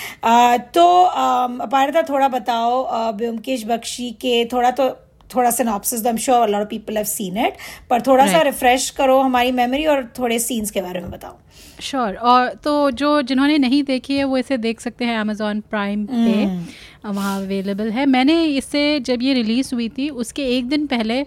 तो 0.74 0.86
um, 1.06 1.62
अपारिता 1.62 2.02
थोड़ा 2.10 2.28
बताओ 2.30 3.12
व्योमकेश 3.14 3.62
uh, 3.62 3.70
बख्शी 3.70 4.12
के 4.22 4.46
थोड़ा 4.46 4.72
तो 4.72 4.90
थोड़ा 5.36 5.52
synopsis 5.52 6.06
I 6.06 6.10
am 6.10 6.18
sure 6.18 6.50
lot 6.50 6.62
of 6.62 6.70
people 6.70 6.98
have 6.98 7.06
seen 7.06 7.38
it 7.38 7.58
पर 7.90 8.02
थोड़ा 8.02 8.24
right. 8.24 8.38
सा 8.38 8.42
रिफ्रेश 8.44 8.90
करो 8.90 9.20
हमारी 9.22 9.52
मेमोरी 9.54 9.86
और 9.86 10.04
थोड़े 10.20 10.40
सीन्स 10.40 10.72
के 10.72 10.82
बारे 10.82 11.00
में 11.00 11.10
बताओ 11.12 11.38
श्योर 11.82 12.08
sure. 12.08 12.22
और 12.22 12.54
तो 12.64 12.92
जो 12.94 13.22
जिन्होंने 13.22 13.58
नहीं 13.58 13.84
देखी 13.84 14.18
है 14.18 14.24
वो 14.24 14.38
इसे 14.38 14.58
देख 14.58 14.80
सकते 14.80 15.06
हैं 15.06 15.18
अमेजोन 15.18 15.62
प्राइम 15.70 16.06
पे 16.06 16.46
hmm. 16.46 17.16
वहाँ 17.16 17.42
अवेलेबल 17.42 17.90
है 17.92 18.06
मैंने 18.06 18.44
इसे 18.46 19.00
जब 19.00 19.22
ये 19.22 19.34
रिलीज़ 19.34 19.74
हुई 19.76 19.90
थी 19.90 20.10
उसके 20.16 20.46
एक 20.58 20.70
दिन 20.70 20.88
पहले 20.88 21.24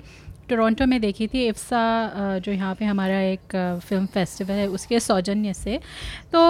टोरंटो 0.49 0.87
में 0.87 1.01
देखी 1.01 1.27
थी 1.27 1.47
इफ्सा 1.47 1.81
जो 2.45 2.53
यहाँ 2.53 2.75
पे 2.75 2.85
हमारा 2.85 3.21
एक 3.23 3.57
फ़िल्म 3.89 4.07
फेस्टिवल 4.07 4.53
है 4.53 4.67
उसके 4.69 5.01
सौजन्य 5.01 5.55
से 5.55 5.79
तो 6.33 6.41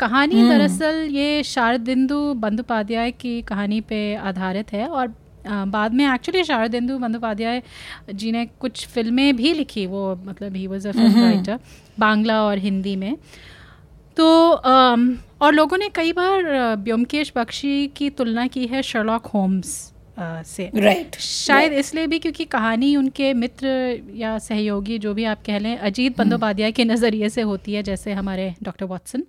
कहानी 0.00 0.34
hmm. 0.34 0.50
दरअसल 0.50 1.06
ये 1.10 1.42
शारदिंदु 1.42 2.22
बंदोपाध्याय 2.36 3.10
की 3.10 3.40
कहानी 3.42 3.80
पे 3.80 4.14
आधारित 4.22 4.72
है 4.72 4.86
और 4.86 5.14
बाद 5.44 5.94
में 5.94 6.04
एक्चुअली 6.06 6.44
शारदेंदु 6.44 6.98
बंदोपाध्याय 6.98 7.62
जी 8.12 8.32
ने 8.32 8.44
कुछ 8.60 8.86
फ़िल्में 8.88 9.36
भी 9.36 9.52
लिखी 9.54 9.86
वो 9.86 10.04
मतलब 10.24 10.56
he 10.56 10.66
was 10.66 10.88
a 10.88 10.92
film 10.92 11.22
writer 11.22 11.58
Bangla 11.98 12.42
और 12.42 12.58
हिंदी 12.58 12.96
में 12.96 13.16
तो 14.16 14.26
और 15.42 15.52
लोगों 15.52 15.76
ने 15.78 15.88
कई 15.88 16.12
बार 16.12 16.76
ब्योमकेश 16.78 17.32
बख्शी 17.36 17.86
की 17.96 18.10
तुलना 18.10 18.46
की 18.46 18.66
है 18.66 18.82
शर्लॉक 18.82 19.26
होम्स 19.26 19.92
से 20.18 20.70
राइट 20.74 21.16
शायद 21.16 21.66
right. 21.66 21.78
इसलिए 21.80 22.06
भी 22.06 22.18
क्योंकि 22.18 22.44
कहानी 22.46 22.94
उनके 22.96 23.32
मित्र 23.34 23.68
या 24.14 24.38
सहयोगी 24.38 24.98
जो 24.98 25.14
भी 25.14 25.24
आप 25.24 25.42
कह 25.46 25.58
लें 25.58 25.76
अजीत 25.76 26.12
हम्म। 26.12 26.24
बंदोपाध्याय 26.24 26.72
के 26.72 26.84
नज़रिए 26.84 27.28
से 27.28 27.42
होती 27.42 27.74
है 27.74 27.82
जैसे 27.82 28.12
हमारे 28.12 28.54
डॉक्टर 28.62 28.86
वॉटसन 28.86 29.22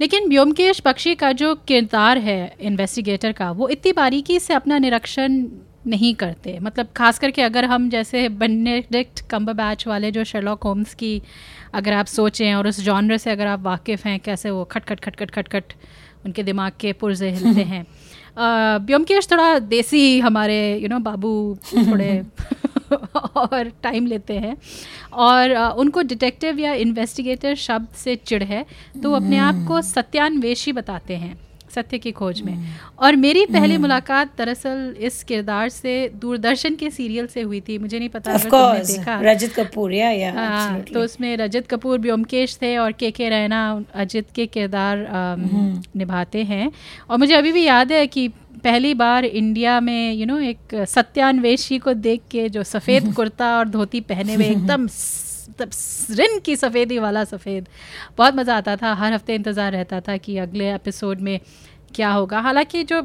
लेकिन 0.00 0.28
व्योमकेश 0.28 0.82
बख्शी 0.86 1.14
का 1.14 1.32
जो 1.32 1.54
किरदार 1.68 2.18
है 2.18 2.54
इन्वेस्टिगेटर 2.60 3.32
का 3.32 3.50
वो 3.50 3.68
इतनी 3.68 3.92
बारीकी 3.92 4.38
से 4.38 4.54
अपना 4.54 4.78
निरीक्षण 4.78 5.44
नहीं 5.86 6.14
करते। 6.14 6.58
मतलब 6.62 6.88
खास 6.96 7.18
करके 7.18 7.42
अगर 7.42 7.64
हम 7.64 7.88
जैसे 7.90 8.28
बेनेडिक्ट 8.28 9.20
कम्बर 9.30 9.52
बैच 9.52 9.86
वाले 9.86 10.10
जो 10.10 10.24
शर्लॉक 10.24 10.62
होम्स 10.62 10.94
की 10.94 11.22
अगर 11.74 11.92
आप 11.92 12.06
सोचें 12.06 12.54
और 12.54 12.68
उस 12.68 12.80
जॉनर 12.80 13.16
से 13.16 13.30
अगर 13.30 13.46
आप 13.46 13.62
वाकिफ़ 13.62 14.08
हैं 14.08 14.18
कैसे 14.20 14.50
वो 14.50 14.64
खट 14.64 14.84
खट 14.84 15.00
खट 15.00 15.16
खट 15.16 15.30
खट 15.30 15.48
खट 15.48 15.72
उनके 16.26 16.42
दिमाग 16.42 16.72
के 16.80 16.92
पुरजे 16.92 17.30
हिलते 17.30 17.62
हैं। 17.72 17.86
व्योमकेश 18.86 19.28
थोड़ा 19.32 19.58
देसी 19.58 20.20
हमारे 20.20 20.74
यू 20.74 20.80
you 20.80 20.90
नो 20.90 20.96
know, 20.96 21.04
बाबू 21.04 21.58
थोड़े 21.90 22.22
और 22.92 23.70
टाइम 23.82 24.06
लेते 24.06 24.38
हैं। 24.38 24.56
और 25.12 25.54
उनको 25.78 26.02
डिटेक्टिव 26.04 26.58
या 26.58 26.72
इन्वेस्टिगेटर 26.78 27.54
शब्द 27.58 27.94
से 27.96 28.16
चिड़ 28.16 28.42
है 28.44 28.64
तो 29.02 29.12
अपने 29.12 29.38
आप 29.40 29.64
को 29.68 29.82
सत्यान्वेषी 29.84 30.72
बताते 30.72 31.16
हैं 31.16 31.38
सत्य 31.70 31.98
की 31.98 32.10
खोज 32.12 32.40
में। 32.42 32.56
और 32.98 33.16
मेरी 33.16 33.44
पहली 33.46 33.72
hmm. 33.72 33.80
मुलाकात 33.80 34.30
दरअसल 34.38 34.94
इस 35.00 35.22
किरदार 35.24 35.68
से 35.68 35.92
दूरदर्शन 36.16 36.74
के 36.74 36.90
सीरियल 36.90 37.26
से 37.26 37.42
हुई 37.42 37.60
थी। 37.60 37.76
मुझे 37.78 37.98
नहीं 37.98 38.08
पता 38.08 38.32
अगर 38.32 38.50
तुमने 38.50 38.84
देखा। 38.86 39.18
रजत 39.22 39.52
कपूर 39.56 39.92
या 39.92 40.10
या 40.10 40.32
हाँ 40.32 40.80
तो 40.84 41.00
उसमें 41.00 41.36
रजत 41.36 41.66
कपूर 41.70 41.98
व्योमकेश 41.98 42.56
थे 42.62 42.76
और 42.76 42.92
के 42.92 43.10
के 43.10 43.28
रैना 43.28 43.62
अजित 43.94 44.30
के 44.34 44.46
किरदार 44.48 45.04
hmm. 45.38 45.96
निभाते 45.96 46.42
हैं। 46.44 46.70
और 47.10 47.18
मुझे 47.18 47.34
अभी 47.34 47.52
भी 47.52 47.64
याद 47.64 47.92
है 47.92 48.06
कि 48.06 48.28
पहली 48.64 48.94
बार 48.94 49.24
इंडिया 49.24 49.80
में 49.80 50.12
यू 50.12 50.18
you 50.18 50.28
नो 50.28 50.34
know, 50.34 50.48
एक 50.48 50.86
सत्यान्वेशी 50.88 51.78
को 51.78 51.94
देख 51.94 52.22
के 52.30 52.48
जो 52.48 52.62
सफ़ेद 52.62 53.12
कुर्ता 53.16 53.58
और 53.58 53.68
धोती 53.68 54.00
पहने 54.00 54.34
हुए 54.34 54.46
एकदम 54.46 54.86
रिन 56.10 56.38
की 56.38 56.56
सफ़ेदी 56.56 56.98
वाला 56.98 57.24
सफ़ेद 57.24 57.68
बहुत 58.18 58.34
मज़ा 58.34 58.56
आता 58.56 58.76
था। 58.76 58.92
हर 58.94 59.12
हफ़्ते 59.12 59.34
इंतज़ार 59.34 59.72
रहता 59.72 60.00
था 60.00 60.16
कि 60.16 60.36
अगले 60.38 60.74
एपिसोड 60.74 61.20
में 61.20 61.40
क्या 61.94 62.10
होगा। 62.10 62.40
हालाँकि 62.40 62.82
जो 62.84 63.02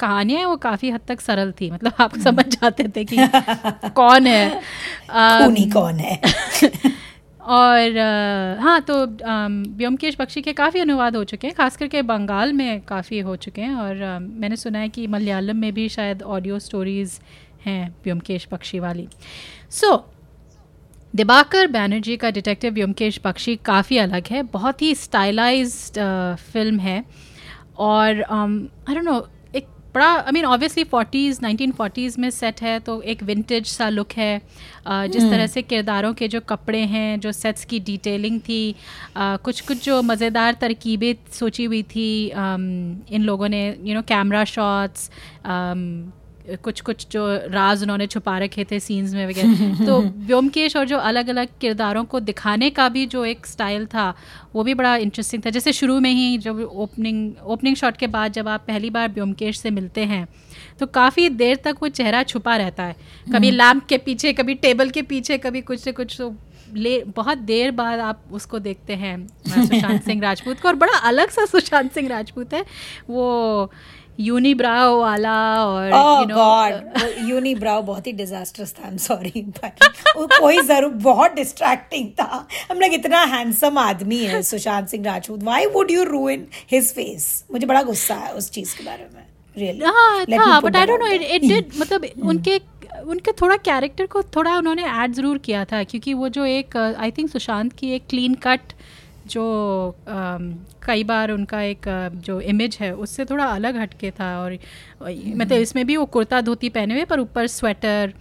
कहानियाँ 0.00 0.38
हैं 0.38 0.46
वो 0.46 0.56
काफ़ी 0.56 0.90
हद 0.90 1.00
तक 1.08 1.20
सरल 1.20 1.52
थी। 1.52 1.70
मतलब 1.70 1.92
आप 2.00 2.18
समझ 2.24 2.44
जाते 2.46 2.88
थे 2.96 3.04
कि 3.04 3.16
कौन 3.90 4.26
है। 4.26 4.60
आ, 5.10 5.48
कौन 5.72 5.94
है? 5.94 6.20
और 7.42 7.96
आ, 7.98 8.62
हाँ 8.62 8.80
तो 8.80 8.94
व्योमकेश 9.76 10.16
बख्शी 10.20 10.42
के 10.42 10.52
काफ़ी 10.52 10.80
अनुवाद 10.80 11.16
हो 11.16 11.22
चुके 11.24 11.46
हैं 11.46 11.56
खास 11.56 11.76
करके 11.76 12.02
बंगाल 12.02 12.52
में 12.52 12.80
काफ़ी 12.80 13.18
हो 13.20 13.36
चुके 13.36 13.62
हैं 13.62 13.74
और 13.74 14.02
आ, 14.02 14.18
मैंने 14.18 14.56
सुना 14.56 14.78
है 14.78 14.88
कि 14.88 15.06
मलयालम 15.06 15.56
में 15.56 15.72
भी 15.74 15.88
शायद 15.88 16.22
ऑडियो 16.22 16.58
स्टोरीज़ 16.58 17.18
हैं 17.64 17.94
व्योमकेश 18.04 18.46
बख्शी 18.52 18.78
वाली। 18.78 19.08
सो 19.70 19.86
so, 19.86 20.00
दिबाकर 21.14 21.66
बैनर्जी 21.66 22.16
का 22.16 22.30
डिटेक्टिव 22.30 22.72
व्योमकेश 22.74 23.20
बख्शी 23.24 23.56
काफ़ी 23.64 23.98
अलग 23.98 24.28
है 24.30 24.42
बहुत 24.52 24.82
ही 24.82 24.94
स्टाइलाइज्ड 24.94 25.98
फ़िल्म 26.52 26.78
है 26.78 27.04
और 27.78 28.22
आई 28.22 28.94
डोंट 28.94 29.04
नो 29.04 29.20
बड़ा 29.94 30.06
I 30.06 30.32
mean 30.32 30.44
obviously 30.44 30.84
forties 30.84 31.38
nineteen 31.42 31.72
forties 31.72 32.20
में 32.20 32.28
सेट 32.30 32.60
है 32.62 32.78
तो 32.80 33.00
एक 33.04 33.22
विंटेज 33.22 33.66
सा 33.66 33.88
लुक 33.88 34.12
है 34.12 34.40
uh, 34.40 35.06
जिस 35.06 35.22
तरह 35.22 35.44
hmm. 35.44 35.52
से 35.52 35.62
किरदारों 35.62 36.12
के 36.14 36.28
जो 36.28 36.40
कपड़े 36.48 36.78
हैं 36.94 37.20
जो 37.20 37.32
सेट्स 37.32 37.64
की 37.64 37.80
डिटेलिंग 37.80 38.40
थी 38.40 38.62
uh, 38.72 39.38
कुछ 39.38 39.60
कुछ 39.60 39.84
जो 39.84 40.00
मज़ेदार 40.02 40.56
तरकीबें 40.60 41.14
सोची 41.32 41.64
हुई 41.64 41.82
थी 41.82 42.08
um, 42.28 43.12
इन 43.12 43.22
लोगों 43.22 43.48
ने 43.48 43.64
यू 43.80 43.94
नो 43.94 44.02
कैमरा 44.08 44.44
शॉट्स 44.44 45.10
कुछ 46.48 46.80
कुछ 46.80 47.06
जो 47.10 47.26
राज 47.50 47.82
उन्होंने 47.82 48.06
छुपा 48.06 48.38
रखे 48.38 48.64
थे 48.70 48.80
सीन्स 48.80 49.14
में 49.14 49.26
वगैरह। 49.26 49.86
तो 49.86 49.98
व्योमकेश 50.00 50.76
और 50.76 50.84
जो 50.84 50.98
अलग 50.98 51.28
अलग 51.28 51.48
किरदारों 51.60 52.04
को 52.04 52.20
दिखाने 52.20 52.70
का 52.70 52.88
भी 52.88 53.06
जो 53.06 53.24
एक 53.24 53.46
स्टाइल 53.46 53.86
था 53.86 54.14
वो 54.54 54.62
भी 54.64 54.74
बड़ा 54.74 54.96
इंटरेस्टिंग 54.96 55.42
था। 55.46 55.50
जैसे 55.50 55.72
शुरू 55.72 56.00
में 56.00 56.10
ही 56.10 56.38
जब 56.38 56.60
ओपनिंग 56.60 57.32
ओपनिंग 57.44 57.76
शॉट 57.76 57.96
के 57.96 58.06
बाद 58.06 58.32
जब 58.32 58.48
आप 58.48 58.64
पहली 58.66 58.90
बार 58.90 59.08
व्योमकेश 59.08 59.58
से 59.58 59.70
मिलते 59.70 60.04
हैं 60.04 60.26
तो 60.80 60.86
काफ़ी 60.86 61.28
देर 61.28 61.56
तक 61.56 61.76
वो 61.82 61.88
चेहरा 61.88 62.22
छुपा 62.22 62.56
रहता 62.56 62.82
है। 62.82 62.96
कभी 63.34 63.50
लैम्प 63.50 63.70
हम्म। 63.70 63.86
के 63.88 63.98
पीछे 63.98 64.32
कभी 64.32 64.54
टेबल 64.54 64.90
के 64.90 65.02
पीछे 65.02 65.38
कभी 65.38 65.60
कुछ 65.60 65.80
से 65.80 65.92
कुछ 65.92 66.16
तो 66.18 66.34
ले 66.74 67.04
बहुत 67.16 67.38
देर 67.38 67.70
बाद 67.70 68.00
आप 68.00 68.22
उसको 68.32 68.58
देखते 68.58 68.92
हैं। 68.92 69.26
सुशांत 69.48 70.02
सिंह 70.04 70.22
राजपूत 70.22 70.60
को 70.60 70.68
और 70.68 70.74
बड़ा 70.74 70.98
अलग 70.98 71.30
सा 71.30 71.44
सुशांत 71.44 71.92
सिंह 71.92 72.08
राजपूत 72.08 72.54
है 72.54 72.64
वो 73.10 73.72
यूनिब्राउ 74.20 75.00
वाला 75.00 75.64
और 75.64 75.92
ओह 75.92 76.24
गॉड 76.24 77.82
बहुत 77.82 78.06
ही 78.06 78.12
डिजास्टर्स 78.12 78.72
था 78.72 78.84
आई 78.84 78.90
एम 78.90 78.96
सॉरी 78.96 79.44
वो 80.16 80.26
कोई 80.26 80.60
ज़रूर 80.60 80.90
बहुत 80.90 81.34
डिस्ट्रैक्टिंग 81.34 82.08
था। 82.08 82.46
हम 82.70 82.80
लोग 82.80 82.94
इतना 82.94 83.24
हैंडसम 83.24 83.78
आदमी 83.78 84.18
है 84.18 84.42
Sushant 84.50 84.88
Singh 84.88 85.04
Rajput 85.04 85.42
why 85.42 85.66
would 85.66 85.90
you 85.90 86.04
ruin 86.04 86.46
his 86.72 86.92
face 86.94 87.44
मुझे 87.52 87.66
बड़ा 87.66 87.82
गुस्सा 87.82 88.14
है 88.14 88.32
उस 88.34 88.50
चीज़ 88.50 88.76
के 88.78 88.84
बारे 88.84 89.08
में 89.14 89.26
रियली 89.56 89.84
हाँ 89.84 90.24
था 90.26 90.60
but 90.60 90.76
I 90.76 90.86
don't 90.86 91.00
know 91.00 91.06
it 91.06 91.22
it 91.22 91.42
did 91.42 91.70
मतलब 91.78 92.06
उनके 92.22 92.60
उनके 93.06 93.32
थोड़ा 93.32 93.56
कैरेक्टर 93.56 94.06
को 94.06 94.22
थोड़ा 94.22 94.56
उन्होंने 94.56 94.84
ऐड 94.84 95.12
ज़रूर 95.12 95.38
किया 95.38 95.64
था 95.64 95.82
क्योंकि 95.84 96.14
वो 96.14 96.28
जो 96.28 96.44
एक 96.44 96.76
आई 96.76 97.10
थिंक 97.10 97.30
सुशांत 97.30 97.72
की 97.72 97.92
एक 97.92 98.02
क्लीन 98.10 98.34
कट 98.34 98.60
जो 99.26 99.44
कई 100.06 101.04
बार 101.04 101.30
उनका 101.30 101.60
एक 101.62 101.88
जो 102.24 102.40
इमेज 102.42 102.78
है, 102.80 102.92
उससे 102.94 103.24
थोड़ा 103.24 103.44
अलग 103.44 103.76
हटके 103.76 104.10
था 104.10 104.36
और 104.40 104.58
मतलब 105.02 105.52
इसमें 105.52 105.86
भी 105.86 105.96
वो 105.96 106.06
कुर्ता 106.06 106.40
धोती 106.40 106.68
पहने 106.68 106.94
हुए, 106.94 107.04
पर 107.04 107.20
ऊपर 107.20 107.46
स्वेटर 107.48 108.12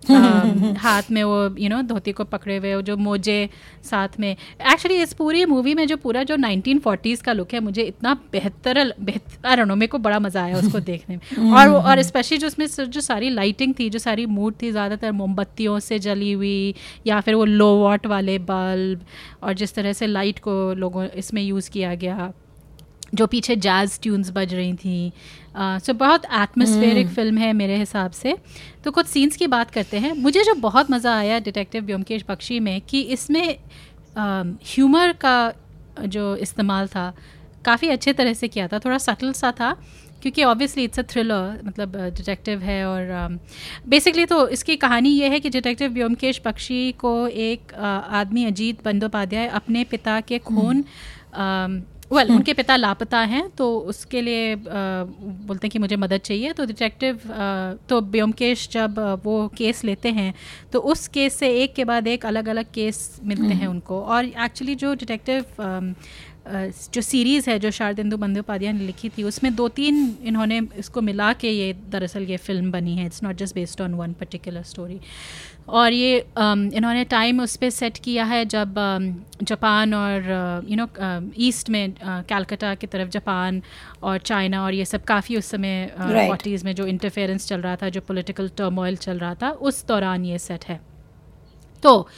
हाथ 0.80 1.10
में 1.10 1.22
वो 1.24 1.38
यू 1.58 1.68
नो 1.68 1.80
धोती 1.82 2.12
को 2.12 2.24
पकड़े 2.24 2.56
हुए 2.56 2.74
वो 2.74 2.82
जो 2.82 2.96
मोजे 2.96 3.48
साथ 3.84 4.18
में। 4.20 4.30
एक्चुअली 4.30 4.96
इस 5.02 5.12
पूरी 5.12 5.44
मूवी 5.46 5.74
में 5.74 5.86
जो 5.86 5.96
पूरा 5.96 6.22
जो 6.22 6.36
1940s 6.36 7.22
का 7.22 7.32
लुक 7.32 7.52
है 7.54 7.60
मुझे 7.60 7.82
इतना 7.82 8.14
बेहतर 8.32 8.82
बेहतर 9.00 9.64
नो 9.66 9.74
मेरे 9.74 9.86
को 9.86 9.98
बड़ा 9.98 10.18
मज़ा 10.18 10.42
आया 10.44 10.56
उसको 10.58 10.80
देखने 10.90 11.16
में। 11.16 11.52
और 11.52 11.68
और 11.68 12.02
स्पेशली 12.02 12.38
जो 12.38 12.46
उसमें 12.46 12.66
जो 12.66 13.00
सारी 13.00 13.30
लाइटिंग 13.30 13.74
थी 13.78 13.88
जो 13.90 13.98
सारी 13.98 14.26
मूड 14.26 14.54
थी 14.62 14.70
ज़्यादातर 14.70 15.12
मोमबत्तियों 15.12 15.78
से 15.78 15.98
जली 15.98 16.32
हुई 16.32 16.74
या 17.06 17.20
फिर 17.20 17.34
वो 17.34 17.44
लो 17.44 17.74
वॉट 17.76 18.06
वाले 18.06 18.38
बल्ब 18.38 19.04
और 19.42 19.54
जिस 19.54 19.74
तरह 19.74 19.92
से 19.92 20.06
लाइट 20.06 20.38
को 20.38 20.72
लोगों 20.74 21.06
इसमें 21.06 21.42
यूज़ 21.42 21.70
किया 21.70 21.94
गया 21.94 22.32
जो 23.14 23.26
पीछे 23.26 23.54
जैज़ 23.56 23.98
ट्यून्स 24.02 24.30
बज 24.30 24.52
रही 24.54 24.72
थी 24.74 25.12
सो 25.54 25.92
बहुत 25.94 26.24
एटमोस्फेरिक 26.34 27.08
फ़िल्म 27.08 27.38
है 27.38 27.52
मेरे 27.52 27.76
हिसाब 27.76 28.10
से। 28.12 28.36
तो 28.84 28.90
कुछ 28.90 29.06
सीन्स 29.06 29.36
की 29.36 29.46
बात 29.48 29.70
करते 29.70 29.98
हैं। 29.98 30.12
मुझे 30.12 30.42
जो 30.44 30.54
बहुत 30.60 30.90
मज़ा 30.90 31.16
आया 31.16 31.38
डिटेक्टिव 31.40 31.84
व्योमकेश 31.84 32.24
बख्शी 32.28 32.60
में 32.60 32.80
कि 32.80 33.00
इसमें 33.12 33.56
ह्यूमर 34.16 35.12
का 35.20 35.52
जो 36.06 36.34
इस्तेमाल 36.38 36.86
था 36.88 37.12
काफ़ी 37.64 37.88
अच्छे 37.88 38.12
तरह 38.12 38.32
से 38.34 38.48
किया 38.48 38.68
था। 38.68 38.78
थोड़ा 38.78 38.98
सटल 38.98 39.32
सा 39.32 39.52
था 39.52 39.76
क्योंकि 40.22 40.44
ऑब्वियसली 40.44 40.84
इट्स 40.84 40.98
अ 40.98 41.02
थ्रिलर 41.10 41.60
मतलब 41.64 41.96
डिटेक्टिव 42.16 42.60
है 42.60 42.84
और 42.86 43.38
बेसिकली 43.88 44.24
तो 44.26 44.46
इसकी 44.48 44.76
कहानी 44.76 45.08
ये 45.10 45.28
है 45.28 45.40
कि 45.40 45.50
डिटेक्टिव 45.50 45.92
व्योमकेश 45.92 46.40
बख्शी 46.46 46.92
को 46.98 47.12
एक 47.26 47.72
uh, 47.72 48.02
आदमी 48.20 48.44
अजीत 48.44 48.84
बंदोपाध्याय 48.84 49.46
अपने 49.48 49.84
पिता 49.84 50.20
के 50.20 50.38
खून 50.40 50.84
वेल 52.10 52.26
well, 52.26 52.36
उनके 52.36 52.52
पिता 52.54 52.76
लापता 52.76 53.18
हैं 53.32 53.48
तो 53.50 53.66
उसके 53.88 54.20
लिए 54.22 54.54
आ, 54.54 54.58
बोलते 55.46 55.66
हैं 55.66 55.70
कि 55.70 55.78
मुझे 55.78 55.96
मदद 55.96 56.20
चाहिए। 56.20 56.52
तो 56.52 56.64
डिटेक्टिव 56.66 57.20
तो 57.88 58.00
ब्योमकेश 58.00 58.68
जब 58.72 58.98
वो 59.24 59.36
केस 59.56 59.84
लेते 59.84 60.10
हैं 60.10 60.32
तो 60.72 60.78
उस 60.90 61.06
केस 61.08 61.34
से 61.34 61.48
एक 61.62 61.74
के 61.74 61.84
बाद 61.84 62.06
एक 62.06 62.26
अलग 62.26 62.48
अलग 62.48 62.72
केस 62.74 63.20
मिलते 63.24 63.54
हैं 63.54 63.66
उनको। 63.66 64.00
और 64.02 64.24
एक्चुअली 64.24 64.74
जो 64.74 64.94
डिटेक्टिव 64.94 65.44
जो 66.94 67.00
सीरीज़ 67.02 67.48
है 67.50 67.58
जो 67.58 67.70
शारदेंदु 67.70 68.16
बंदोपाध्याय 68.16 68.72
ने 68.72 68.86
लिखी 68.86 69.08
थी 69.08 69.22
उसमें 69.24 69.54
दो 69.56 69.68
तीन 69.70 70.16
इन्होंने 70.24 70.60
इसको 70.78 71.00
मिला 71.00 71.32
के 71.32 71.50
ये 71.50 71.72
दरअसल 71.90 72.22
ये 72.30 72.36
फ़िल्म 72.36 72.70
बनी 72.70 72.96
है। 72.96 73.06
It's 73.06 73.22
not 73.22 73.36
just 73.36 73.54
based 73.54 73.80
on 73.80 73.94
one 73.94 74.12
particular 74.20 74.62
story 74.62 75.00
और 75.68 75.92
ये 75.92 76.18
अम, 76.36 76.66
इन्होंने 76.74 77.04
टाइम 77.04 77.40
उस 77.40 77.56
पर 77.56 77.70
सेट 77.70 77.98
किया 78.04 78.24
है 78.24 78.44
जब 78.46 78.78
अम, 78.78 79.14
जापान 79.42 79.94
और 79.94 80.64
यू 80.68 80.76
नो 80.76 80.88
ईस्ट 81.38 81.70
में 81.70 81.92
कैलकाटा 82.02 82.74
की 82.74 82.86
तरफ़ 82.86 83.08
जापान 83.10 83.62
और 84.02 84.18
चाइना 84.18 84.64
और 84.64 84.74
ये 84.74 84.84
सब 84.84 85.04
काफ़ी 85.04 85.36
उस 85.36 85.50
समय 85.50 85.78
Right. 86.00 86.26
फोर्टीज़ 86.26 86.64
में 86.64 86.74
जो 86.74 86.86
इंटरफेरेंस 86.86 87.46
चल 87.48 87.60
रहा 87.60 87.76
था 87.76 87.88
जो 87.88 88.00
पॉलिटिकल 88.08 88.48
टर्मोइल 88.56 88.96
चल 88.98 89.18
रहा 89.18 89.34
था 89.42 89.50
उस 89.50 89.86
दौरान 89.86 90.24
ये 90.24 90.38
सेट 90.38 90.64
है। 90.64 90.80
तो 91.82 92.08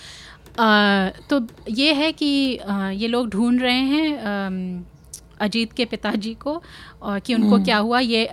तो 0.59 1.41
ये 1.71 1.93
है 1.93 2.13
कि 2.13 2.57
अ, 2.57 2.91
ये 2.91 3.09
लोग 3.09 3.29
ढूंढ 3.29 3.63
रहे 3.63 3.79
हैं 3.79 4.19
अम, 4.19 4.85
अजीत 5.41 5.73
के 5.73 5.85
पिताजी 5.85 6.35
को 6.35 6.63
और 7.03 7.19
कि 7.21 7.35
उनको 7.35 7.59
क्या 7.59 7.79
हुआ। 7.79 7.99
ये 8.01 8.25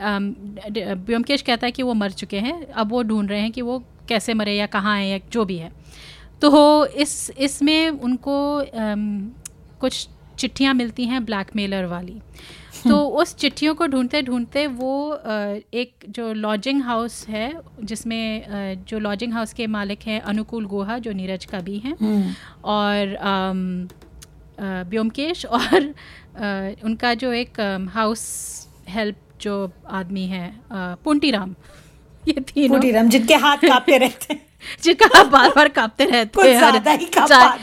व्योमकेश 0.95 1.41
कहता 1.41 1.67
है 1.67 1.71
कि 1.71 1.83
वो 1.83 1.93
मर 1.93 2.11
चुके 2.11 2.39
हैं। 2.39 2.65
अब 2.67 2.89
वो 2.91 3.03
ढूंढ 3.03 3.29
रहे 3.29 3.39
हैं 3.41 3.51
कि 3.51 3.61
वो 3.61 3.83
कैसे 4.09 4.33
मरे 4.33 4.53
या 4.55 4.65
कहाँ 4.65 4.97
हैं 4.97 5.07
या 5.07 5.19
जो 5.31 5.45
भी 5.45 5.57
है। 5.57 5.71
तो 6.41 6.85
इस 6.85 7.31
इसमें 7.37 7.89
उनको 7.89 8.35
कुछ 9.81 10.07
चिट्ठियाँ 10.39 10.73
मिलती 10.73 11.05
हैं 11.05 11.25
ब्लैकमेलर 11.25 11.85
वाली। 11.85 12.21
तो 12.87 12.97
उस 13.05 13.35
चिट्ठियों 13.35 13.75
को 13.75 13.87
ढूंढते 13.87 14.21
ढूंढते 14.21 14.67
वो 14.67 15.13
एक 15.73 16.05
जो 16.09 16.33
लॉजिंग 16.33 16.81
हाउस 16.83 17.27
है 17.27 17.53
जिसमें 17.83 18.43
जो 18.85 18.99
लॉजिंग 18.99 19.33
हाउस 19.33 19.53
के 19.53 19.67
मालिक 19.67 19.99
हैं 20.01 20.21
अनुकूल 20.21 20.65
गोहा 20.65 20.97
जो 20.97 21.11
नीरज 21.11 21.45
का 21.45 21.59
भी 21.59 21.77
हैं 21.79 21.95
और 22.63 23.15
अम, 23.15 23.87
अ, 24.59 24.83
व्योमकेश 24.89 25.45
और 25.55 25.93
उनका 26.83 27.13
जो 27.13 27.33
एक 27.33 27.59
हाउस 27.93 28.23
हेल्प 28.89 29.15
जो 29.41 29.71
आदमी 29.89 30.25
है 30.25 30.59
पुंटी 30.73 31.31
राम 31.31 31.55
ये 32.27 32.33
तीनों। 32.33 32.75
पुटीराम 32.75 33.09
जिनके 33.09 33.35
हाथ 33.35 33.57
कांपते 33.57 33.97
रहते 33.97 34.33
हैं। 34.33 34.48
जिनका 34.83 35.23
बार 35.23 35.49
बार 35.55 35.67
कांपते 35.69 36.05
रहते 36.05 36.41
हैं 36.41 36.97
ही 36.97 37.05
चाय- 37.05 37.59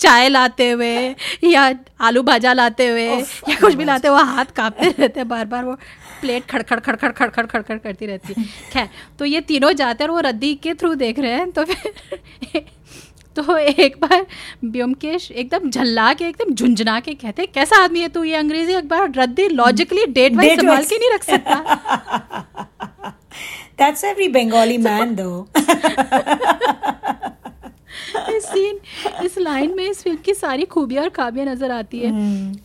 चाय 0.00 0.28
लाते 0.28 0.70
हुए 0.70 0.92
या 1.44 1.72
आलू 2.00 2.22
भाजा 2.22 2.52
लाते 2.52 2.88
हुए 2.88 3.06
या 3.08 3.54
कुछ 3.60 3.74
भी 3.74 3.84
लाते 3.84 4.08
हुए 4.08 4.22
हाथ 4.24 4.52
कांपते 4.56 4.88
रहते 4.98 5.20
हैं 5.20 5.28
बार 5.28 5.44
बार 5.46 5.64
वो 5.64 5.74
प्लेट 6.20 6.46
खड़खड़ 6.50 6.78
खड़खड़ 6.80 7.10
खड़खड़ 7.12 7.46
खड़खड़ 7.46 7.78
करती 7.78 8.06
रहती 8.06 8.34
है। 8.38 8.44
खैर 8.72 8.88
तो 9.18 9.24
ये 9.24 9.40
तीनों 9.40 9.72
जाते 9.72 10.04
हैं 10.04 10.08
और 10.10 10.14
वो 10.14 10.20
रद्दी 10.20 10.54
के 10.54 10.74
थ्रू 10.74 10.94
देख 10.94 11.18
रहे 11.18 11.32
हैं 11.32 11.50
तो 11.50 11.64
फिर 11.64 12.64
तो 13.36 13.56
एक 13.58 13.96
बार 14.00 14.26
व्योमकेश 14.64 15.30
एकदम 15.30 15.70
झल्ला 15.70 16.12
के 16.14 16.24
एकदम 16.24 16.54
झुंझुना 16.54 16.98
के 17.00 17.14
कहते 17.14 17.42
हैं 17.42 17.50
कैसा 17.54 17.82
आदमी 17.84 18.00
है 18.00 18.08
तू 18.08 18.22
ये 18.24 18.34
अंग्रेज़ी 18.36 18.72
अखबार? 18.72 19.12
रद्दी 19.16 19.48
लॉजिकली 19.48 20.06
डेट 20.06 20.36
वाइज 20.36 20.60
संभाल 20.60 20.84
के 20.84 20.98
नहीं 20.98 21.10
रख 21.14 21.24
सकता। 21.24 23.14
दैट्स 23.78 24.04
एवरी 24.04 24.28
बंगाली 24.28 24.78
मैन 24.78 25.14
दो 25.14 25.46
इस 28.36 28.44
सीन 28.44 28.78
इस 29.24 29.38
लाइन 29.38 29.74
में 29.76 29.84
इस 29.84 30.02
फ़िल्म 30.02 30.18
की 30.24 30.34
सारी 30.34 30.64
खूबियाँ 30.64 31.02
और 31.04 31.08
खाबियाँ 31.08 31.46
नज़र 31.46 31.70
आती 31.70 31.98
है। 31.98 32.10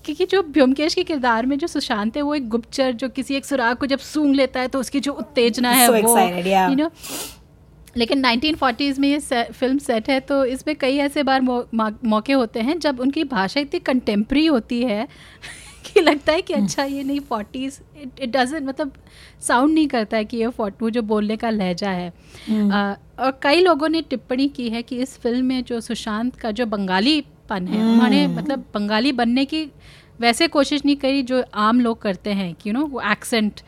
क्योंकि 0.06 0.26
जो 0.26 0.42
व्योमकेश 0.50 0.94
के 0.94 1.04
किरदार 1.04 1.46
में 1.46 1.58
जो 1.58 1.68
सुशांत 1.68 2.18
है 2.18 2.22
वो 2.22 2.36
एक 2.36 2.48
गुप्तचर 2.50 2.92
जो 2.94 3.10
किसी 3.10 3.36
एक 3.36 3.46
सुराग 3.46 3.78
को 3.78 3.86
जब 3.86 4.00
सूंघ 4.06 4.36
लेता 4.36 4.60
है 4.60 4.68
तो 4.68 4.80
उसकी 4.80 5.00
जो 5.00 5.14
उत्तेजना 5.14 5.72
है 5.72 5.88
So 5.88 6.04
वो 6.06 6.16
you 6.70 6.80
know, 6.80 6.92
लेकिन 7.98 8.24
1940s 8.24 8.98
में 9.00 9.08
ये 9.10 9.20
से, 9.20 9.44
फ़िल्म 9.44 9.78
सेट 9.78 10.10
है 10.10 10.20
तो 10.20 10.44
इसमें 10.46 10.76
कई 10.76 10.98
ऐसे 10.98 11.24
बार 11.24 11.42
मौ, 11.42 11.64
मौके 12.06 12.34
होते 12.34 12.60
हैं 12.60 12.78
जब 12.80 13.00
उनकी 13.00 13.24
भाषा 13.24 13.60
इतनी 13.60 13.80
कंटेम्प्री 13.80 14.46
होती 14.46 14.82
है। 14.84 15.08
कि 16.00 16.06
लगता 16.06 16.34
है 16.34 16.42
कि 16.42 16.54
अच्छा 16.54 16.84
ये 16.84 17.04
नहीं 17.04 17.20
फोर्टीज़ 17.20 17.80
इट 18.02 18.20
इट 18.22 18.30
डजेंट 18.30 18.68
मतलब 18.68 18.92
साउंड 19.48 19.74
नहीं 19.74 19.88
करता 19.88 20.18
है 20.18 20.26
कि 20.26 20.38
ये 20.38 20.48
फोर्ट 20.48 20.84
जो 20.90 21.02
बोलने 21.02 21.38
का 21.38 21.50
लहजा 21.50 21.90
है। 21.90 22.12
आ, 22.72 22.96
और 23.20 23.40
कई 23.44 23.62
लोगों 23.62 23.90
ने 23.90 24.02
टिप्पणी 24.02 24.48
की 24.48 24.70
है 24.70 24.82
कि 24.84 24.98
इस 24.98 25.18
फ़िल्म 25.18 25.46
में 25.46 25.64
जो 25.64 25.80
सुशांत 25.82 26.36
का 26.36 26.52
जो 26.52 26.66
बंगालीपन 26.66 27.68
है 27.68 27.84
उन्होंने 27.92 28.28
मतलब 28.28 28.66
बंगाली 28.74 29.12
बनने 29.12 29.46
की 29.46 29.70
वैसे 30.20 30.48
कोशिश 30.48 30.86
नहीं 30.86 30.96
करी 30.96 31.22
जो 31.24 31.44
आम 31.54 31.80
लोग 31.82 32.02
करते 32.02 32.30
हैं 32.34 32.54
कि 32.54 32.70
यू 32.70 32.74
नो 32.74 32.86
वो 32.86 33.02
एक्सेंट 33.02 33.62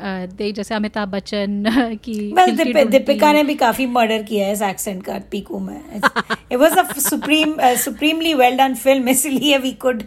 दे 0.00 0.50
जैसे 0.52 0.74
अमिताभ 0.74 1.08
बच्चन 1.08 1.64
की 2.04 2.32
well, 2.32 2.56
दिप, 2.56 2.76
दीपिका 2.88 3.32
ने 3.32 3.42
भी 3.44 3.54
काफ़ी 3.54 3.86
मर्डर 3.86 4.22
किया 4.22 4.46
है 4.46 4.52
इस 4.52 4.62
एक्सेंट 4.62 5.04
का 5.04 5.18
पीकू 5.30 5.58
में। 5.58 5.80
It 5.96 6.54
was 6.54 6.78
a 6.78 6.82
supreme 7.00 7.54
supremely 7.76 8.34
well 8.34 8.56
done 8.56 8.74
film 8.74 9.08
इसलिए 9.08 9.58
we 9.58 9.72
could 9.84 10.02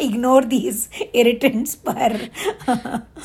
ignore 0.00 0.44
these 0.44 0.88
irritants 1.14 1.74
पर। 1.88 2.18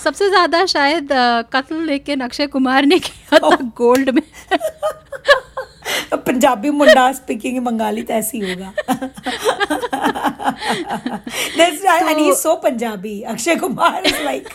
सबसे 0.03 0.29
ज़्यादा 0.29 0.65
शायद 0.65 1.09
कत्ल 1.53 1.83
लेके 1.85 2.13
अक्षय 2.13 2.47
कुमार 2.47 2.85
ने 2.85 2.99
किया 2.99 3.39
था 3.39 3.55
गोल्ड 3.77 4.09
में। 4.09 4.21
पंजाबी 6.15 6.69
मुंडा 6.71 7.11
स्पीकिंग 7.13 7.59
बंगाली 7.65 8.01
तो 8.03 8.13
ऐसे 8.13 8.37
ही 8.37 8.51
होगा। 8.51 8.73
And 11.99 12.17
he 12.19 12.33
so 12.35 12.55
Punjabi. 12.63 13.21
Akshay 13.23 13.55
Kumar 13.55 14.05
is 14.05 14.21
like 14.23 14.49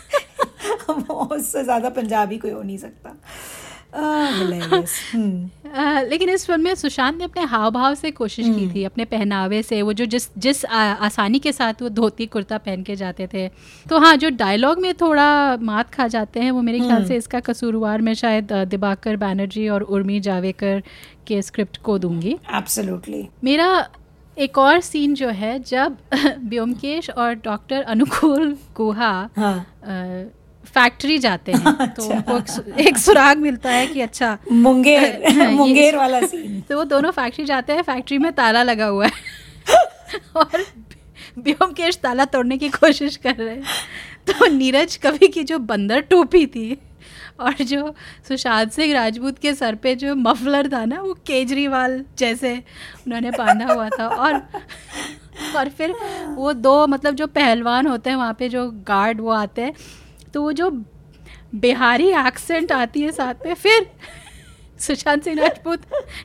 उससे 0.88 1.62
ज़्यादा 1.64 1.88
पंजाबी 1.90 2.38
कोई 2.38 2.50
हो 2.50 2.62
नहीं 2.62 2.78
सकता। 2.78 3.10
Ah. 3.94 4.82
Hmm. 5.12 5.34
अ, 5.74 6.02
लेकिन 6.08 6.28
इस 6.28 6.44
फ़िल्म 6.46 6.62
में 6.64 6.74
सुशांत 6.74 7.16
ने 7.18 7.24
अपने 7.24 7.42
हाव 7.44 7.70
भाव 7.70 7.94
से 7.94 8.10
कोशिश 8.10 8.46
की 8.48 8.68
थी 8.74 8.84
अपने 8.84 9.04
पहनावे 9.04 9.62
से 9.62 9.80
वो 9.82 9.92
जो 9.92 10.04
जिस 10.04 10.28
जिस 10.38 10.64
आ, 10.64 10.82
आसानी 11.06 11.38
के 11.38 11.52
साथ 11.52 11.82
वो 11.82 11.88
धोती 11.88 12.26
कुर्ता 12.26 12.58
पहन 12.58 12.82
के 12.82 12.96
जाते 12.96 13.26
थे 13.34 13.48
तो 13.86 13.98
हाँ 13.98 14.14
जो 14.16 14.28
डायलॉग 14.36 14.80
में 14.80 14.92
थोड़ा 15.00 15.56
मात 15.62 15.90
खा 15.94 16.06
जाते 16.08 16.40
हैं 16.40 16.50
वो 16.50 16.62
मेरे 16.62 16.78
ख्याल 16.80 17.04
से 17.06 17.16
इसका 17.16 17.40
कसूरवार 17.40 18.02
मैं 18.02 18.14
शायद 18.14 18.52
दिबाकर 18.70 19.16
बैनर्जी 19.16 19.68
और 19.68 19.82
उर्मी 19.82 20.20
जावेकर 20.20 20.82
के 21.26 21.40
स्क्रिप्ट 21.42 21.76
को 21.82 21.98
दूँगी 21.98 22.36
Absolutely. 22.54 23.24
मेरा 23.44 23.68
एक 24.36 24.58
और 24.58 24.80
सीन 24.80 25.14
जो 25.14 25.28
है 25.40 25.58
जब 25.64 25.96
व्योमकेश 26.48 27.10
और 27.10 27.34
डॉक्टर 27.44 27.82
अनुकूल 27.82 28.56
गुहा 28.76 29.12
हाँ 29.36 29.56
फैक्ट्री 30.74 31.18
जाते 31.18 31.52
हैं 31.52 31.74
तो 31.96 32.08
अच्छा। 32.08 32.14
उनको 32.14 32.36
एक, 32.36 32.78
एक 32.86 32.98
सुराग 32.98 33.38
मिलता 33.38 33.70
है 33.70 33.86
कि 33.86 34.00
अच्छा 34.00 34.36
मुंगेर 34.52 35.48
मुंगेर 35.50 35.96
वाला 36.04 36.20
सीन 36.26 36.60
तो 36.68 36.76
वो 36.76 36.84
दोनों 36.84 37.10
फैक्ट्री 37.10 37.44
जाते 37.44 37.72
हैं 37.72 37.82
फैक्ट्री 37.82 38.18
में 38.18 38.32
ताला 38.32 38.62
लगा 38.62 38.86
हुआ 38.86 39.06
है। 39.06 39.12
और 40.36 40.64
ब्योमकेश 41.38 41.96
ताला 41.96 42.24
तोड़ने 42.24 42.58
की 42.58 42.68
कोशिश 42.68 43.16
कर 43.16 43.34
रहे 43.34 43.54
हैं। 43.54 43.62
तो 44.26 44.46
नीरज 44.46 44.96
कवि 44.96 45.28
की 45.28 45.44
जो 45.44 45.58
बंदर 45.70 46.00
टोपी 46.10 46.46
थी 46.46 46.76
और 47.40 47.62
जो 47.64 47.94
सुशांत 48.28 48.72
सिंह 48.72 48.92
राजपूत 48.94 49.38
के 49.38 49.52
सर 49.54 49.74
पे 49.74 49.94
जो 49.94 50.14
मफलर 50.14 50.68
था 50.72 50.84
ना 50.84 51.00
वो 51.00 51.14
केजरीवाल 51.26 52.04
जैसे 52.18 52.54
उन्होंने 53.06 53.30
बांधा 53.30 53.72
हुआ 53.72 53.88
था। 53.88 54.06
और 54.08 54.34
और 55.56 55.68
फिर 55.68 55.94
वो 56.34 56.52
दो 56.52 56.86
मतलब 56.86 57.14
जो 57.14 57.26
पहलवान 57.26 57.86
होते 57.86 58.10
हैं 58.10 58.16
वहाँ 58.16 58.34
पे 58.38 58.48
जो 58.48 58.70
गार्ड 58.88 59.20
वो 59.20 59.30
आते 59.30 59.62
हैं 59.62 59.72
तो 60.34 60.42
वो 60.42 60.52
जो 60.52 60.70
बिहारी 61.56 62.08
एक्सेंट 62.18 62.72
आती 62.72 63.00
है 63.00 63.10
साथ 63.12 63.46
में, 63.46 63.54
फिर 63.54 63.86
सुशांत 64.80 65.24
सिंह 65.24 65.40
राजपूत, 65.40 65.80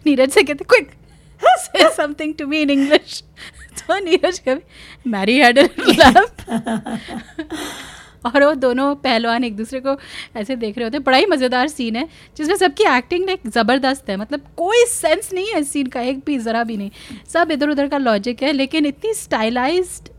नीरज 0.06 0.30
से 0.32 0.44
कहते 0.44 0.66
क्विक 0.66 0.92
से 1.42 1.90
something 1.96 2.34
to 2.36 2.48
me 2.48 2.62
in 2.62 2.70
English 2.70 3.24
तो 3.80 4.00
नीरज 4.00 4.40
कभी 4.48 5.10
मैरी 5.10 5.38
हैड 5.38 5.60
और 8.26 8.44
वो 8.44 8.54
दोनों 8.56 8.94
पहलवान 8.98 9.44
एक 9.44 9.56
दूसरे 9.58 9.80
को 9.80 9.96
ऐसे 10.38 10.56
देख 10.56 10.78
रहे 10.78 10.84
होते 10.84 10.98
हैं। 10.98 11.04
बड़ा 11.04 11.18
ही 11.18 11.26
मज़ेदार 11.26 11.68
सीन 11.68 11.96
है, 11.96 12.08
जिसमें 12.38 12.56
सबकी 12.56 12.84
एक्टिंग 12.88 13.26
लाइक 13.26 13.48
ज़बरदस्त 13.48 14.10
है। 14.10 14.18
मतलब 14.18 14.48
कोई 14.58 14.86
सेंस 14.88 15.30
नहीं 15.34 15.48
है 15.48 15.60
इस 15.62 15.72
सीन 15.72 15.88
का, 15.88 16.02
एक 16.02 16.20
भी, 16.26 16.38
ज़रा 16.40 16.64
भी 16.64 16.78
नहीं। 16.78 16.92
सब 17.34 17.52
इधर 17.52 17.70
उधर 17.70 17.88
का 17.88 17.98
लॉजिक 17.98 18.44
है, 18.44 18.52
लेकिन 18.52 18.86
इतनी 18.86 19.14
स्टाइलाइज्ड 19.14 20.10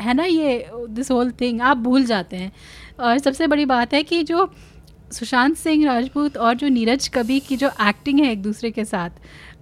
है 0.00 0.14
ना 0.14 0.24
ये 0.24 0.64
दिस 0.90 1.10
होल 1.10 1.30
थिंग 1.40 1.60
आप 1.62 1.76
भूल 1.78 2.04
जाते 2.04 2.36
हैं। 2.36 2.52
और 3.00 3.18
सबसे 3.18 3.46
बड़ी 3.46 3.64
बात 3.66 3.94
है 3.94 4.02
कि 4.02 4.22
जो 4.22 4.50
सुशांत 5.12 5.56
सिंह 5.56 5.84
राजपूत 5.86 6.36
और 6.36 6.54
जो 6.54 6.68
नीरज 6.68 7.08
कबी 7.14 7.38
की 7.40 7.56
जो 7.56 7.70
एक्टिंग 7.88 8.20
है 8.20 8.32
एक 8.32 8.42
दूसरे 8.42 8.70
के 8.70 8.84
साथ 8.84 9.10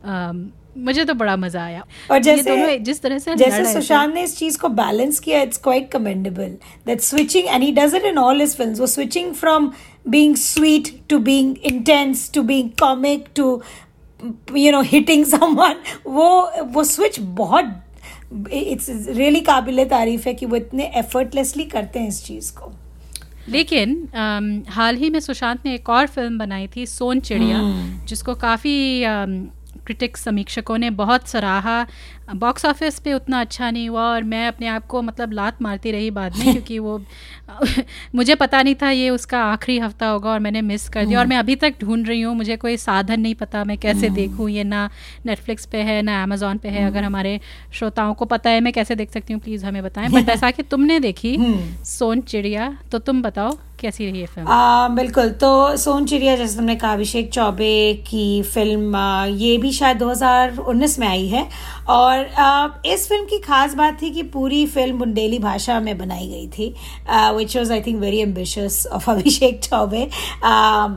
अम, 0.04 0.48
मुझे 0.78 1.04
तो 1.04 1.14
बड़ा 1.14 1.36
मज़ा 1.36 1.62
आया। 1.62 1.84
और 2.10 2.18
जैसे 2.22 2.78
जिस 2.78 3.00
तरह 3.02 3.18
से 3.18 3.34
जैसे 3.36 3.72
सुशांत 3.72 4.14
ने 4.14 4.22
इस 4.22 4.36
चीज़ 4.38 4.58
को 4.58 4.68
बैलेंस 4.80 5.18
किया 5.20 5.40
it's 5.42 5.58
quite 5.62 5.90
commendable 5.90 6.56
that 6.86 7.00
switching 7.00 7.48
and 7.48 7.62
he 7.62 7.72
does 7.72 7.94
it 7.94 8.04
in 8.04 8.18
all 8.18 8.40
his 8.40 8.54
films 8.56 8.80
वो 8.80 8.86
switching 8.86 9.32
from 9.34 9.70
being 10.08 10.36
sweet 10.36 10.92
to 11.10 11.18
being 11.18 11.56
intense 11.66 12.30
to 12.34 12.42
being 12.42 12.70
comic 12.80 13.24
to 13.36 13.60
you 14.56 14.72
know 14.72 14.80
hitting 14.82 15.24
someone 15.26 15.74
वो 16.06 16.28
वो 16.72 16.84
स्विच 16.84 17.20
बहुत 17.20 17.74
इट्स 18.52 18.88
रियली 19.08 19.40
काबिल 19.40 19.84
तारीफ़ 19.86 20.28
है 20.28 20.34
कि 20.34 20.46
वो 20.46 20.56
इतने 20.56 20.90
एफर्टलेसली 20.96 21.64
करते 21.66 21.98
हैं 21.98 22.08
इस 22.08 22.24
चीज़ 22.24 22.52
को 22.52 22.72
लेकिन 23.48 23.94
um, 24.06 24.70
हाल 24.70 24.96
ही 24.96 25.10
में 25.10 25.20
सुशांत 25.20 25.64
ने 25.66 25.74
एक 25.74 25.88
और 25.88 26.06
फ़िल्म 26.06 26.38
बनाई 26.38 26.66
थी 26.66 26.86
सोन 26.86 27.20
चिड़िया 27.20 27.58
हम्म। 27.58 28.06
जिसको 28.06 28.34
काफ़ी 28.36 29.02
क्रिटिक्स 29.86 30.24
समीक्षकों 30.24 30.76
ने 30.78 30.90
बहुत 30.92 31.28
सराहा 31.28 31.86
बॉक्स 32.28 32.64
ऑफ़िस 32.64 32.98
पे 32.98 33.12
उतना 33.12 33.40
अच्छा 33.40 33.70
नहीं 33.70 33.88
हुआ 33.88 34.02
और 34.02 34.22
मैं 34.22 34.48
अपने 34.48 34.66
आप 34.66 34.86
को 34.86 35.02
मतलब 35.02 35.32
लात 35.32 35.62
मारती 35.62 35.90
रही 35.90 36.10
बाद 36.10 36.36
में 36.38 36.52
क्योंकि 36.52 36.78
वो 36.78 37.00
मुझे 38.14 38.34
पता 38.34 38.62
नहीं 38.62 38.74
था 38.74 38.90
ये 38.90 39.10
उसका 39.10 39.42
आखिरी 39.44 39.78
हफ़्ता 39.78 40.06
होगा 40.08 40.30
और 40.30 40.40
मैंने 40.40 40.60
मिस 40.62 40.88
कर 40.88 41.06
दिया। 41.06 41.18
और 41.18 41.26
मैं 41.26 41.36
अभी 41.36 41.56
तक 41.56 41.74
ढूंढ 41.80 42.08
रही 42.08 42.20
हूँ 42.20 42.34
मुझे 42.36 42.56
कोई 42.56 42.76
साधन 42.76 43.20
नहीं 43.20 43.34
पता 43.34 43.64
मैं 43.64 43.78
कैसे 43.78 44.10
देखूँ 44.10 44.50
ये 44.50 44.64
ना 44.64 44.88
नेटफ्लिक्स 45.26 45.66
पे 45.66 45.78
है 45.82 46.02
ना 46.02 46.22
अमेजोन 46.22 46.58
पे 46.58 46.68
है 46.68 46.84
अगर 46.86 47.04
हमारे 47.04 47.40
श्रोताओं 47.72 48.14
को 48.14 48.24
पता 48.24 48.50
है 48.50 48.60
मैं 48.60 48.72
कैसे 48.72 48.94
देख 48.94 49.10
सकती 49.10 49.32
हूँ 49.32 49.40
प्लीज़ 49.42 49.66
हमें 49.66 49.82
बताएँ। 49.82 50.08
बट 50.08 50.28
ऐसा 50.36 50.50
कि 50.50 50.62
तुमने 50.62 51.00
देखी 51.00 51.36
सोन 51.84 52.20
चिड़िया 52.20 52.76
तो 52.92 52.98
तुम 52.98 53.22
बताओ। 53.22 53.58
कैसी 53.80 54.10
रही 54.10 54.20
ये 54.20 54.26
फ़िल्म 54.26 54.48
आ, 54.48 54.88
बिल्कुल 54.88 55.30
तो 55.40 55.76
सोन 55.76 56.06
चिड़िया 56.06 56.36
जैसे 56.36 56.56
तुमने 56.56 56.74
कहा 56.76 56.92
अभिषेक 56.92 57.30
चौबे 57.32 57.92
की 58.08 58.42
फ़िल्म 58.44 58.96
ये 59.36 59.56
भी 59.58 59.72
शायद 59.72 59.98
2019 59.98 60.98
में 60.98 61.06
आई 61.08 61.26
है। 61.28 61.46
और 61.88 62.82
इस 62.86 63.08
फ़िल्म 63.08 63.24
की 63.24 63.38
खास 63.38 63.74
बात 63.74 64.00
थी 64.02 64.10
कि 64.10 64.22
पूरी 64.32 64.64
फ़िल्म 64.66 64.98
बुंदेली 64.98 65.38
भाषा 65.38 65.78
में 65.80 65.96
बनाई 65.98 66.28
गई 66.28 66.46
थी 66.48 66.68
which 67.36 67.56
was 67.56 67.72
I 67.72 67.80
think 67.80 68.00
very 68.00 68.18
ambitious 68.20 68.86
of 68.86 69.10
Abhishek 69.10 69.60
Chaubey. 69.64 70.08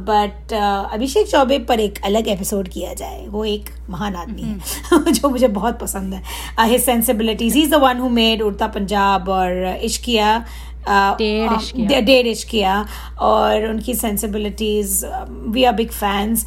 But 0.10 0.54
Abhishek 0.94 1.28
Chaubey 1.28 1.60
पर 1.70 1.80
एक 1.80 2.02
अलग 2.06 2.28
एपिसोड 2.28 2.68
किया 2.68 2.94
जाए 2.94 3.26
वो 3.28 3.46
एक 3.46 3.70
महान 3.90 4.16
आदमी 4.16 4.42
है 4.42 5.12
जो 5.12 5.30
मुझे 5.30 5.48
बहुत 5.50 5.80
पसंद 5.80 6.14
है। 6.14 6.70
His 6.70 6.84
sensibilities 6.84 7.56
he 7.56 7.62
is 7.62 7.72
the 7.72 7.82
one 7.84 8.00
who 8.00 8.10
made 8.10 8.42
Udta 8.42 8.68
Punjab 8.68 9.30
और 9.30 9.66
इश्किया 9.84 10.44
डेढ़ 10.90 12.02
डेढ़ 12.02 12.28
इश्किया 12.28 12.86
और 13.20 13.66
उनकी 13.68 13.94
sensibilities 13.94 15.02
we 15.30 15.64
are 15.64 15.74
big 15.74 15.92
fans 15.92 16.46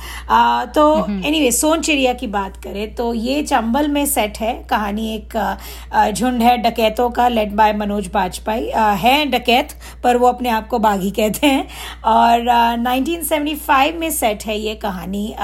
तो 0.75 0.85
एनी 1.09 1.41
वे 1.41 1.51
सोन 1.53 1.81
चिड़िया 1.81 2.13
की 2.13 2.27
बात 2.27 2.57
करें 2.57 2.95
तो 2.95 3.13
ये 3.15 3.43
चंबल 3.43 3.89
में 3.89 4.05
सेट 4.07 4.39
है। 4.39 4.53
कहानी 4.71 5.15
एक 5.15 5.37
uh, 5.37 5.57
uh, 5.97 6.11
झुंड 6.13 6.43
है 6.43 6.57
डकैतों 6.59 7.11
का 7.11 7.29
led 7.29 7.53
by 7.53 7.73
Manoj 7.73 8.07
Bajpayee. 8.15 8.71
Uh, 8.73 8.97
है 8.97 9.25
डकैत 9.27 9.69
पर 10.05 10.17
वो 10.17 10.27
अपने 10.27 10.49
आप 10.49 10.69
को 10.69 10.79
बागी 10.79 11.11
कहते 11.11 11.47
हैं। 11.47 11.67
और 12.05 12.41
uh, 12.41 12.87
1975 12.87 13.95
में 13.95 14.11
सेट 14.11 14.45
है 14.47 14.59
ये 14.61 14.75
कहानी। 14.75 15.35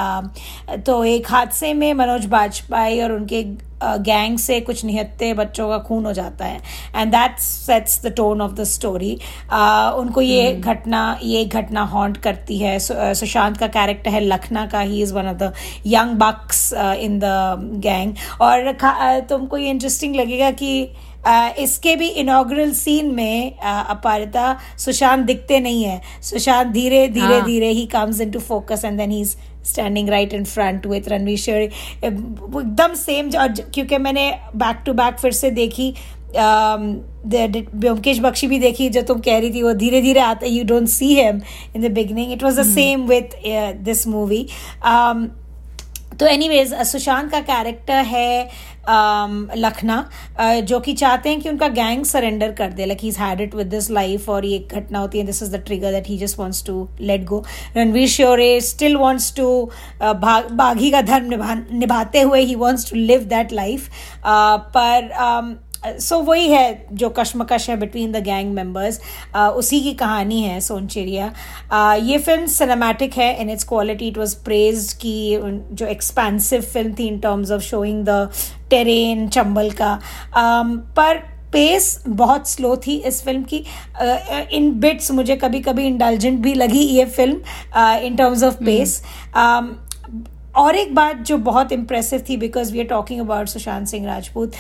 तो 0.87 1.05
एक 1.05 1.31
हादसे 1.31 1.75
में 1.75 1.93
मनोज 1.95 2.27
बाजपाई 2.27 3.01
और 3.01 3.13
उनके 3.13 3.70
गैंग 3.83 4.39
से 4.39 4.61
कुछ 4.61 4.85
निहत्ते 4.85 5.33
बच्चों 5.35 5.69
का 5.69 5.79
खून 5.81 6.07
हो 6.07 6.13
जाता 6.13 6.45
है। 6.45 6.61
And 6.97 7.13
that 7.13 7.39
sets 7.39 8.01
the 8.05 8.13
tone 8.17 8.41
of 8.41 8.53
the 8.53 8.65
story 8.67 9.13
उनको 10.01 10.21
ये 10.21 10.53
घटना 10.55 11.19
ये 11.23 11.45
घटना 11.45 11.83
हॉन्ट 11.93 12.17
करती 12.23 12.59
है। 12.59 12.79
सुशांत 12.79 13.57
का 13.57 13.67
कैरेक्टर 13.69 14.11
है 14.11 14.21
लखना 14.21 14.67
का। 14.67 14.81
He 14.81 15.03
is 15.03 15.15
one 15.15 15.29
of 15.29 15.37
the 15.37 15.53
young 15.87 16.15
bucks 16.19 16.73
in 16.75 17.19
the 17.19 17.81
gang 17.83 18.15
और 18.41 18.73
तुमको 19.29 19.57
ये 19.59 19.71
इंटरेस्टिंग 19.71 20.17
लगेगा 20.17 20.51
कि 20.53 20.73
इसके 21.59 21.95
भी 21.97 22.09
इनॉग्रल 22.09 22.73
सीन 22.73 23.15
में 23.15 23.53
uh, 23.53 23.91
अपारिता 23.91 24.57
सुशांत 24.79 25.25
दिखते 25.27 25.61
नहीं 25.61 25.85
है। 25.85 26.01
सुशांत 26.23 26.73
धीरे 26.73 27.07
धीरे 27.09 27.35
हाँ। 27.35 27.45
धीरे 27.47 27.69
he 27.71 27.87
comes 27.87 28.21
in 28.21 28.31
to 28.31 28.39
focus 28.41 28.85
and 28.85 28.99
then 28.99 29.11
he 29.11 29.21
is 29.21 29.37
standing 29.65 30.09
right 30.09 30.33
in 30.33 30.45
front 30.45 30.87
with 30.87 31.09
Ranvir 31.09 31.39
Shorey 31.39 31.65
एकदम 32.05 32.95
सेम 32.95 33.31
क्योंकि 33.31 33.99
मैंने 33.99 34.31
बैक 34.57 34.83
टू 34.87 34.93
बैक 34.93 35.19
फिर 35.19 35.33
से 35.33 35.51
देखी 35.51 35.93
um, 35.93 36.83
ब्योमकेश 37.27 38.19
बख्शी 38.21 38.47
भी 38.47 38.59
देखी 38.59 38.89
जो 38.89 39.03
तुम 39.03 39.21
कह 39.21 39.39
रही 39.39 39.55
थी 39.55 39.63
वो 39.63 39.73
धीरे 39.75 40.01
धीरे 40.03 40.21
आता 40.21 40.47
you 40.47 40.65
don't 40.65 40.89
see 40.89 41.15
him 41.15 41.41
in 41.77 41.83
the 41.83 41.91
beginning 41.93 42.33
it 42.33 42.43
was 42.43 42.61
the 42.61 42.65
same 42.67 43.07
with 43.07 43.37
this 43.85 44.07
movie 44.07 44.47
तो 46.21 46.27
एनी 46.27 46.49
वेज 46.49 46.75
सुशांत 46.87 47.31
का 47.31 47.41
कैरेक्टर 47.41 48.05
है 48.05 48.47
um, 48.47 48.80
लखना 49.57 49.99
uh, 50.41 50.61
जो 50.63 50.81
कि 50.81 50.93
चाहते 50.95 51.29
हैं 51.29 51.41
कि 51.41 51.49
उनका 51.49 51.69
गैंग 51.71 52.05
सरेंडर 52.05 52.53
कर 52.53 52.73
दे 52.73 52.87
like 52.87 53.01
he 53.01 53.11
had 53.19 53.41
it 53.41 53.55
with 53.55 53.67
this 53.67 53.91
life 53.91 54.29
और 54.29 54.45
ये 54.45 54.59
घटना 54.73 54.99
होती 54.99 55.19
है 55.19 55.25
this 55.27 55.43
is 55.43 55.57
the 55.57 55.63
trigger 55.67 55.93
that 55.93 56.09
he 56.09 56.19
just 56.19 56.39
wants 56.39 56.65
to 56.67 56.89
let 57.01 57.25
go 57.25 57.43
Ranvir 57.77 58.09
Shorey 58.09 58.61
still 58.61 58.97
wants 58.97 59.33
to 59.37 59.49
Baghi 60.03 60.91
का 60.91 61.03
धर्म 61.05 61.29
निभा 61.31 61.55
निभाते 61.55 62.21
हुए 62.21 62.41
he 62.43 62.55
wants 62.57 62.91
to 62.91 62.97
live 62.97 63.25
that 63.27 63.53
life 63.53 63.89
पर 64.25 65.11
um, 65.21 65.70
सो 65.85 66.17
so, 66.17 66.27
वही 66.27 66.49
है 66.49 66.87
जो 66.93 67.09
कश्मकश 67.09 67.69
है 67.71 67.77
बिटवीन 67.77 68.13
द 68.13 68.23
गैंग 68.25 68.53
मेंबर्स 68.55 69.01
उसी 69.37 69.81
की 69.81 69.93
कहानी 69.95 70.43
है 70.43 70.61
सोनचिड़िया 70.61 71.31
uh, 71.31 72.03
ये 72.03 72.19
फ़िल्म 72.19 72.47
सिनेमैटिक 72.47 73.15
है 73.15 73.35
in 73.41 73.51
its 73.51 73.65
quality 73.65 74.09
it 74.09 74.19
was 74.19 74.35
praised 74.45 74.93
की 74.97 75.39
जो 75.73 75.87
एक्सपेंसिव 75.87 76.63
फ़िल्म 76.63 76.95
थी 76.95 77.07
in 77.07 77.19
terms 77.19 77.51
of 77.51 77.63
showing 77.63 78.05
the 78.05 78.31
terrain 78.71 79.29
Chambal 79.29 79.71
का. 79.71 79.99
Um, 79.99 80.77
पर 80.97 81.23
पेस 81.53 82.03
बहुत 82.09 82.49
स्लो 82.49 82.77
थी 82.77 82.97
इस 82.97 83.23
फ़िल्म 83.25 83.43
की. 83.43 83.65
इन 84.57 84.71
uh, 84.71 84.81
बिट्स 84.81 85.11
मुझे 85.11 85.37
कभी 85.37 85.61
कभी 85.61 85.87
इंडल्जेंट 85.87 86.41
भी 86.41 86.55
लगी 86.55 86.83
ये 86.89 87.05
film 87.07 88.05
in 88.07 88.17
terms 88.17 88.43
of 88.43 88.65
pace 88.65 89.03
और 90.57 90.77
एक 90.77 90.95
बात 90.95 91.17
जो 91.27 91.37
बहुत 91.41 91.73
इम्प्रेसिव 91.73 92.23
थी 92.29 92.37
because 92.37 92.73
we 92.73 92.81
are 92.81 92.87
talking 92.87 93.21
about 93.21 93.49
Sushant 93.49 93.87
Singh 93.89 94.07
Rajput 94.07 94.53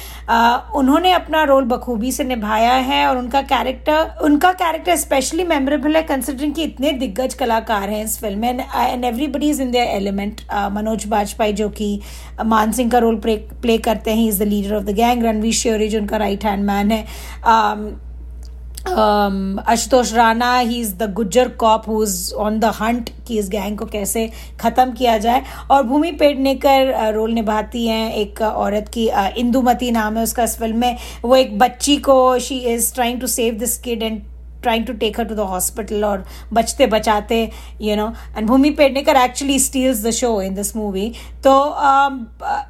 उन्होंने 0.76 1.12
अपना 1.12 1.42
रोल 1.44 1.64
बखूबी 1.64 2.12
से 2.12 2.24
निभाया 2.24 2.72
है 2.88 3.06
और 3.06 3.18
उनका 3.18 3.42
कैरेक्टर 3.44 4.24
उनका 4.24 4.52
कैरेक्टर 4.54 4.96
स्पेशली 4.96 5.44
मेमोरेबल 5.44 5.96
है 5.96 6.02
कंसिडरिंग 6.02 6.54
कि 6.54 6.62
इतने 6.62 6.92
दिग्गज 7.00 7.34
कलाकार 7.34 7.88
हैं 7.90 8.04
इस 8.04 8.18
फ़िल्म 8.20 8.40
में 8.40 8.66
and 8.76 9.04
everybody 9.04 9.50
is 9.50 9.62
in 9.62 9.70
their 9.70 9.88
element 9.96 10.40
Manoj 10.72 11.06
Bajpayee 11.08 11.52
जो 11.52 11.68
कि 11.72 11.90
मान 12.46 12.72
सिंह 12.72 12.90
का 12.90 12.98
रोल 12.98 13.20
प्ले 13.24 13.78
करते 13.80 14.14
हैं 14.14 14.28
is 14.28 14.42
the 14.42 14.48
leader 14.48 14.76
of 14.76 14.84
the 14.84 14.94
gang 14.96 15.24
Ranvir 15.24 15.54
Shorey 15.54 15.88
जो 15.88 15.98
उनका 16.00 16.16
राइट 16.16 16.44
हैंड 16.44 16.64
मैन 16.64 16.90
है. 16.90 17.04
Um, 17.42 18.09
um, 18.86 19.60
Ashutosh 19.68 20.12
Rana 20.14 20.58
he 20.58 20.80
is 20.80 20.94
the 20.96 21.12
Gujjar 21.14 21.48
cop 21.60 21.88
who 21.88 22.02
is 22.02 22.32
on 22.34 22.58
the 22.60 22.72
hunt 22.80 23.10
कि 23.26 23.38
इस 23.38 23.48
गैंग 23.50 23.76
को 23.78 23.86
कैसे 23.86 24.28
खत्म 24.60 24.92
किया 24.92 25.16
जाए 25.18 25.42
और 25.70 25.82
भूमि 25.82 26.12
पेडनेकर 26.12 26.92
uh, 26.92 27.12
रोल 27.14 27.32
निभाती 27.32 27.86
हैं 27.86 28.12
एक 28.14 28.38
uh, 28.38 28.52
औरत 28.54 28.88
की 28.94 29.08
uh, 29.10 29.28
इंदुमती 29.38 29.90
नाम 29.90 30.16
है 30.16 30.22
उसका 30.22 30.44
इस 30.44 30.58
फ़िल्म 30.58 30.78
में 30.78 30.96
वो 31.24 31.36
एक 31.36 31.58
बच्ची 31.58 31.96
को 32.08 32.38
she 32.38 32.58
is 32.74 32.92
trying 32.94 33.20
to 33.20 33.26
save 33.28 33.54
this 33.58 33.78
kid 33.78 34.02
and 34.02 34.20
trying 34.62 34.84
to 34.84 34.94
take 34.94 35.16
her 35.16 35.24
to 35.24 35.34
the 35.34 35.46
hospital 35.46 36.04
or 36.04 36.16
बचते 36.52 36.86
बचाते 36.86 37.38
you 37.80 37.96
know 37.96 38.08
and 38.34 38.48
Bhumi 38.48 38.74
Pednekar 38.76 39.14
actually 39.14 39.58
steals 39.58 40.02
the 40.02 40.12
show 40.12 40.32
in 40.40 40.54
this 40.54 40.74
movie 40.74 41.08
तो 41.42 41.54
um, 41.84 42.20
uh, 42.42 42.62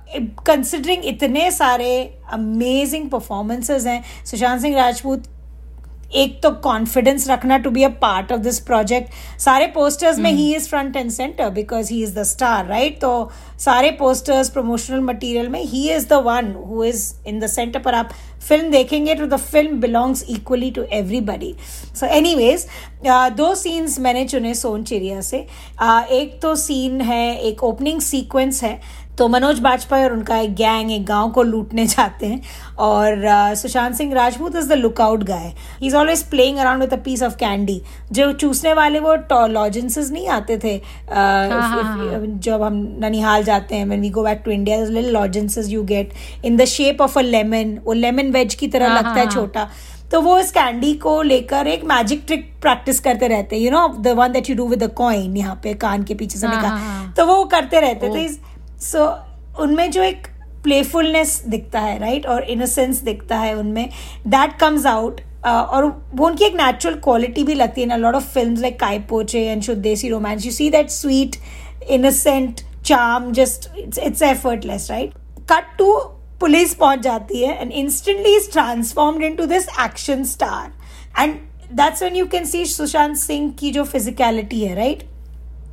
considering 0.45 1.05
इतने 1.15 1.51
सारे 1.51 1.91
amazing 2.35 3.11
performances 3.11 3.87
हैं 3.87 4.03
सुशांत 4.25 4.61
सिंह 4.61 4.77
राजपूत 4.77 5.29
एक 6.13 6.41
तो 6.43 6.51
confidence 6.63 7.29
रखना 7.29 7.59
to 7.59 7.71
be 7.71 7.83
a 7.83 7.89
part 8.01 8.33
of 8.33 8.41
this 8.41 8.59
project 8.61 9.13
सारे 9.41 9.67
पोस्टर्स 9.75 10.19
में 10.19 10.31
he 10.31 10.55
is 10.55 10.69
front 10.69 10.97
and 10.97 11.11
centre 11.11 11.51
because 11.51 11.93
he 11.93 12.03
is 12.03 12.15
the 12.15 12.23
star 12.23 12.67
right 12.67 13.01
तो 13.01 13.31
सारे 13.59 13.91
पोस्टर्स 13.91 14.49
प्रमोशनल 14.51 15.01
मटेरियल 15.01 15.49
में 15.49 15.63
he 15.63 15.89
is 15.91 16.09
the 16.09 16.23
one 16.25 16.55
who 16.67 16.85
is 16.85 17.13
in 17.27 17.41
the 17.41 17.47
centre 17.47 17.79
पर 17.79 17.95
आप 17.95 18.11
film 18.49 18.71
देखेंगे 18.71 19.15
तो 19.15 19.27
the 19.27 19.37
film 19.37 19.81
belongs 19.81 20.25
equally 20.31 20.71
to 20.71 20.83
everybody 20.93 21.55
so 21.95 22.07
anyways 22.35 22.67
दो 23.37 23.55
scenes 23.55 23.99
मैंने 24.01 24.25
चुने 24.25 24.55
सोन 24.55 24.85
चिड़िया 24.85 25.21
से. 25.21 25.47
Uh, 25.83 26.05
एक 26.11 26.39
तो 26.43 26.55
सीन 26.57 27.01
है 27.01 27.39
एक 27.41 27.63
ओपनिंग 27.65 28.01
सीक्वेंस 28.01 28.63
है 28.63 28.81
तो 29.19 29.27
मनोज 29.29 29.59
बाजपेयी 29.61 30.05
और 30.05 30.13
उनका 30.13 30.37
एक 30.39 30.55
गैंग 30.55 30.91
एक 30.93 31.05
गाँव 31.07 31.31
को 31.31 31.43
लूटने 31.43 31.87
जाते 31.87 32.27
हैं 32.27 32.41
और 32.79 33.25
Sushant 33.57 33.95
Singh 33.95 34.15
Rajput 34.15 34.57
is 34.57 34.69
the 34.69 34.73
lookout 34.73 35.23
guy 35.25 35.47
he 35.81 35.87
is 35.87 35.97
always 35.97 36.23
playing 36.31 36.59
around 36.59 36.81
with 36.81 36.93
a 36.93 36.97
piece 37.05 37.23
of 37.23 37.37
candy 37.37 37.81
जो 38.13 38.31
चूसने 38.33 38.73
वाले 38.75 39.01
वो 39.01 39.15
लॉजेंसेस 39.49 40.11
नहीं 40.11 40.29
आते 40.29 40.59
थे 40.65 40.77
uh, 40.79 41.15
हाँ, 41.15 41.49
हाँ, 41.51 41.83
हाँ. 41.83 42.23
जब 42.39 42.63
हम 42.63 42.75
ननिहाल 43.05 43.45
जाते 43.45 43.77
हैं 43.77 43.87
when 43.87 44.01
we 44.01 44.11
go 44.11 44.23
back 44.23 44.43
to 44.45 44.51
India 44.51 44.81
little 44.81 45.13
lozenges 45.13 45.69
you 45.69 45.83
get 45.85 46.13
in 46.45 46.57
the 46.57 46.65
shape 46.75 47.01
of 47.01 47.19
a 47.19 47.23
lemon 47.23 47.79
वो 47.85 47.93
लेमन 47.93 48.31
वेज 48.33 48.55
की 48.55 48.69
तरह 48.69 48.95
लगता 48.95 49.11
है 49.11 49.25
हाँ, 49.25 49.33
छोटा। 49.33 49.69
तो 50.13 50.21
वो 50.21 50.39
इस 50.39 50.51
कैंडी 50.53 50.93
को 51.03 51.21
लेकर 51.23 51.67
एक 51.67 51.85
मैजिक 51.85 52.23
ट्रिक 52.27 52.51
प्रैक्टिस 52.63 53.01
करते 53.01 53.27
रहते 53.29 53.57
हैं। 53.57 53.63
You 53.63 53.71
know 53.71 53.87
the 53.99 54.15
one 54.19 54.33
that 54.33 54.49
you 54.51 54.57
do 54.57 54.67
with 54.69 54.83
the 54.83 54.91
coin 54.93 55.37
यहाँ 55.37 55.55
पे 55.63 55.75
कान 55.75 56.03
के 56.05 56.15
पीछे 56.15 56.39
से 56.39 56.49
निकाल। 56.49 57.13
तो 57.17 57.27
वो 57.27 57.45
करते 57.53 57.81
रहते 57.81 58.09
तो 58.09 58.17
इस 58.17 58.39
सो 58.81 58.99
so, 58.99 59.61
उनमें 59.61 59.91
जो 59.91 60.03
एक 60.03 60.27
प्लेफुलनेस 60.63 61.43
दिखता 61.49 61.81
है 61.81 61.99
राइट 61.99 62.23
right? 62.23 62.35
और 62.35 62.45
इनोसेंस 62.45 63.01
दिखता 63.01 63.39
है 63.39 63.55
उनमें 63.55 63.89
दैट 64.27 64.59
कम्स 64.61 64.87
आउट 64.87 65.21
और 65.47 65.85
वो 66.15 66.27
उनकी 66.27 66.45
एक 66.45 66.55
नेचुरल 66.55 66.95
क्वालिटी 66.95 67.45
भी 67.45 67.55
लगती 67.55 67.81
है 67.81 67.87
ना 67.87 67.97
लॉट 67.97 68.15
ऑफ़ 68.15 68.25
फ़िल्म 68.35 68.57
लाइक 68.61 68.79
काय 68.81 68.99
पोचे 69.11 69.45
and 69.47 69.63
Shuddh 69.63 69.81
Desi 69.83 70.09
Romance 70.09 70.47
you 70.47 70.53
see 70.53 70.69
that 70.71 70.91
sweet 70.91 71.37
innocent 71.91 72.61
charm 72.85 73.31
just 73.33 73.69
it's 73.79 73.99
it's 73.99 74.23
effortless 74.23 74.91
right 74.91 75.15
cut 75.53 75.77
to 75.79 75.93
police 76.41 76.75
पहुँच 76.75 77.01
जाती 77.01 77.43
है 77.43 77.61
and 77.61 77.73
instantly 77.73 78.37
is 78.37 78.51
transformed 78.53 79.25
in 79.25 79.35
to 79.37 79.47
this 79.47 79.69
action 79.85 80.25
star 80.25 81.23
and 81.23 81.35
that's 81.73 82.03
when 82.03 82.17
you 82.17 82.27
can 82.27 82.45
see 82.45 82.65
Sushant 82.67 83.17
Singh 83.17 83.51
की 83.61 83.71
जो 83.71 83.85
physicality 83.85 84.61
है 84.61 84.75
right? 84.75 85.03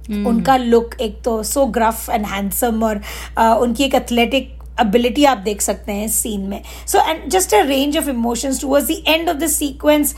Hmm. 0.08 0.28
उनका 0.28 0.58
look 0.58 0.96
एक 1.02 1.22
तो 1.24 1.42
so 1.44 1.66
gruff 1.78 2.10
and 2.10 2.26
handsome 2.26 2.84
और 2.84 3.02
uh, 3.38 3.56
उनकी 3.58 3.84
एक 3.84 3.96
एथलेटिक 3.96 4.54
एबिलिटी 4.82 5.24
आप 5.26 5.38
देख 5.38 5.62
सकते 5.62 5.92
हैं 5.92 6.08
सीन 6.08 6.42
में 6.42 6.62
so 6.88 7.00
and 7.10 7.30
just 7.32 7.54
a 7.54 7.62
range 7.68 7.98
of 7.98 8.10
emotions 8.10 8.62
towards 8.62 8.88
the 8.88 9.04
end 9.08 9.30
of 9.30 9.38
the 9.38 9.48
sequence 9.48 10.16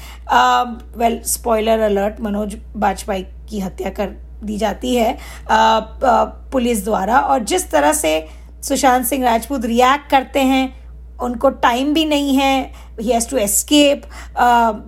well 0.98 1.20
spoiler 1.26 1.80
alert 1.82 2.20
Manoj 2.22 2.58
Bajpayee 2.78 3.24
की 3.50 3.60
हत्या 3.60 3.90
कर 3.90 4.16
दी 4.44 4.58
जाती 4.58 4.96
है 4.96 5.14
uh, 5.14 5.80
uh, 6.02 6.26
पुलिस 6.52 6.84
द्वारा 6.86 7.20
और 7.20 7.44
जिस 7.44 7.70
तरह 7.72 7.94
से 7.94 8.20
सुशांत 8.64 9.06
सिंह 9.06 9.24
राजपूत 9.26 9.66
रिएक्ट 9.66 10.10
करते 10.12 10.40
हैं 10.44 10.79
उनको 11.22 11.49
टाइम 11.59 11.93
भी 11.93 12.05
नहीं 12.05 12.36
है 12.36 12.53
ही 12.99 13.11
हैज़ 13.11 13.30
टू 13.30 13.38
एस्केप 13.38 14.01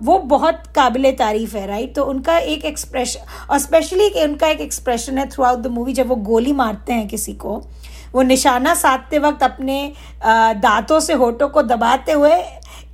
वो 0.04 0.18
बहुत 0.28 0.62
काबिल 0.74 1.10
तारीफ़ 1.18 1.56
है 1.56 1.66
राइट 1.66 1.94
तो 1.94 2.04
उनका 2.04 2.38
एक 2.38 2.64
एक्सप्रेशन 2.64 3.46
और 3.50 3.58
स्पेशली 3.58 4.08
उनका 4.24 4.48
एक 4.48 4.60
एक्सप्रेशन 4.60 5.18
है 5.18 5.28
थ्रू 5.30 5.44
आउट 5.44 5.58
द 5.58 5.66
मूवी 5.66 5.92
जब 5.92 6.08
वो 6.08 6.16
गोली 6.24 6.52
मारते 6.52 6.92
हैं 6.92 7.06
किसी 7.08 7.32
को, 7.34 7.62
वो 8.12 8.22
निशाना 8.22 8.74
साधते 8.74 9.18
वक्त 9.18 9.42
अपने 9.42 9.92
दांतों 10.24 10.98
से 11.00 11.12
होठों 11.14 11.48
को 11.48 11.62
दबाते 11.62 12.12
हुए 12.12 12.34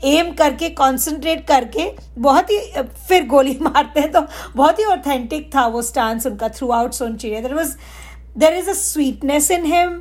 एम 0.06 0.32
करके 0.32 0.68
कंसंट्रेट 0.70 1.46
करके, 1.46 1.90
बहुत 2.18 2.50
ही 2.50 2.58
फिर 3.08 3.26
गोली 3.26 3.58
मारते 3.62 4.00
हैं 4.00 4.10
तो 4.12 4.20
बहुत 4.56 4.78
ही 4.78 4.84
ऑथेंटिक 4.84 5.50
था 5.54 5.66
वो 5.66 5.82
स्टांस 5.82 6.26
उनका 6.26 6.48
throughout 6.72 6.92
Sonchiriya 7.16 7.40
there 7.40 7.54
was 7.54 7.74
there 8.38 8.54
is 8.54 8.70
a 8.70 8.74
sweetness 8.74 9.50
in 9.50 9.64
him 9.64 10.00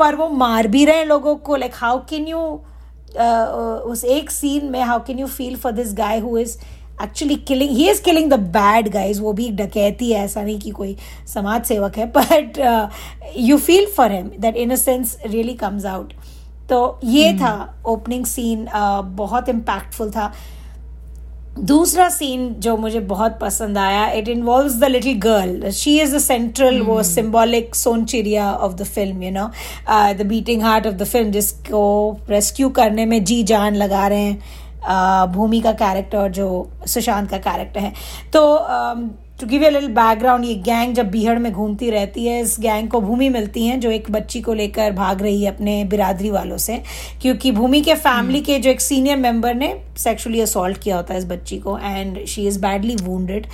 पर 0.00 0.14
वो 0.14 0.28
मार 0.38 0.68
भी 0.68 0.84
रहे 0.84 0.96
हैं 0.96 1.06
लोगों 1.06 1.34
को 1.46 1.56
लाइक 1.56 1.74
हाउ 1.74 1.98
कैन 2.10 2.26
यू 2.28 2.40
उस 3.92 4.04
एक 4.08 4.30
सीन 4.30 4.70
में 4.70 4.80
how 4.82 4.98
can 5.06 5.18
you 5.18 5.26
feel 5.28 5.56
for 5.56 5.72
this 5.72 5.94
guy 5.94 6.18
who 6.18 6.36
is 6.38 6.56
actually 7.02 7.36
killing 7.48 7.70
he 7.70 7.88
is 7.90 8.02
killing 8.02 8.30
the 8.30 8.38
bad 8.50 8.88
guys 8.88 9.20
वो 9.22 9.32
भी 9.32 9.48
डकैती 9.56 10.10
है 10.12 10.24
ऐसा 10.24 10.42
नहीं 10.42 10.58
कि 10.60 10.70
कोई 10.70 10.96
समाज 11.28 11.64
सेवक 11.64 11.98
है 11.98 12.06
but 12.16 12.58
you 13.38 13.58
feel 13.58 13.86
for 13.96 14.12
him 14.12 14.30
that 14.38 14.56
in 14.56 14.76
sense 14.76 15.16
really 15.26 15.54
comes 15.56 15.86
out 15.86 16.12
तो 16.70 17.00
ये 17.04 17.30
hmm. 17.30 17.40
था 17.40 17.82
ओपनिंग 17.86 18.24
सीन 18.26 18.64
uh, 18.66 19.04
बहुत 19.16 19.48
इम्पैक्टफुल 19.48 20.10
था 20.10 20.32
दूसरा 21.58 22.08
सीन 22.08 22.48
जो 22.58 22.76
मुझे 22.76 23.00
बहुत 23.00 23.38
पसंद 23.40 23.78
आया 23.78 24.10
it 24.10 24.28
involve 24.28 24.72
the 24.72 24.84
little 24.84 25.18
girl 25.20 25.70
she 25.70 25.98
is 26.00 26.14
the 26.16 26.18
central 26.18 26.80
वो 26.80 27.02
symbolic 27.02 27.74
Sonchiriya 27.74 28.52
of 28.52 28.74
the 28.74 28.84
film 28.84 29.22
you 29.22 29.30
know 29.30 29.50
the 29.90 30.26
beating 30.26 30.62
heart 30.62 30.86
of 30.86 30.94
the 30.94 31.04
film 31.04 31.30
जिसको 31.30 32.18
रेस्क्यू 32.30 32.68
करने 32.68 33.06
में 33.06 33.24
जी 33.24 33.42
जान 33.42 33.74
लगा 33.74 34.06
रहे 34.06 34.18
हैं 34.18 34.38
uh, 34.80 35.34
भूमि 35.34 35.60
का 35.60 35.72
कैरेक्टर 35.72 36.28
जो 36.28 36.70
सुशांत 36.86 37.30
का 37.30 37.38
कैरेक्टर 37.38 37.80
है. 37.80 37.92
तो 38.32 38.56
um, 38.56 39.08
to 39.40 39.46
give 39.46 39.62
a 39.64 39.70
little 39.70 39.88
background 39.90 40.44
ये 40.44 40.54
गैंग 40.64 40.94
जब 40.94 41.10
बीहड़ 41.10 41.38
में 41.38 41.50
घूमती 41.52 41.90
रहती 41.90 42.24
है 42.26 42.40
इस 42.40 42.56
गैंग 42.60 42.88
को 42.90 43.00
भूमि 43.00 43.28
मिलती 43.28 43.66
है 43.66 43.78
जो 43.80 43.90
एक 43.90 44.10
बच्ची 44.10 44.40
को 44.40 44.54
लेकर 44.54 44.92
भाग 44.92 45.22
रही 45.22 45.42
है 45.42 45.50
अपने 45.50 45.84
बिरादरी 45.90 46.30
वालों 46.30 46.56
से 46.58 46.80
क्योंकि 47.22 47.52
भूमि 47.52 47.80
के 47.80 47.94
फैमिली 47.96 48.38
हम्म। 48.38 48.46
के 48.46 48.58
जो 48.58 48.70
एक 48.70 48.80
सीनियर 48.80 49.16
मेंबर 49.18 49.54
ने 49.54 49.74
सेक्सुअली 49.98 50.40
असॉल्ट 50.40 50.78
किया 50.78 50.96
होता 50.96 51.14
है 51.14 51.20
इस 51.20 51.26
बच्ची 51.26 51.58
को 51.58 51.78
and 51.78 52.24
she 52.26 52.46
is 52.48 52.60
badly 52.60 52.96
wounded 53.02 53.46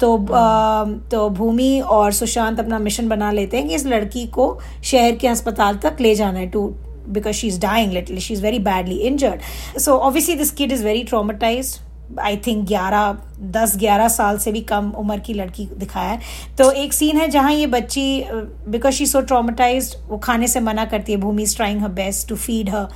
तो 0.00 0.16
uh, 0.18 1.10
तो 1.10 1.28
भूमि 1.32 1.80
और 1.90 2.12
सुशांत 2.12 2.60
अपना 2.60 2.78
मिशन 2.78 3.08
बना 3.08 3.30
लेते 3.32 3.56
हैं 3.56 3.68
कि 3.68 3.74
इस 3.74 3.86
लड़की 3.86 4.26
को 4.28 4.58
शहर 4.84 5.16
के 5.16 5.28
अस्पताल 5.28 5.76
तक 5.82 6.00
ले 6.00 6.14
जाना 6.14 6.38
है 6.38 6.48
to 6.48 6.72
because 7.06 7.34
she's 7.34 7.56
dying 7.58 7.90
literally 7.90 8.20
she's 8.20 8.40
very 8.40 8.58
badly 8.60 8.98
injured. 9.02 9.40
So 9.76 10.00
obviously 10.00 10.36
this 10.36 10.52
kid 10.52 10.72
is 10.72 10.82
very 10.82 11.04
traumatized. 11.04 11.80
I 12.20 12.36
think 12.36 12.66
ग्यारह 12.68 13.16
दस 13.52 13.76
ग्यारह 13.78 14.08
साल 14.08 14.38
से 14.38 14.52
भी 14.52 14.60
कम 14.62 14.90
उम्र 14.98 15.18
की 15.18 15.34
लड़की 15.34 15.66
दिखाया 15.78 16.10
है। 16.10 16.20
तो 16.58 16.70
एक 16.72 16.92
सीन 16.92 17.16
है 17.16 17.28
जहाँ 17.28 17.52
ये 17.52 17.66
बच्ची 17.68 18.24
बिकॉज़ 18.68 18.94
शी 18.94 19.06
सो 19.06 19.20
ट्रामेटाइज 19.22 19.94
वो 20.08 20.18
खाने 20.18 20.48
से 20.48 20.60
मना 20.60 20.84
करती 20.84 21.12
है 21.12 21.18
Bhumi 21.18 21.42
is 21.42 21.56
trying 21.56 21.80
her 21.82 21.88
best 21.92 22.28
to 22.28 22.36
feed 22.36 22.70
her 22.70 22.88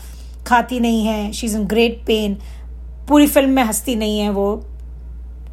खाती 0.46 0.80
नहीं 0.80 1.06
है 1.06 1.32
she 1.32 1.46
is 1.46 1.56
in 1.56 1.64
great 1.66 2.02
pain 2.06 2.38
पूरी 3.08 3.26
फ़िल्म 3.26 3.50
में 3.50 3.62
हंसती 3.62 3.94
नहीं 3.96 4.18
है 4.20 4.30
वो। 4.30 4.54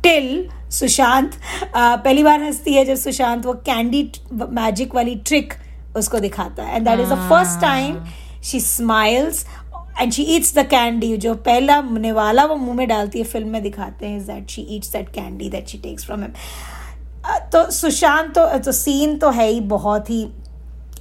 टिल 0.04 0.48
सुशांत 0.72 1.32
पहली 1.76 2.24
बार 2.24 2.42
हंसती 2.44 2.74
है 2.74 2.86
जब 2.86 2.96
सुशांत 2.96 3.46
वो 3.46 3.54
कैंडी 3.66 4.10
मैजिक 4.34 4.96
वाली 4.96 5.16
ट्रिक 5.28 5.54
उसको 5.98 6.20
दिखाता 6.20 6.64
है। 6.64 6.76
And 6.76 6.88
that 6.88 7.00
is 7.00 7.10
the 7.10 7.18
first 7.30 7.62
time 7.62 8.04
she 8.44 8.60
smiles 8.60 9.46
and 10.00 10.12
she 10.12 10.24
eats 10.36 10.54
the 10.56 10.66
candy 10.68 11.16
जो 11.18 11.34
पहला 11.46 11.82
निवाला 11.82 12.46
वो 12.46 12.56
मुँह 12.56 12.76
में 12.76 12.88
डालती 12.88 13.20
है 13.20 13.26
फ़िल्म 13.26 13.50
में 13.50 13.62
दिखाते 13.64 14.06
हैं 14.06 14.26
that 14.26 14.50
she 14.50 14.62
eats 14.76 14.92
that 14.94 15.10
candy 15.10 15.50
that 15.50 15.68
she 15.68 15.78
takes 15.78 16.06
from 16.06 16.24
him 16.24 16.32
तो 17.54 17.70
सुशांत 17.72 18.34
तो 18.36 18.48
तो 18.58 18.72
सीन 18.72 19.18
तो 19.18 19.30
है 19.30 19.48
ही 19.50 19.60
बहुत 19.60 20.10
ही 20.10 20.26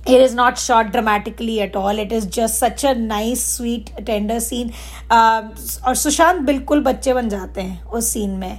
it 0.07 0.21
is 0.21 0.35
not 0.35 0.59
shot 0.59 0.91
dramatically 0.91 1.61
at 1.61 1.77
all. 1.77 1.99
It 1.99 2.13
is 2.13 2.27
just 2.27 2.59
such 2.59 2.85
a 2.85 2.95
nice 2.95 3.43
sweet 3.43 3.93
tender 4.07 4.41
scene. 4.41 4.73
uh, 5.11 5.43
और 5.87 5.95
सुशांत 5.95 6.41
बिल्कुल 6.41 6.81
बच्चे 6.83 7.15
बन 7.15 7.29
जाते 7.29 7.61
हैं 7.61 7.83
उस 7.85 8.13
सीन 8.13 8.31
में 8.31 8.59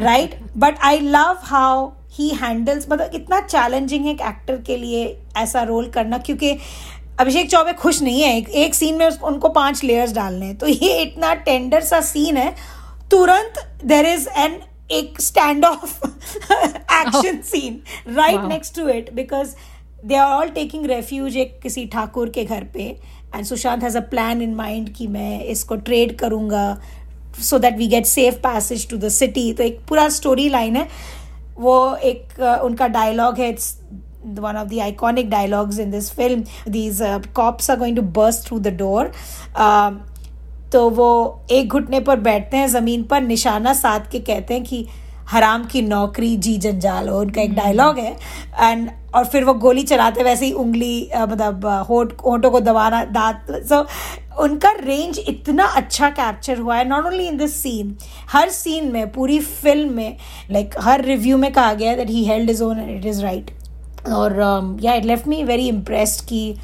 right 0.00 0.38
but 0.56 0.78
I 0.84 0.98
love 1.00 1.38
how 1.42 1.90
he 2.12 2.28
handles 2.28 2.86
मतलब 2.90 3.10
इतना 3.14 3.40
चैलेंजिंग 3.40 4.04
है 4.04 4.12
एक 4.12 4.20
एक्टर 4.20 4.56
के 4.66 4.76
लिए 4.76 5.04
ऐसा 5.36 5.62
रोल 5.62 5.88
करना 5.90 6.18
क्योंकि 6.18 6.56
अभिषेक 7.22 7.50
चौबे 7.50 7.72
खुश 7.74 8.02
नहीं 8.02 8.22
है। 8.22 8.36
एक, 8.36 8.48
एक 8.48 8.74
सीन 8.74 8.98
में 8.98 9.06
उनको 9.08 9.48
पाँच 9.50 9.82
लेयर्स 9.84 10.12
डालने 10.12 10.46
हैं। 10.46 10.56
तो 10.58 10.66
ये 10.66 11.00
इतना 11.02 11.34
टेंडर 11.44 11.80
सा 11.84 12.00
सीन 12.02 12.36
है। 12.36 12.54
तुरंत 13.10 13.58
देर 13.84 14.06
इज़ 14.06 14.28
एन 14.38 14.60
एक 14.90 15.20
stand 15.20 15.64
off 15.64 16.04
action 16.04 17.40
scene 17.44 17.80
right 18.14 18.40
next 18.48 18.74
to 18.76 18.88
it 18.88 19.12
because 19.14 19.54
they 20.04 20.14
are 20.14 20.32
all 20.32 20.48
taking 20.50 20.86
refuge 20.86 21.36
एक 21.36 21.58
किसी 21.62 21.86
ठाकुर 21.86 22.30
के 22.30 22.44
घर 22.44 22.64
पे। 22.74 22.82
And 23.34 23.44
Sushant 23.46 23.82
has 23.82 23.96
a 23.98 24.00
plan 24.10 24.42
in 24.42 24.54
mind 24.54 24.92
कि 24.94 25.06
मैं 25.08 25.44
इसको 25.44 25.76
ट्रेड 25.78 26.16
करूँगा 26.18 26.64
so 27.40 27.58
that 27.58 27.76
we 27.76 27.86
get 27.88 28.06
safe 28.06 28.34
passage 28.42 28.88
to 28.90 28.96
the 28.96 29.08
city 29.10 29.52
तो 29.52 29.62
एक 29.64 29.80
पूरा 29.88 30.08
स्टोरी 30.10 30.48
लाइन 30.48 30.76
है। 30.76 30.88
वो 31.58 31.94
एक 31.96 32.40
उनका 32.64 32.86
डायलॉग 32.88 33.38
है। 33.38 33.48
It's 33.48 33.74
one 34.22 34.56
of 34.56 34.68
the 34.68 34.78
iconic 34.78 35.30
dialogues 35.30 35.78
in 35.78 35.90
this 35.90 36.10
film. 36.10 36.44
These 36.66 37.00
uh, 37.00 37.20
cops 37.34 37.68
are 37.68 37.76
going 37.76 37.94
to 37.96 38.02
burst 38.02 38.48
through 38.48 38.60
the 38.60 38.70
door. 38.70 39.10
Um, 39.56 40.00
तो 40.72 40.88
वो 40.90 41.46
एक 41.50 41.68
घुटने 41.68 42.00
पर 42.00 42.20
बैठते 42.20 42.56
हैं 42.56 42.66
ज़मीन 42.68 43.02
पर 43.04 43.20
निशाना 43.20 43.72
साध 43.74 44.08
के 44.10 44.18
कहते 44.20 44.54
हैं 44.54 44.62
कि 44.64 44.86
हराम 45.30 45.64
की 45.64 45.82
नौकरी 45.82 46.36
जी 46.36 46.56
जंजाल 46.58 47.08
हो। 47.08 47.20
उनका 47.20 47.42
एक 47.42 47.54
डायलॉग 47.54 47.98
है। 47.98 48.16
एंड 48.60 48.90
और 49.14 49.24
फिर 49.24 49.44
वो 49.44 49.54
गोली 49.54 49.82
चलाते 49.82 50.22
वैसे 50.22 50.46
ही 50.46 50.52
उंगली 50.52 51.08
मतलब 51.14 51.66
होठ 51.88 52.12
होठों 52.24 52.50
को 52.50 52.60
दबाना 52.60 53.04
दांत 53.04 53.50
सो 53.68 53.86
उनका 54.42 54.70
रेंज 54.80 55.18
इतना 55.28 55.64
अच्छा 55.80 56.08
कैप्चर 56.10 56.58
हुआ 56.58 56.76
है 56.76 56.88
not 56.88 57.06
only 57.06 57.26
in 57.28 57.36
this 57.38 57.62
scene 57.62 57.96
her 58.32 58.48
scene 58.50 58.92
में 58.92 59.12
पूरी 59.12 59.38
फ़िल्म 59.38 59.92
में 59.92 60.16
लाइक 60.50 60.74
हर 60.82 61.04
रिव्यू 61.04 61.36
में 61.38 61.52
कहा 61.52 61.74
गया 61.74 61.90
है 61.90 61.96
that 61.96 62.10
he 62.10 62.24
held 62.24 62.50
is 62.50 62.62
own 62.64 62.80
and 62.80 62.96
it 62.98 63.06
is 63.06 63.22
right 63.22 63.50
और 64.08 64.78
या 64.82 64.94
it 64.94 65.04
left 65.04 65.26
me 65.28 65.42
very 65.44 65.68
impressed 65.68 66.24
कि 66.26 66.56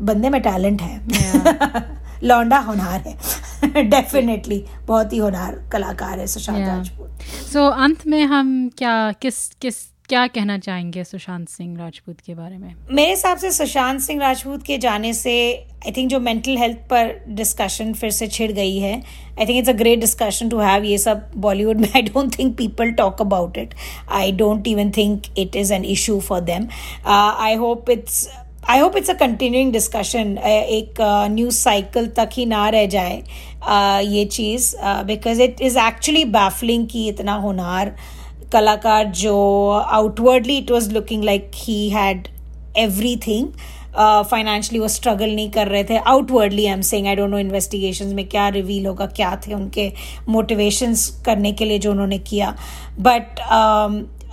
बंदे 0.00 0.30
में 0.30 0.42
टैलेंट 0.42 0.82
है। 0.82 1.96
लौंडा 2.22 2.58
होनहार 2.58 3.00
है। 3.00 3.18
डेफिनेटली 3.90 4.64
बहुत 4.86 5.12
ही 5.12 5.18
होनहार 5.18 5.68
कलाकार 5.72 6.18
है 6.18 6.26
सुशांत. 6.26 6.68
राजपूत। 6.68 7.18
सो 7.52 7.66
अंत 7.66 8.06
में 8.06 8.24
हम 8.24 8.70
क्या 8.78 9.12
किस 9.12 9.48
किस 9.48 9.95
क्या 10.08 10.26
कहना 10.26 10.56
चाहेंगे 10.58 11.02
सुशांत 11.04 11.48
सिंह 11.48 11.78
राजपूत 11.78 12.20
के 12.26 12.34
बारे 12.34 12.58
में? 12.58 12.74
मेरे 12.90 13.10
हिसाब 13.10 13.38
से 13.38 13.50
सुशांत 13.52 14.00
सिंह 14.00 14.20
राजपूत 14.20 14.62
के 14.62 14.76
जाने 14.78 15.12
से 15.12 15.32
आई 15.86 15.92
थिंक 15.96 16.10
जो 16.10 16.20
मेंटल 16.20 16.56
हेल्थ 16.56 16.76
पर 16.90 17.10
डिस्कशन 17.28 17.92
फिर 17.92 18.10
से 18.10 18.26
छिड़ 18.26 18.50
गई 18.52 18.76
है। 18.78 18.94
I 18.94 19.46
think 19.46 19.58
it's 19.58 19.68
a 19.68 19.72
great 19.72 20.00
discussion 20.00 20.48
to 20.48 20.58
have 20.58 20.84
ये 20.84 20.98
सब 20.98 21.30
बॉलीवुड 21.36 21.80
में 21.80 21.88
I 21.96 22.02
don't 22.02 22.38
think 22.38 22.56
people 22.58 22.90
talk 22.92 23.20
about 23.20 23.58
it 23.58 23.74
I 24.10 24.32
don't 24.32 24.68
even 24.68 24.90
think 24.96 25.22
it 25.38 25.56
is 25.56 25.72
an 25.74 25.84
issue 25.84 26.18
for 26.20 26.40
them 26.40 26.68
I 27.06 27.54
hope 27.54 27.90
it's 27.90 28.28
I 28.70 28.78
hope 28.78 28.96
it's 28.96 29.10
a 29.10 29.14
continuing 29.14 29.72
discussion 29.72 30.36
एक 30.38 31.00
news 31.30 31.56
cycle 31.56 32.06
तक 32.16 32.28
ही 32.32 32.46
ना 32.46 32.68
रह 32.68 32.86
जाए 32.86 33.22
uh, 33.22 34.00
ये 34.12 34.24
चीज़ 34.24 34.74
because 35.06 35.42
it 35.42 35.60
is 35.60 35.78
actually 35.78 36.24
baffling 36.24 36.86
कि 36.88 37.08
इतना 37.08 37.34
होनार 37.34 37.94
कलाकार 38.52 39.04
जो 39.14 39.36
outwardly 39.70 40.56
it 40.58 40.70
was 40.70 40.92
looking 40.94 41.24
like 41.24 41.50
he 41.56 41.88
had 41.90 42.28
everything 43.26 43.48
financially 44.30 44.78
वो 44.78 44.88
स्ट्रगल 44.88 45.30
नहीं 45.34 45.50
कर 45.50 45.68
रहे 45.68 45.84
थे. 45.84 45.96
Outwardly 45.98 46.66
I 46.66 46.72
am 46.72 46.80
saying 46.82 47.06
I 47.06 47.16
don't 47.16 47.30
know 47.30 47.38
investigations 47.38 48.12
में 48.14 48.26
क्या 48.28 48.48
रिवील 48.48 48.86
होगा, 48.86 49.06
क्या 49.06 49.34
थे 49.46 49.54
उनके 49.54 49.92
मोटिवेशंस 50.28 51.08
करने 51.26 51.52
के 51.52 51.64
लिए 51.64 51.78
जो 51.78 51.90
उन्होंने 51.90 52.18
किया. 52.20 52.54
But 53.00 53.40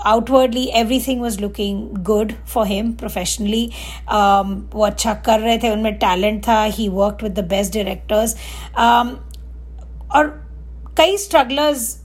outwardly 0.05 0.66
everything 0.99 1.22
was 1.22 1.39
looking 1.41 1.82
good 2.05 2.34
for 2.53 2.68
him 2.68 2.91
professionally 2.93 3.66
वो 4.05 4.86
अच्छा 4.86 5.14
कर 5.26 5.39
रहे 5.39 5.57
थे, 5.57 5.70
उनमें 5.70 5.93
टैलेंट 5.95 6.47
था 6.47 6.64
ही 6.64 6.89
work 6.89 7.24
with 7.24 7.39
the 7.39 7.47
best 7.49 7.74
directors 7.74 8.36
और 10.16 10.43
कई 10.98 11.18
स्ट्रगलर्स 11.18 11.98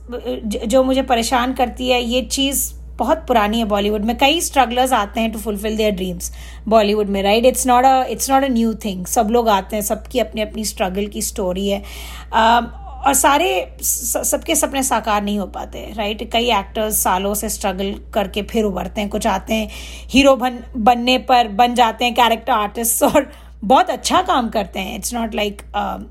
जो 0.43 0.83
मुझे 0.83 1.01
परेशान 1.01 1.53
करती 1.53 1.89
है 1.89 2.01
ये 2.03 2.21
चीज़ 2.21 2.71
बहुत 2.97 3.17
पुरानी 3.27 3.59
है 3.59 3.65
बॉलीवुड 3.65 4.05
में। 4.05 4.17
कई 4.17 4.41
स्ट्रगलर्स 4.41 4.93
आते 4.93 5.19
हैं 5.21 5.31
to 5.31 5.39
fulfil 5.39 5.77
their 5.77 5.91
dreams 5.91 6.31
Bollywood 6.67 7.09
में 7.09 7.21
right 7.23 7.45
it's 7.45 7.67
not 7.67 7.85
a 7.85 8.03
it's 8.09 8.29
not 8.31 8.43
a 8.43 8.47
new 8.47 8.73
thing 8.85 9.05
सब 9.05 9.29
लोग 9.31 9.49
आते 9.49 9.75
हैं 9.75 9.83
सबकी 9.83 10.19
अपनी 10.19 10.41
अपनी 10.41 10.65
स्ट्रगल 10.65 11.07
की 11.07 11.21
स्टोरी 11.21 11.67
है। 11.67 11.81
um, 11.81 12.67
और 12.99 13.13
सारे 13.13 13.49
सबके 13.81 14.55
सपने 14.55 14.81
साकार 14.83 15.21
नहीं 15.23 15.37
हो 15.39 15.45
पाते 15.47 15.85
राइट 15.95 16.29
कई 16.31 16.49
एक्टर्स 16.51 16.95
सालों 17.03 17.33
से 17.33 17.49
स्ट्रगल 17.49 17.93
करके 18.13 18.41
फिर 18.43 18.63
उभरते 18.63 19.01
हैं 19.01 19.09
कुछ 19.09 19.27
आते 19.27 19.53
हैं 19.53 19.69
हीरो 20.09 20.35
बन 20.35 20.59
बनने 20.77 21.17
पर 21.29 21.47
बन 21.47 21.75
जाते 21.75 22.05
हैं 22.05 22.13
कैरेक्टर 22.15 22.51
आर्टिस्ट 22.51 23.03
और 23.03 23.31
बहुत 23.63 23.89
अच्छा 23.89 24.21
काम 24.21 24.49
करते 24.49 24.79
हैं. 24.79 24.95
It's 24.95 25.13
not 25.13 25.35
like 25.35 25.61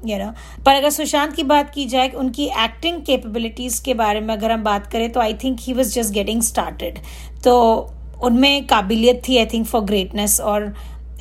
you 0.07 0.18
know 0.18 0.30
पर 0.64 0.74
अगर 0.74 0.90
सुशांत 0.90 1.32
की 1.34 1.42
बात 1.44 1.70
की 1.74 1.84
जाए, 1.86 2.09
उनकी 2.11 2.44
एक्टिंग 2.64 3.01
कैपेबिलिटीज़ 3.03 3.82
के 3.84 3.94
बारे 3.94 4.20
में 4.20 4.34
अगर 4.34 4.53
हम 4.53 4.62
बात 4.64 4.86
करें 4.86 5.11
तो 5.12 5.20
I 5.20 5.34
think 5.34 5.59
he 5.61 5.72
was 5.72 5.94
just 5.94 6.14
getting 6.14 6.42
started 6.42 6.99
तो 7.44 7.57
उनमें 8.24 8.66
काबिलियत 8.66 9.22
थी 9.28 9.38
आई 9.38 9.46
थिंक 9.46 9.66
फॉर 9.66 9.80
ग्रेटनेस 9.82 10.40
और 10.40 10.72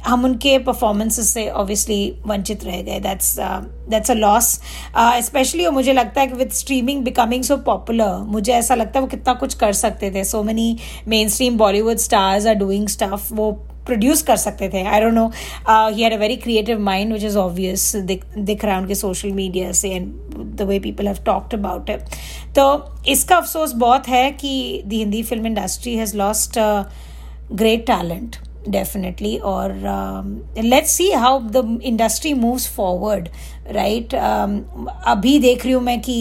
हम 0.06 0.24
उनके 0.26 0.58
परफॉर्मेंसेस 0.60 1.30
से 1.34 1.48
ऑब्वियसली 1.52 2.10
वंचित 2.26 2.64
रह 2.64 2.82
गए. 2.82 3.00
That's 3.00 3.36
that's 3.40 4.12
a 4.12 4.14
loss 4.14 4.50
specially 5.26 5.68
मुझे 5.70 5.94
लगता 5.94 6.22
है 6.22 6.28
कि 6.28 6.34
with 6.34 6.52
streaming 6.52 7.04
becoming 7.04 7.44
so 7.44 7.58
popular 7.66 8.18
मुझे 8.28 8.54
ऐसा 8.54 8.76
लगता 8.76 9.00
है 9.00 9.02
वो 9.02 9.08
कितना 9.08 9.34
कुछ 9.34 9.54
कर 9.54 9.74
सकते 9.74 10.12
थे. 10.12 10.24
So 10.24 10.44
many 10.44 10.78
mainstream 11.30 11.58
Bollywood 11.58 11.98
stars 12.00 12.48
are 12.48 12.56
doing 12.56 12.88
stuff 12.88 13.34
वो 13.34 13.52
प्रोड्यूस 13.88 14.22
कर 14.22 14.36
सकते 14.38 14.70
थे. 14.70 14.84
I 14.84 15.02
don't 15.02 15.14
know 15.14 15.28
he 15.70 16.04
had 16.04 16.14
a 16.14 16.18
very 16.18 16.36
creative 16.38 16.80
mind 16.82 17.14
which 17.14 17.24
is 17.24 17.38
obvious 17.38 17.96
दिख 17.98 18.66
रहा 18.66 18.76
है 18.76 18.82
उनके 18.82 18.96
सोशल 18.96 19.32
मीडिया 19.42 19.72
से 19.82 19.90
and 19.90 20.12
the 20.58 20.68
way 20.70 20.80
people 20.80 21.08
have 21.08 21.24
talked 21.26 21.54
about 21.54 21.90
it 21.90 22.16
तो 22.56 22.68
इसका 23.10 23.36
अफसोस 23.38 23.74
बहुत 23.86 24.08
है 24.08 24.30
कि 24.32 24.82
the 24.86 24.94
Hindi 24.94 25.24
film 25.24 25.48
industry 25.48 25.96
has 25.96 26.18
lost 26.18 26.60
great 27.54 27.86
talent 27.88 28.36
um, 28.68 30.46
let's 30.56 30.92
see 30.92 31.12
how 31.12 31.40
the 31.40 31.62
industry 31.82 32.34
moves 32.34 32.68
forward 32.68 33.30
right? 33.74 34.14
Um, 34.14 34.66
अभी 35.08 35.40
देख 35.40 35.64
रही 35.64 35.74
हूँ 35.74 35.82
मैं 35.84 36.00
कि 36.02 36.18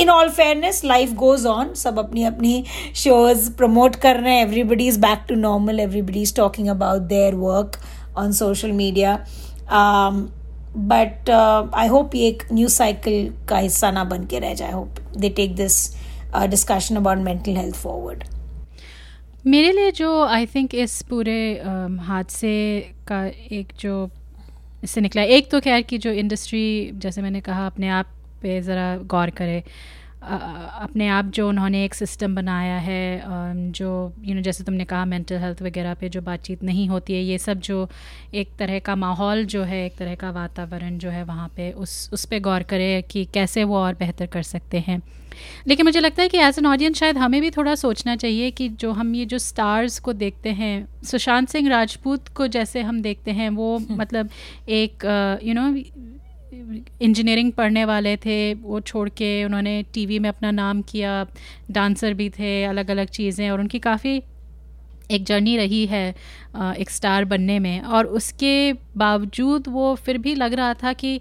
in 0.00 0.10
all 0.10 0.28
fairness 0.30 0.84
life 0.84 1.12
goes 1.16 1.46
on 1.46 1.72
सब 1.74 1.98
अपनी 1.98 2.24
अपनी 2.24 2.64
शोज़ 2.96 3.50
प्रमोट 3.56 3.96
कर 3.96 4.16
रहे 4.16 4.34
हैं. 4.34 4.46
Everybody 4.46 4.86
is 4.88 5.00
back 5.00 5.24
to 5.28 5.34
normal 5.34 5.80
everybody 5.80 6.22
is 6.22 6.34
talking 6.36 6.68
about 6.68 7.02
their 7.12 7.34
work 7.34 7.78
on 8.18 8.32
social 8.32 8.72
media 8.72 9.16
but 10.76 11.30
I 11.30 11.88
hope 11.88 12.14
ये 12.14 12.28
एक 12.28 12.42
न्यूज़ 12.52 12.72
साइकिल 12.72 13.32
का 13.48 13.58
हिस्सा 13.58 13.90
ना 13.90 14.04
बन 14.04 14.24
के 14.26 14.38
रह 14.38 14.54
जाए. 14.54 14.68
I 14.68 14.74
hope 14.74 14.96
they 15.18 15.28
take 15.30 15.54
this 15.56 15.76
discussion 16.50 16.96
about 16.96 17.18
mental 17.18 17.56
health 17.56 17.76
forward 17.76 18.24
मेरे 19.46 19.72
लिए 19.72 19.90
जो 19.92 20.10
आई 20.24 20.46
थिंक 20.46 20.74
इस 20.74 21.00
पूरे 21.02 21.38
अम, 21.58 21.98
हादसे 22.00 22.52
का 23.08 23.24
एक 23.52 23.72
जो 23.80 24.08
इससे 24.84 25.00
निकला 25.00 25.22
एक 25.22 25.50
तो 25.50 25.60
खैर 25.60 25.82
कि 25.82 25.98
जो 25.98 26.10
इंडस्ट्री 26.12 26.90
जैसे 26.94 27.22
मैंने 27.22 27.40
कहा 27.40 27.66
अपने 27.66 27.88
आप 27.88 28.06
पे 28.44 28.60
ज़रा 28.62 28.96
गौर 29.06 29.30
करे। 29.30 29.62
अपने 30.24 31.08
आप 31.08 31.24
जो 31.34 31.48
उन्होंने 31.48 31.84
एक 31.84 31.94
सिस्टम 31.94 32.34
बनाया 32.34 32.76
है 32.78 33.00
जो 33.72 33.88
यू 34.18 34.24
you 34.24 34.34
नो 34.34 34.42
जैसे 34.42 34.64
तुमने 34.64 34.84
कहा 34.84 35.04
मेंटल 35.04 35.38
हेल्थ 35.38 35.60
वगैरह 35.62 35.94
पे 35.94 36.08
जो 36.08 36.20
बातचीत 36.20 36.62
नहीं 36.62 36.88
होती 36.88 37.14
है 37.14 37.22
ये 37.22 37.38
सब 37.38 37.60
जो 37.60 37.88
एक 38.34 38.56
तरह 38.58 38.78
का 38.78 38.94
माहौल 38.96 39.44
जो 39.46 39.62
है 39.62 39.84
एक 39.86 39.96
तरह 39.96 40.14
का 40.14 40.30
वातावरण 40.30 40.96
जो 40.98 41.10
है 41.10 41.24
वहाँ 41.24 41.48
पे 41.48 41.70
उस 41.72 41.98
उस 42.12 42.24
पर 42.24 42.40
गौर 42.40 42.62
करे 42.62 43.02
कि 43.10 43.24
कैसे 43.34 43.64
वो 43.64 43.76
और 43.76 43.94
बेहतर 43.94 44.26
कर 44.26 44.42
सकते 44.42 44.78
हैं। 44.78 45.00
लेकिन 45.68 45.86
मुझे 45.86 46.00
लगता 46.00 46.22
है 46.22 46.28
कि 46.28 46.38
एज 46.38 46.58
एन 46.58 46.66
ऑडियंस 46.66 46.96
शायद 46.96 47.18
हमें 47.18 47.40
भी 47.40 47.50
थोड़ा 47.50 47.74
सोचना 47.74 48.16
चाहिए 48.16 48.50
कि 48.50 48.68
जो 48.80 48.92
हम 48.92 49.14
ये 49.14 49.24
जो 49.26 49.38
स्टार्स 49.38 49.98
को 49.98 50.12
देखते 50.12 50.50
हैं 50.52 50.74
सुशांत 51.04 51.48
सिंह 51.48 51.68
राजपूत 51.68 52.28
को 52.28 52.46
जैसे 52.48 52.82
हम 52.82 53.00
देखते 53.02 53.30
हैं 53.30 53.48
वो 53.50 53.78
मतलब 53.92 54.28
एक 54.80 55.04
यू 55.44 55.54
नो 55.54 55.68
इंजीनियरिंग 57.02 57.52
पढ़ने 57.52 57.84
वाले 57.84 58.16
थे, 58.16 58.54
वो 58.54 58.80
छोड़ 58.82 59.08
के 59.10 59.44
उन्होंने 59.44 59.82
टीवी 59.94 60.18
में 60.18 60.28
अपना 60.28 60.50
नाम 60.50 60.82
किया 60.82 61.26
डांसर 61.70 62.14
भी 62.14 62.28
थे 62.30 62.62
अलग 62.64 62.90
अलग 62.90 63.08
चीज़ें, 63.10 63.50
और 63.50 63.60
उनकी 63.60 63.78
काफ़ी 63.80 64.22
एक 65.10 65.24
जर्नी 65.24 65.56
रही 65.56 65.84
है 65.86 66.08
एक 66.78 66.90
स्टार 66.90 67.24
बनने 67.24 67.58
में। 67.58 67.80
और 67.80 68.06
उसके 68.18 68.72
बावजूद 68.96 69.68
वो 69.68 69.94
फिर 69.96 70.18
भी 70.18 70.34
लग 70.34 70.54
रहा 70.54 70.74
था 70.74 70.92
कि 70.92 71.20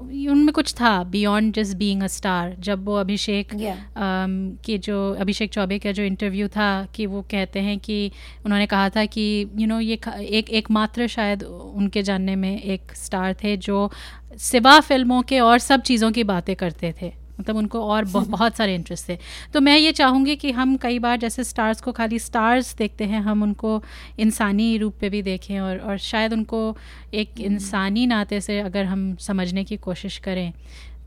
उनमें 0.00 0.52
कुछ 0.52 0.72
था 0.74 1.02
beyond 1.04 1.54
just 1.54 1.76
being 1.76 2.02
a 2.02 2.06
star 2.06 2.54
जब 2.60 2.84
वो 2.84 2.94
अभिषेक 2.96 3.54
Yeah. 3.54 3.78
um, 3.96 4.34
के 4.64 4.78
जो 4.78 4.98
अभिषेक 5.20 5.50
चौबे 5.52 5.78
का 5.78 5.92
जो 5.92 6.02
इंटरव्यू 6.02 6.48
था 6.48 6.68
कि 6.94 7.06
वो 7.06 7.22
कहते 7.22 7.60
हैं 7.60 7.78
कि 7.78 8.10
उन्होंने 8.44 8.66
कहा 8.66 8.88
था 8.88 9.04
कि 9.04 9.24
यू 9.40 9.58
you 9.58 9.68
नो 9.68 9.74
know, 9.74 9.86
ये 9.88 9.98
एक 10.38 10.50
एकमात्र 10.50 11.06
शायद 11.06 11.42
उनके 11.42 12.02
जानने 12.02 12.36
में 12.36 12.60
एक 12.62 12.92
स्टार 12.96 13.34
थे 13.34 13.56
जो 13.56 13.90
सिवा 14.38 14.78
फ़िल्मों 14.80 15.22
के 15.22 15.40
और 15.40 15.58
सब 15.58 15.82
चीज़ों 15.82 16.10
की 16.12 16.24
बातें 16.24 16.54
करते 16.56 16.94
थे 17.02 17.12
मतलब 17.40 17.56
उनको 17.56 17.80
और 17.80 18.04
बहु- 18.04 18.28
बहुत 18.28 18.56
सारे 18.56 18.74
इंटरेस्ट 18.74 19.08
थे। 19.08 19.18
तो 19.54 19.60
मैं 19.60 19.78
ये 19.78 19.92
चाहूँगी 19.92 20.36
कि 20.36 20.50
हम 20.50 20.76
कई 20.76 20.98
बार 20.98 21.16
जैसे 21.16 21.44
स्टार्स 21.44 21.80
को 21.80 21.92
खाली 21.92 22.18
स्टार्स 22.18 22.74
देखते 22.76 23.04
हैं 23.04 23.20
हम 23.20 23.42
उनको 23.42 23.82
इंसानी 24.18 24.78
रूप 24.78 24.94
पे 25.00 25.08
भी 25.08 25.22
देखें 25.22 25.60
और 25.60 25.78
और 25.78 25.98
शायद 25.98 26.32
उनको 26.32 26.76
एक 27.14 27.40
इंसानी 27.40 28.06
नाते 28.06 28.40
से 28.40 28.60
अगर 28.60 28.84
हम 28.84 29.16
समझने 29.16 29.64
की 29.64 29.76
कोशिश 29.76 30.18
करें 30.18 30.52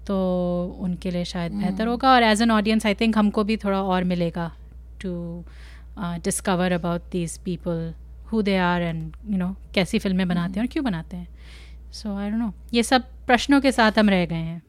तो 0.08 0.18
उनके 0.80 1.12
लिए 1.12 1.26
शायद 1.26 1.52
बेहतर 1.52 1.88
होगा। 1.88 2.12
और 2.12 2.24
as 2.24 2.42
an 2.42 2.52
audience 2.52 2.86
I 2.86 2.94
think 2.94 3.18
हमको 3.18 3.44
भी 3.44 3.58
थोड़ा 3.58 3.82
और 3.82 4.04
मिलेगा 4.04 4.52
to 5.02 5.44
discover 6.00 6.72
about 6.72 7.02
these 7.12 7.38
people 7.38 7.94
who 8.32 8.42
they 8.42 8.58
are 8.58 8.82
and 8.82 9.16
you 9.30 9.38
know 9.38 9.56
कैसी 9.76 10.00
फ़िल्में 10.00 10.28
बनाते 10.28 10.60
हैं 10.60 10.68
और 10.68 10.72
क्यों 10.74 10.86
बनाते 10.86 11.18
हैं। 11.18 11.28
सो 11.94 12.18
आई 12.18 12.30
डोंट 12.30 12.40
नो 12.40 12.54
ये 12.74 12.84
सब 12.84 13.04
प्रश्नों 13.28 13.62
के 13.62 13.72
साथ 13.72 14.00
हम 14.00 14.10
रह 14.10 14.26
गए 14.26 14.36
हैं। 14.36 14.62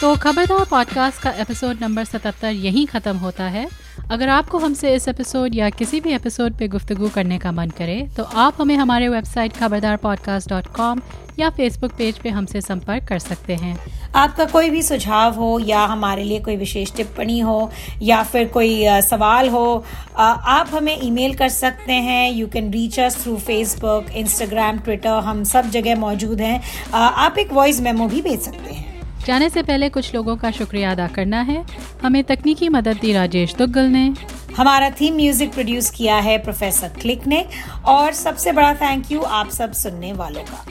तो 0.00 0.14
खबरदार 0.14 0.64
पॉडकास्ट 0.64 1.20
का 1.22 1.30
एपिसोड 1.40 1.78
नंबर 1.82 2.04
77 2.04 2.54
यहीं 2.54 2.86
ख़त्म 2.86 3.16
होता 3.16 3.44
है। 3.44 3.66
अगर 4.10 4.28
आपको 4.28 4.58
हमसे 4.58 4.94
इस 4.94 5.08
एपिसोड 5.08 5.54
या 5.54 5.70
किसी 5.70 6.00
भी 6.00 6.12
एपिसोड 6.14 6.56
पे 6.58 6.68
गुफ्तगू 6.68 7.08
करने 7.08 7.38
का 7.38 7.52
मन 7.52 7.70
करे 7.78 7.96
तो 8.16 8.24
आप 8.36 8.60
हमें 8.60 8.74
हमारे 8.76 9.08
website 9.08 9.56
Khabardar 9.56 9.96
podcast 9.96 10.48
dot 10.50 10.66
com 10.66 11.00
या 11.38 11.50
फेसबुक 11.50 11.92
पेज 11.92 12.18
पे 12.18 12.28
हमसे 12.28 12.60
संपर्क 12.60 13.04
कर 13.04 13.18
सकते 13.18 13.54
हैं। 13.54 13.76
आपका 14.16 14.44
कोई 14.44 14.70
भी 14.70 14.82
सुझाव 14.82 15.34
हो 15.34 15.58
या 15.58 15.80
हमारे 15.84 16.24
लिए 16.24 16.38
कोई 16.40 16.56
विशेष 16.56 16.92
टिप्पणी 16.96 17.38
हो 17.40 17.70
या 18.02 18.22
फिर 18.22 18.48
कोई 18.48 18.82
सवाल 19.02 19.48
हो 19.48 19.84
आप 20.16 20.70
हमें 20.72 20.96
ईमेल 21.02 21.34
कर 21.34 21.48
सकते 21.48 21.92
हैं। 21.92 22.30
You 22.32 22.46
can 22.46 22.70
reach 22.72 22.98
us 23.00 23.22
through 23.22 23.36
Facebook 23.38 24.10
Instagram 24.12 24.78
Twitter 24.78 25.22
हम 25.24 25.42
सब 25.44 25.70
जगह 25.70 25.96
मौजूद 25.98 26.40
हैं। 26.40 26.60
आप 26.94 27.38
एक 27.38 27.52
वॉइस 27.52 27.80
मेमो 27.80 28.08
भी 28.08 28.22
भेज 28.22 28.40
सकते 28.40 28.74
हैं। 28.74 28.87
जाने 29.26 29.48
से 29.50 29.62
पहले 29.62 29.88
कुछ 29.88 30.14
लोगों 30.14 30.36
का 30.36 30.50
शुक्रिया 30.50 30.90
अदा 30.92 31.06
करना 31.08 31.40
है। 31.42 31.64
हमें 32.02 32.22
तकनीकी 32.24 32.68
मदद 32.68 32.98
दी 33.00 33.12
राजेश 33.12 33.54
दुग्गल 33.54 33.86
ने। 33.88 34.12
हमारा 34.56 34.90
थीम 34.90 35.14
म्यूज़िक 35.16 35.52
प्रोड्यूस 35.52 35.90
किया 35.90 36.16
है 36.18 36.36
प्रोफेसर 36.38 36.88
क्लिक 37.00 37.26
ने। 37.26 37.44
और 37.86 38.12
सबसे 38.14 38.52
बड़ा 38.52 38.72
थैंक 38.74 39.10
यू 39.12 39.20
आप 39.20 39.50
सब 39.50 39.72
सुनने 39.74 40.12
वालों 40.12 40.42
का। 40.42 40.64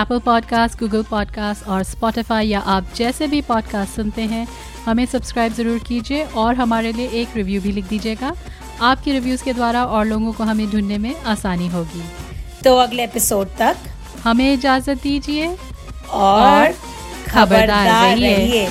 एप्पल 0.00 0.18
पॉडकास्ट 0.18 0.78
गूगल 0.78 1.02
पॉडकास्ट 1.02 1.66
और 1.68 1.82
स्पॉटिफाई 1.82 2.46
या 2.46 2.60
आप 2.60 2.92
जैसे 2.96 3.26
भी 3.26 3.40
पॉडकास्ट 3.42 3.96
सुनते 3.96 4.22
हैं 4.24 4.46
हमें 4.86 5.04
सब्सक्राइब 5.06 5.52
ज़रूर 5.52 5.78
कीजिए 5.78 6.24
और 6.36 6.54
हमारे 6.54 6.92
लिए 6.92 7.08
एक 7.20 7.36
रिव्यू 7.36 7.60
भी 7.60 7.72
लिख 7.72 7.88
दीजिएगा। 7.88 8.34
आपके 8.82 9.12
रिव्यूज़ 9.12 9.44
के 9.44 9.52
द्वारा 9.52 9.84
और 9.86 10.06
लोगों 10.06 10.32
को 10.32 10.44
हमें 10.44 10.70
ढूँढने 10.70 10.98
में 10.98 11.14
आसानी 11.16 11.68
होगी। 11.68 12.02
तो 12.64 12.76
अगले 12.76 13.04
एपिसोड 13.04 13.48
तक 13.58 13.76
हमें 14.24 14.52
इजाज़त 14.52 15.02
दीजिए 15.02 15.46
और 15.46 16.72
खबरदार 16.72 16.93
खबरदार 17.34 18.16
रहिए। 18.18 18.66